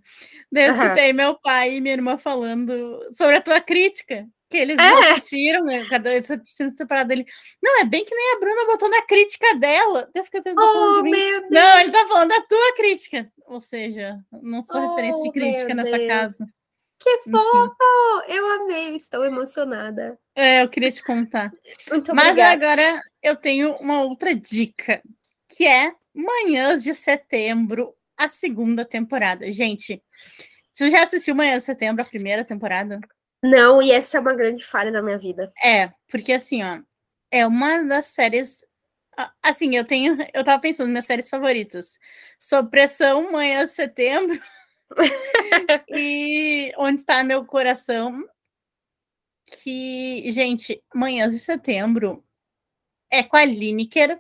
Daí 0.52 0.66
eu 0.66 0.74
escutei 0.74 1.12
uhum. 1.12 1.16
meu 1.16 1.36
pai 1.40 1.76
e 1.76 1.82
minha 1.82 1.94
irmã 1.94 2.18
falando 2.18 3.00
sobre 3.12 3.36
a 3.38 3.42
tua 3.42 3.62
crítica. 3.62 4.28
Que 4.50 4.58
eles 4.58 4.78
é. 4.78 5.12
assistiram, 5.12 5.64
né? 5.64 5.86
Cada 5.88 6.12
essa 6.12 6.38
piscina 6.38 6.74
separada 6.76 7.10
dele. 7.10 7.26
Não, 7.62 7.82
é 7.82 7.86
bem 7.86 8.04
que 8.04 8.16
nem 8.16 8.36
a 8.36 8.40
Bruna 8.40 8.66
botou 8.66 8.90
na 8.90 9.04
crítica 9.04 9.54
dela. 9.56 10.10
Eu 10.14 10.26
fiquei 10.26 10.42
pensando 10.42 11.00
oh, 11.00 11.04
de 11.04 11.10
mim. 11.10 11.48
Não, 11.52 11.80
ele 11.80 11.92
tá 11.92 12.08
falando 12.08 12.30
da 12.30 12.42
tua 12.42 12.76
crítica. 12.76 13.32
Ou 13.46 13.62
seja, 13.62 14.18
não 14.42 14.64
sou 14.64 14.82
oh, 14.82 14.90
referência 14.90 15.22
de 15.22 15.32
crítica 15.32 15.74
nessa 15.76 15.98
Deus. 15.98 16.08
casa. 16.08 16.46
Que 17.00 17.20
fofo! 17.20 17.76
Eu 18.28 18.46
amei, 18.56 18.96
estou 18.96 19.24
emocionada. 19.24 20.20
É, 20.36 20.64
eu 20.64 20.70
queria 20.70 20.92
te 20.92 21.02
contar. 21.02 21.52
Muito 21.90 22.14
Mas 22.14 22.32
obrigada. 22.32 22.66
agora 22.66 23.02
eu 23.24 23.38
tenho 23.38 23.74
uma 23.76 24.02
outra 24.02 24.36
dica, 24.36 25.02
que 25.48 25.66
é 25.66 25.94
Manhãs 26.14 26.84
de 26.84 26.94
Setembro, 26.94 27.96
a 28.18 28.28
segunda 28.28 28.84
temporada. 28.84 29.50
Gente, 29.50 30.04
tu 30.76 30.90
já 30.90 31.04
assistiu 31.04 31.34
Manhãs 31.34 31.62
de 31.62 31.68
Setembro, 31.68 32.02
a 32.02 32.06
primeira 32.06 32.44
temporada? 32.44 33.00
Não, 33.44 33.82
e 33.82 33.92
essa 33.92 34.18
é 34.18 34.20
uma 34.20 34.34
grande 34.34 34.66
falha 34.66 34.92
na 34.92 35.02
minha 35.02 35.18
vida. 35.18 35.52
É, 35.64 35.92
porque 36.10 36.34
assim, 36.34 36.64
ó, 36.64 36.82
é 37.32 37.46
uma 37.46 37.84
das 37.84 38.08
séries. 38.08 38.66
Assim, 39.44 39.76
eu 39.76 39.86
tenho. 39.86 40.18
Eu 40.34 40.44
tava 40.44 40.62
pensando 40.62 40.90
minhas 40.90 41.06
séries 41.06 41.30
favoritas. 41.30 41.98
Sob 42.40 42.70
pressão, 42.70 43.32
Manhã 43.32 43.64
de 43.64 43.72
Setembro. 43.72 44.40
e 45.90 46.74
Onde 46.78 47.02
está 47.02 47.24
meu 47.24 47.46
coração? 47.46 48.24
Que, 49.64 50.32
gente, 50.32 50.82
Manhãs 50.94 51.34
de 51.34 51.40
Setembro 51.40 52.24
é 53.12 53.24
com 53.24 53.38
a 53.38 53.46
Lineker. 53.46 54.20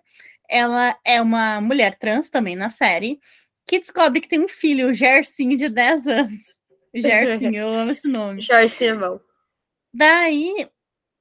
Ela 0.49 0.97
é 1.05 1.21
uma 1.21 1.61
mulher 1.61 1.97
trans 1.97 2.29
também 2.29 2.55
na 2.55 2.69
série, 2.71 3.19
que 3.67 3.79
descobre 3.79 4.21
que 4.21 4.27
tem 4.27 4.39
um 4.39 4.49
filho, 4.49 4.89
o 4.89 4.93
Gersinho, 4.93 5.55
de 5.57 5.69
10 5.69 6.07
anos. 6.07 6.59
Gersinho, 6.93 7.55
eu 7.55 7.73
amo 7.73 7.91
esse 7.91 8.07
nome. 8.07 8.41
Gersinho 8.41 8.91
é 8.91 8.95
bom. 8.95 9.19
Daí, 9.93 10.69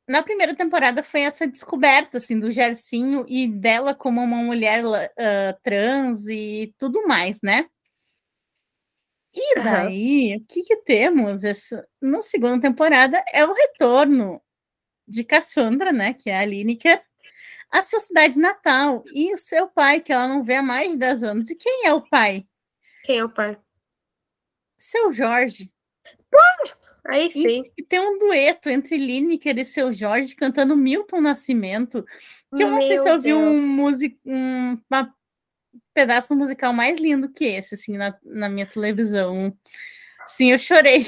na 0.08 0.22
primeira 0.22 0.54
temporada 0.54 1.02
foi 1.02 1.20
essa 1.20 1.46
descoberta 1.46 2.16
assim 2.16 2.38
do 2.38 2.50
Gersinho 2.50 3.26
e 3.28 3.46
dela 3.46 3.94
como 3.94 4.22
uma 4.22 4.38
mulher 4.38 4.84
uh, 4.84 5.60
trans 5.62 6.26
e 6.26 6.74
tudo 6.78 7.06
mais, 7.06 7.40
né? 7.42 7.66
E 9.34 9.60
daí, 9.60 10.32
uhum. 10.32 10.38
o 10.38 10.46
que, 10.46 10.62
que 10.62 10.76
temos 10.78 11.44
essa, 11.44 11.86
na 12.00 12.22
segunda 12.22 12.60
temporada 12.60 13.22
é 13.32 13.44
o 13.44 13.52
retorno 13.52 14.42
de 15.06 15.22
Cassandra, 15.22 15.92
né, 15.92 16.14
que 16.14 16.28
é 16.28 16.38
a 16.38 16.44
Lineker, 16.44 17.00
à 17.70 17.82
sua 17.82 18.00
cidade 18.00 18.38
natal 18.38 19.04
e 19.14 19.32
o 19.32 19.38
seu 19.38 19.68
pai, 19.68 20.00
que 20.00 20.12
ela 20.12 20.26
não 20.26 20.42
vê 20.42 20.56
há 20.56 20.62
mais 20.62 20.92
de 20.92 20.98
10 20.98 21.22
anos. 21.22 21.50
E 21.50 21.54
quem 21.54 21.86
é 21.86 21.92
o 21.92 22.00
pai? 22.08 22.46
Quem 23.04 23.18
é 23.18 23.24
o 23.24 23.28
pai? 23.28 23.56
Seu 24.78 25.12
Jorge. 25.12 25.72
aí 27.04 27.30
sim. 27.32 27.62
E, 27.76 27.82
e, 27.82 27.82
tem 27.82 27.98
um 27.98 28.18
dueto 28.18 28.70
entre 28.70 28.96
Lineker 28.96 29.58
e 29.58 29.64
seu 29.64 29.92
Jorge 29.92 30.36
cantando 30.36 30.76
Milton 30.76 31.20
Nascimento, 31.20 32.04
que 32.56 32.62
eu 32.62 32.70
não 32.70 32.78
Meu 32.78 32.86
sei 32.86 32.98
se 32.98 33.08
eu 33.08 33.20
vi 33.20 33.34
um, 33.34 33.72
music, 33.72 34.18
um, 34.24 34.78
uma 34.88 35.12
pedaço 35.92 36.34
musical 36.36 36.72
mais 36.72 37.00
lindo 37.00 37.28
que 37.28 37.44
esse, 37.44 37.74
assim, 37.74 37.96
na, 37.96 38.16
na 38.24 38.48
minha 38.48 38.66
televisão. 38.66 39.52
Sim, 40.28 40.52
eu 40.52 40.58
chorei 40.58 41.04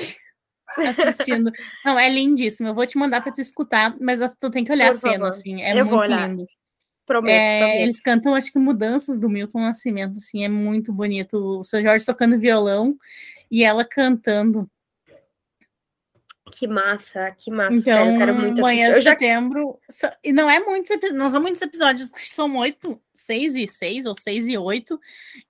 assistindo. 0.77 1.53
Não, 1.85 1.97
é 1.97 2.09
lindíssimo. 2.09 2.69
Eu 2.69 2.75
vou 2.75 2.87
te 2.87 2.99
mandar 2.99 3.21
para 3.21 3.31
tu 3.33 3.41
escutar, 3.41 3.97
mas 4.01 4.19
tu 4.35 4.51
tem 4.51 4.65
que 4.65 4.73
olhar 4.73 4.89
Por 4.89 4.97
a 4.97 4.99
cena, 4.99 5.13
favor. 5.13 5.29
assim. 5.29 5.63
É 5.63 5.79
eu 5.79 5.87
muito 5.87 6.11
lindo. 6.11 6.47
Prometo, 7.07 7.35
é, 7.35 7.59
prometo, 7.59 7.83
Eles 7.83 8.01
cantam, 8.01 8.35
acho 8.35 8.53
que 8.53 8.59
mudanças 8.59 9.19
do 9.19 9.29
Milton 9.29 9.61
Nascimento, 9.61 10.19
assim, 10.19 10.45
é 10.45 10.49
muito 10.49 10.93
bonito. 10.93 11.61
O 11.61 11.65
seu 11.65 11.83
Jorge 11.83 12.07
tocando 12.07 12.39
violão 12.39 12.97
e 13.51 13.65
ela 13.65 13.85
cantando. 13.85 14.71
Que 16.53 16.67
massa, 16.67 17.31
que 17.31 17.51
massa, 17.51 17.79
então, 17.79 17.95
sério, 17.95 18.13
eu 18.13 18.19
quero 18.19 18.35
muito 18.35 18.59
amanhã 18.61 18.91
assistir. 18.91 19.05
Já... 19.05 19.11
setembro, 19.13 19.81
e 20.25 20.33
não 20.33 20.51
é 20.51 20.59
muitos, 20.59 21.13
não 21.13 21.31
são 21.31 21.41
muitos 21.41 21.63
episódios, 21.63 22.11
são 22.15 22.57
oito, 22.57 23.01
seis 23.15 23.55
e 23.55 23.69
seis, 23.69 24.05
ou 24.05 24.15
seis 24.15 24.49
e 24.49 24.59
oito, 24.59 25.01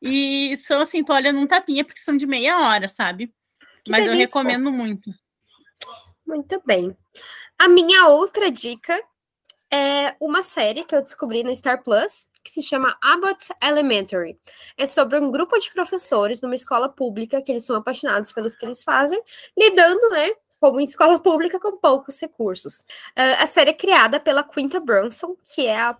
e 0.00 0.54
são 0.58 0.80
assim, 0.80 1.02
tu 1.02 1.12
olha 1.12 1.32
num 1.32 1.46
tapinha, 1.46 1.84
porque 1.84 2.00
são 2.00 2.16
de 2.16 2.26
meia 2.26 2.58
hora, 2.58 2.86
sabe? 2.86 3.32
Que 3.82 3.90
Mas 3.90 4.04
delícia. 4.04 4.22
eu 4.22 4.26
recomendo 4.26 4.70
muito. 4.70 5.10
Muito 6.26 6.62
bem. 6.66 6.94
A 7.58 7.66
minha 7.66 8.08
outra 8.08 8.50
dica 8.50 9.02
é 9.72 10.14
uma 10.20 10.42
série 10.42 10.84
que 10.84 10.94
eu 10.94 11.02
descobri 11.02 11.42
na 11.42 11.54
Star 11.54 11.82
Plus, 11.82 12.28
que 12.42 12.50
se 12.50 12.62
chama 12.62 12.96
Abbott 13.02 13.48
Elementary. 13.62 14.38
É 14.76 14.86
sobre 14.86 15.18
um 15.18 15.30
grupo 15.30 15.58
de 15.58 15.70
professores 15.72 16.40
numa 16.40 16.54
escola 16.54 16.88
pública 16.88 17.42
que 17.42 17.52
eles 17.52 17.64
são 17.64 17.76
apaixonados 17.76 18.32
pelos 18.32 18.56
que 18.56 18.64
eles 18.64 18.82
fazem, 18.82 19.22
lidando, 19.56 20.10
né, 20.10 20.30
como 20.60 20.78
em 20.80 20.84
escola 20.84 21.18
pública 21.22 21.58
com 21.58 21.76
poucos 21.76 22.20
recursos. 22.20 22.80
Uh, 23.16 23.40
a 23.40 23.46
série 23.46 23.70
é 23.70 23.74
criada 23.74 24.20
pela 24.20 24.44
Quinta 24.44 24.78
Brunson, 24.78 25.34
que 25.42 25.66
é 25.66 25.80
a, 25.80 25.92
uh, 25.92 25.96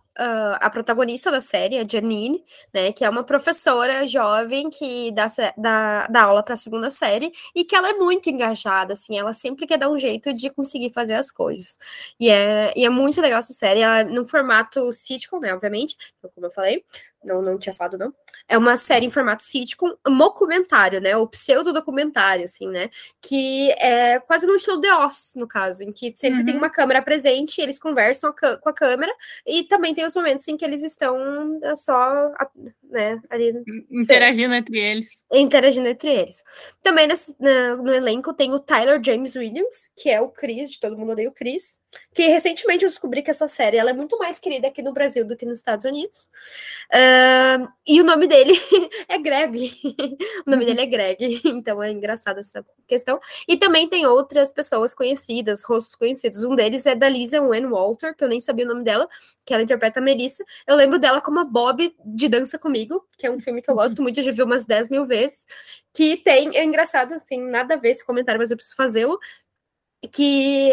a 0.61 0.71
protagonista 0.71 1.31
da 1.31 1.41
série, 1.41 1.79
a 1.79 1.87
Janine, 1.89 2.45
né, 2.73 2.93
que 2.93 3.05
é 3.05 3.09
uma 3.09 3.25
professora 3.25 4.07
jovem 4.07 4.69
que 4.69 5.11
dá, 5.13 5.27
dá, 5.57 6.07
dá 6.07 6.23
aula 6.23 6.43
para 6.43 6.55
a 6.55 6.57
segunda 6.57 6.91
série 6.91 7.33
e 7.55 7.65
que 7.65 7.75
ela 7.75 7.89
é 7.89 7.93
muito 7.95 8.29
engajada, 8.29 8.93
assim, 8.93 9.19
ela 9.19 9.33
sempre 9.33 9.67
quer 9.67 9.79
dar 9.79 9.91
um 9.91 9.99
jeito 9.99 10.33
de 10.35 10.51
conseguir 10.51 10.91
fazer 10.93 11.15
as 11.15 11.31
coisas. 11.33 11.79
E 12.19 12.29
é, 12.29 12.73
e 12.77 12.85
é 12.85 12.91
muito 12.91 13.21
legal 13.21 13.39
essa 13.39 13.53
série, 13.53 13.81
ela 13.81 14.01
é 14.01 14.05
num 14.05 14.25
formato 14.25 14.93
sitcom, 14.93 15.41
né, 15.41 15.55
obviamente, 15.55 15.97
como 16.35 16.47
eu 16.47 16.51
falei, 16.51 16.85
não, 17.25 17.43
não 17.43 17.59
tinha 17.59 17.75
falado, 17.75 17.99
não. 17.99 18.15
É 18.49 18.57
uma 18.57 18.77
série 18.77 19.07
em 19.07 19.11
formato 19.11 19.43
sitcom, 19.43 19.95
documentário, 20.05 21.01
né? 21.01 21.17
O 21.17 21.27
pseudo-documentário, 21.27 22.45
assim, 22.45 22.69
né? 22.69 22.89
Que 23.21 23.71
é 23.73 24.19
quase 24.21 24.47
no 24.47 24.57
estilo 24.57 24.81
The 24.81 24.95
Office, 24.95 25.35
no 25.37 25.47
caso, 25.47 25.83
em 25.83 25.93
que 25.93 26.13
sempre 26.17 26.41
uhum. 26.41 26.47
tem 26.47 26.57
uma 26.57 26.71
câmera 26.71 27.03
presente, 27.03 27.61
eles 27.61 27.79
conversam 27.79 28.31
a 28.31 28.57
com 28.57 28.69
a 28.69 28.73
câmera, 28.73 29.13
e 29.47 29.65
também 29.65 29.95
tem 29.95 30.05
os 30.05 30.15
momentos 30.15 30.49
em 30.49 30.57
que 30.57 30.65
eles 30.65 30.83
estão 30.83 31.61
é, 31.63 31.77
só, 31.77 32.33
né, 32.91 33.21
ali... 33.29 33.55
Interagindo 33.91 34.55
entre 34.55 34.79
eles. 34.79 35.25
Interagindo 35.33 35.89
entre 35.89 36.11
eles. 36.11 36.43
Também 36.83 37.07
nesse, 37.07 37.35
no 37.39 37.93
elenco 37.93 38.33
tem 38.33 38.53
o 38.53 38.59
Tyler 38.59 39.01
James 39.05 39.37
Williams, 39.37 39.91
que 39.97 40.09
é 40.09 40.21
o 40.21 40.29
Chris, 40.29 40.73
de 40.73 40.81
Todo 40.81 40.97
Mundo 40.97 41.13
Odeia 41.13 41.29
o 41.29 41.33
Chris, 41.33 41.80
que 42.13 42.27
recentemente 42.27 42.85
eu 42.85 42.91
descobri 42.91 43.23
que 43.23 43.31
essa 43.31 43.47
série 43.49 43.77
ela 43.77 43.91
é 43.91 43.93
muito 43.93 44.19
mais 44.19 44.39
querida 44.39 44.69
aqui 44.69 44.83
no 44.83 44.93
Brasil 44.93 45.25
do 45.25 45.37
que 45.37 45.47
nos 45.47 45.59
Estados 45.59 45.85
Unidos. 45.85 46.29
Uh, 46.93 47.69
e 47.87 48.01
o 48.01 48.05
nome 48.05 48.27
dele 48.27 48.53
é 49.09 49.19
Greg. 49.19 49.73
o 50.47 50.51
nome 50.51 50.67
dele 50.67 50.81
é 50.81 50.87
Greg, 50.87 51.41
então 51.47 51.83
é 51.83 51.91
engraçado 51.91 52.39
essa 52.41 52.65
questão. 52.87 53.21
E 53.47 53.57
também 53.57 53.89
tem 53.89 54.07
outras 54.07 54.53
pessoas 54.53 54.95
conhecidas, 54.95 55.63
rostos 55.65 55.95
conhecidos. 55.95 56.43
Um 56.45 56.55
deles 56.55 56.85
é 56.87 56.95
da 56.95 57.09
Lisa 57.09 57.41
Wayne 57.41 57.67
Walter, 57.67 58.15
que 58.15 58.25
eu 58.25 58.29
nem 58.29 58.41
sabia 58.41 58.65
o 58.65 58.69
nome 58.69 58.83
dela, 58.83 59.09
que 59.45 59.55
ela 59.55 59.63
interpreta 59.63 60.01
a 60.01 60.03
Melissa. 60.03 60.45
Eu 60.67 60.77
lembro 60.77 60.99
dela 60.99 61.21
como 61.21 61.39
a 61.41 61.45
Bob 61.45 61.95
de 62.05 62.29
Dança 62.29 62.59
Comigo, 62.59 63.05
que 63.17 63.27
é 63.27 63.31
um 63.31 63.39
filme 63.39 63.63
que 63.63 63.71
eu 63.71 63.75
gosto 63.75 64.03
muito, 64.03 64.19
eu 64.19 64.25
já 64.25 64.33
vi 64.33 64.43
umas 64.43 64.67
10 64.67 64.89
mil 64.89 65.05
vezes. 65.05 65.47
Que 65.93 66.17
tem, 66.17 66.57
é 66.57 66.65
engraçado, 66.65 67.15
assim, 67.15 67.41
nada 67.41 67.75
a 67.75 67.77
ver 67.77 67.91
esse 67.91 68.05
comentário, 68.05 68.39
mas 68.39 68.51
eu 68.51 68.57
preciso 68.57 68.77
fazê-lo 68.77 69.19
que 70.13 70.73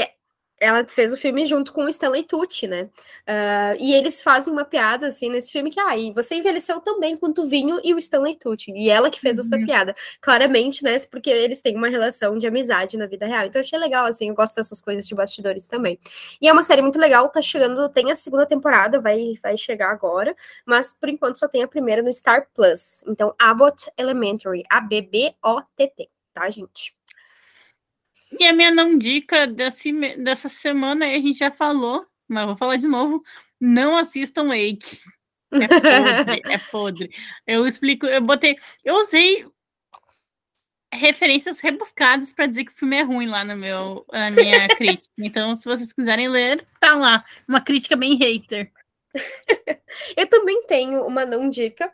ela 0.59 0.85
fez 0.87 1.13
o 1.13 1.17
filme 1.17 1.45
junto 1.45 1.71
com 1.71 1.85
o 1.85 1.89
Stanley 1.89 2.23
Tucci, 2.23 2.67
né? 2.67 2.83
Uh, 2.83 3.77
e 3.79 3.93
eles 3.93 4.23
fazem 4.23 4.51
uma 4.51 4.65
piada 4.65 5.07
assim 5.07 5.29
nesse 5.29 5.51
filme 5.51 5.69
que, 5.69 5.79
ah, 5.79 5.95
e 5.95 6.11
você 6.11 6.35
envelheceu 6.35 6.79
também 6.81 7.15
quanto 7.15 7.43
o 7.43 7.47
Vinho 7.47 7.79
e 7.83 7.93
o 7.93 7.99
Stanley 7.99 8.35
Tucci. 8.35 8.71
E 8.75 8.89
ela 8.89 9.09
que 9.09 9.19
fez 9.19 9.37
uhum. 9.37 9.45
essa 9.45 9.57
piada. 9.57 9.95
Claramente, 10.19 10.83
né? 10.83 10.97
Porque 11.11 11.29
eles 11.29 11.61
têm 11.61 11.75
uma 11.75 11.89
relação 11.89 12.37
de 12.37 12.47
amizade 12.47 12.97
na 12.97 13.05
vida 13.05 13.25
real. 13.25 13.45
Então 13.45 13.59
eu 13.59 13.63
achei 13.63 13.77
legal, 13.77 14.05
assim, 14.05 14.29
eu 14.29 14.35
gosto 14.35 14.55
dessas 14.55 14.81
coisas 14.81 15.07
de 15.07 15.13
bastidores 15.13 15.67
também. 15.67 15.99
E 16.41 16.47
é 16.47 16.53
uma 16.53 16.63
série 16.63 16.81
muito 16.81 16.99
legal, 16.99 17.29
tá 17.29 17.41
chegando, 17.41 17.87
tem 17.89 18.11
a 18.11 18.15
segunda 18.15 18.45
temporada, 18.45 18.99
vai, 18.99 19.33
vai 19.41 19.57
chegar 19.57 19.91
agora, 19.91 20.35
mas 20.65 20.93
por 20.93 21.09
enquanto 21.09 21.37
só 21.37 21.47
tem 21.47 21.63
a 21.63 21.67
primeira 21.67 22.01
no 22.01 22.11
Star 22.11 22.47
Plus. 22.53 23.03
Então, 23.07 23.33
Abbott 23.37 23.89
Elementary, 23.97 24.63
A-B-B-O-T-T, 24.69 26.09
tá, 26.33 26.49
gente? 26.49 26.96
E 28.39 28.45
a 28.45 28.53
minha 28.53 28.71
não 28.71 28.97
dica 28.97 29.47
desse, 29.47 29.91
dessa 30.17 30.49
semana, 30.49 31.05
a 31.05 31.09
gente 31.09 31.39
já 31.39 31.51
falou, 31.51 32.05
mas 32.27 32.45
vou 32.45 32.57
falar 32.57 32.77
de 32.77 32.87
novo: 32.87 33.23
não 33.59 33.97
assistam 33.97 34.47
Wake. 34.47 34.99
É 35.51 35.67
podre, 35.67 36.41
é 36.45 36.57
podre. 36.57 37.09
Eu 37.45 37.65
explico, 37.65 38.05
eu 38.05 38.21
botei, 38.21 38.57
eu 38.83 38.95
usei 38.95 39.45
referências 40.93 41.59
rebuscadas 41.59 42.33
para 42.33 42.47
dizer 42.47 42.65
que 42.65 42.71
o 42.71 42.75
filme 42.75 42.97
é 42.97 43.01
ruim 43.01 43.27
lá 43.27 43.43
no 43.43 43.55
meu, 43.55 44.05
na 44.11 44.31
minha 44.31 44.67
crítica. 44.75 45.13
Então, 45.17 45.55
se 45.55 45.65
vocês 45.65 45.93
quiserem 45.93 46.27
ler, 46.27 46.65
tá 46.79 46.95
lá. 46.95 47.23
Uma 47.47 47.61
crítica 47.61 47.95
bem 47.95 48.15
hater. 48.15 48.71
Eu 50.15 50.27
também 50.27 50.63
tenho 50.63 51.05
uma 51.05 51.25
não 51.25 51.49
dica, 51.49 51.91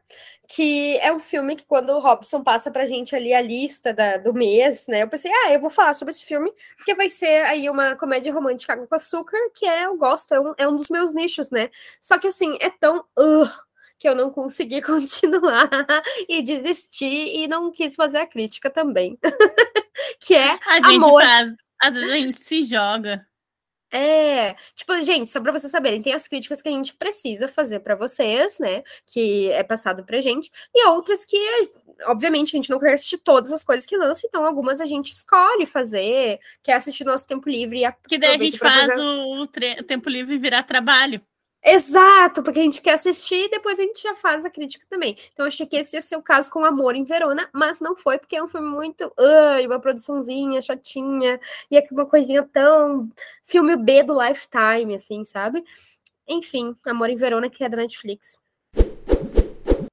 que 0.48 0.98
é 1.00 1.12
um 1.12 1.20
filme 1.20 1.56
que 1.56 1.66
quando 1.66 1.92
o 1.92 2.00
Robson 2.00 2.44
passa 2.44 2.70
pra 2.70 2.86
gente 2.86 3.16
ali 3.16 3.34
a 3.34 3.42
lista 3.42 3.94
da, 3.94 4.18
do 4.18 4.34
mês, 4.34 4.88
né? 4.88 5.04
Eu 5.04 5.08
pensei, 5.08 5.32
ah, 5.32 5.54
eu 5.54 5.60
vou 5.60 5.70
falar 5.70 5.94
sobre 5.94 6.12
esse 6.12 6.24
filme, 6.24 6.52
porque 6.78 6.94
vai 6.96 7.10
ser 7.10 7.44
aí 7.46 7.70
uma 7.70 7.96
comédia 7.96 8.34
romântica 8.34 8.74
água 8.74 8.88
com 8.88 8.96
açúcar, 8.96 9.38
que 9.56 9.66
é, 9.66 9.86
eu 9.86 9.98
gosto, 9.98 10.34
é 10.34 10.40
um, 10.40 10.54
é 10.58 10.68
um 10.68 10.76
dos 10.76 10.90
meus 10.90 11.14
nichos, 11.14 11.50
né? 11.50 11.70
Só 12.02 12.18
que 12.18 12.28
assim, 12.28 12.58
é 12.60 12.70
tão. 12.70 13.00
Uh, 13.18 13.50
que 14.04 14.10
eu 14.10 14.16
não 14.16 14.30
consegui 14.30 14.82
continuar 14.84 15.70
e 16.28 16.42
desistir 16.42 17.38
e 17.38 17.48
não 17.48 17.72
quis 17.72 17.96
fazer 17.96 18.18
a 18.18 18.28
crítica 18.28 18.70
também. 18.70 19.18
que 20.20 20.36
é 20.36 20.60
a 20.68 20.76
gente 20.82 21.06
amor. 21.06 21.22
Faz, 21.22 21.56
às 21.82 21.94
vezes 21.94 22.12
a 22.12 22.18
gente 22.18 22.38
se 22.38 22.64
joga. 22.64 23.26
É, 23.96 24.56
tipo, 24.74 24.92
gente, 25.04 25.30
só 25.30 25.40
para 25.40 25.52
vocês 25.52 25.72
saberem, 25.72 26.02
tem 26.02 26.14
as 26.14 26.28
críticas 26.28 26.64
que 26.64 26.68
a 26.68 26.72
gente 26.72 26.96
precisa 26.96 27.48
fazer 27.48 27.80
para 27.80 27.94
vocês, 27.94 28.58
né? 28.58 28.82
Que 29.06 29.52
é 29.52 29.62
passado 29.62 30.04
pra 30.04 30.20
gente, 30.20 30.50
e 30.74 30.88
outras 30.88 31.24
que, 31.24 31.38
obviamente, 32.08 32.56
a 32.56 32.58
gente 32.58 32.72
não 32.72 32.80
quer 32.80 32.94
assistir 32.94 33.20
todas 33.20 33.52
as 33.52 33.64
coisas 33.64 33.86
que 33.86 33.96
lança, 33.96 34.26
então 34.26 34.44
algumas 34.44 34.82
a 34.82 34.88
gente 34.88 35.12
escolhe 35.12 35.68
fazer, 35.68 36.40
quer 36.64 36.74
assistir 36.74 37.04
nosso 37.04 37.28
tempo 37.28 37.48
livre 37.48 37.86
e 37.86 37.92
Que 38.10 38.18
daí 38.18 38.36
a 38.36 38.38
gente 38.40 38.58
faz 38.58 38.88
fazer... 38.88 39.00
o, 39.00 39.44
o 39.44 39.48
tempo 39.48 40.10
livre 40.10 40.40
virar 40.40 40.64
trabalho. 40.64 41.22
Exato, 41.66 42.44
porque 42.44 42.60
a 42.60 42.64
gente 42.64 42.82
quer 42.82 42.94
assistir 42.94 43.46
e 43.46 43.50
depois 43.50 43.80
a 43.80 43.84
gente 43.84 44.02
já 44.02 44.14
faz 44.14 44.44
a 44.44 44.50
crítica 44.50 44.86
também. 44.90 45.16
Então, 45.32 45.46
achei 45.46 45.66
que 45.66 45.78
esse 45.78 45.96
ia 45.96 46.02
ser 46.02 46.18
o 46.18 46.22
caso 46.22 46.52
com 46.52 46.66
Amor 46.66 46.94
em 46.94 47.04
Verona, 47.04 47.50
mas 47.54 47.80
não 47.80 47.96
foi, 47.96 48.18
porque 48.18 48.36
é 48.36 48.44
um 48.44 48.50
filme 48.50 48.68
muito. 48.68 49.06
Uh, 49.18 49.66
uma 49.66 49.80
produçãozinha 49.80 50.62
chatinha, 50.62 51.40
e 51.72 51.78
é 51.78 51.84
uma 51.92 52.06
coisinha 52.06 52.44
tão. 52.52 53.10
Filme 53.46 53.78
B 53.78 54.04
do 54.04 54.14
Lifetime, 54.22 54.96
assim, 54.96 55.24
sabe? 55.24 55.64
Enfim, 56.28 56.76
Amor 56.86 57.10
em 57.10 57.16
Verona, 57.16 57.50
que 57.50 57.64
é 57.64 57.70
da 57.70 57.78
Netflix. 57.78 58.43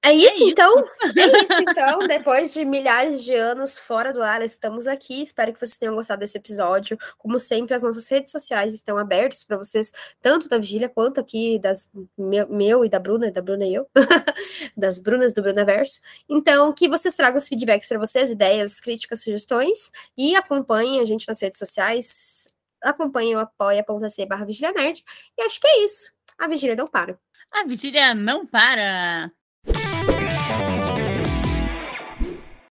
É 0.02 0.14
isso, 0.14 0.28
é 0.28 0.34
isso, 0.34 0.44
então? 0.44 0.84
É 1.16 1.42
isso, 1.42 1.52
então. 1.60 2.06
Depois 2.08 2.54
de 2.54 2.64
milhares 2.64 3.22
de 3.22 3.34
anos 3.34 3.76
fora 3.76 4.12
do 4.12 4.22
ar, 4.22 4.40
estamos 4.42 4.86
aqui. 4.86 5.20
Espero 5.20 5.52
que 5.52 5.60
vocês 5.60 5.76
tenham 5.76 5.94
gostado 5.94 6.20
desse 6.20 6.38
episódio. 6.38 6.96
Como 7.18 7.38
sempre, 7.38 7.74
as 7.74 7.82
nossas 7.82 8.08
redes 8.08 8.32
sociais 8.32 8.72
estão 8.72 8.96
abertas 8.96 9.44
para 9.44 9.58
vocês, 9.58 9.92
tanto 10.22 10.48
da 10.48 10.56
Vigília 10.56 10.88
quanto 10.88 11.20
aqui 11.20 11.58
das 11.58 11.90
meu, 12.16 12.48
meu, 12.48 12.84
e 12.84 12.88
da 12.88 12.98
Bruna, 12.98 13.30
da 13.30 13.42
Bruna 13.42 13.66
e 13.66 13.74
eu, 13.74 13.86
das 14.74 14.98
Brunas 14.98 15.34
do 15.34 15.42
Brunaverso. 15.42 16.00
Então, 16.28 16.72
que 16.72 16.88
vocês 16.88 17.14
tragam 17.14 17.36
os 17.36 17.46
feedbacks 17.46 17.88
para 17.88 17.98
vocês, 17.98 18.32
ideias, 18.32 18.80
críticas, 18.80 19.22
sugestões 19.22 19.90
e 20.16 20.34
acompanhem 20.34 21.00
a 21.00 21.04
gente 21.04 21.28
nas 21.28 21.40
redes 21.42 21.58
sociais. 21.58 22.48
Acompanhem 22.82 23.36
o 23.36 23.38
apoia.se 23.38 24.24
barra 24.24 24.46
Vigília 24.46 24.72
Nerd. 24.72 25.04
E 25.36 25.42
acho 25.42 25.60
que 25.60 25.66
é 25.66 25.84
isso. 25.84 26.10
A 26.38 26.48
Vigília 26.48 26.74
não 26.74 26.86
para. 26.86 27.18
A 27.52 27.64
Vigília 27.64 28.14
não 28.14 28.46
para. 28.46 29.30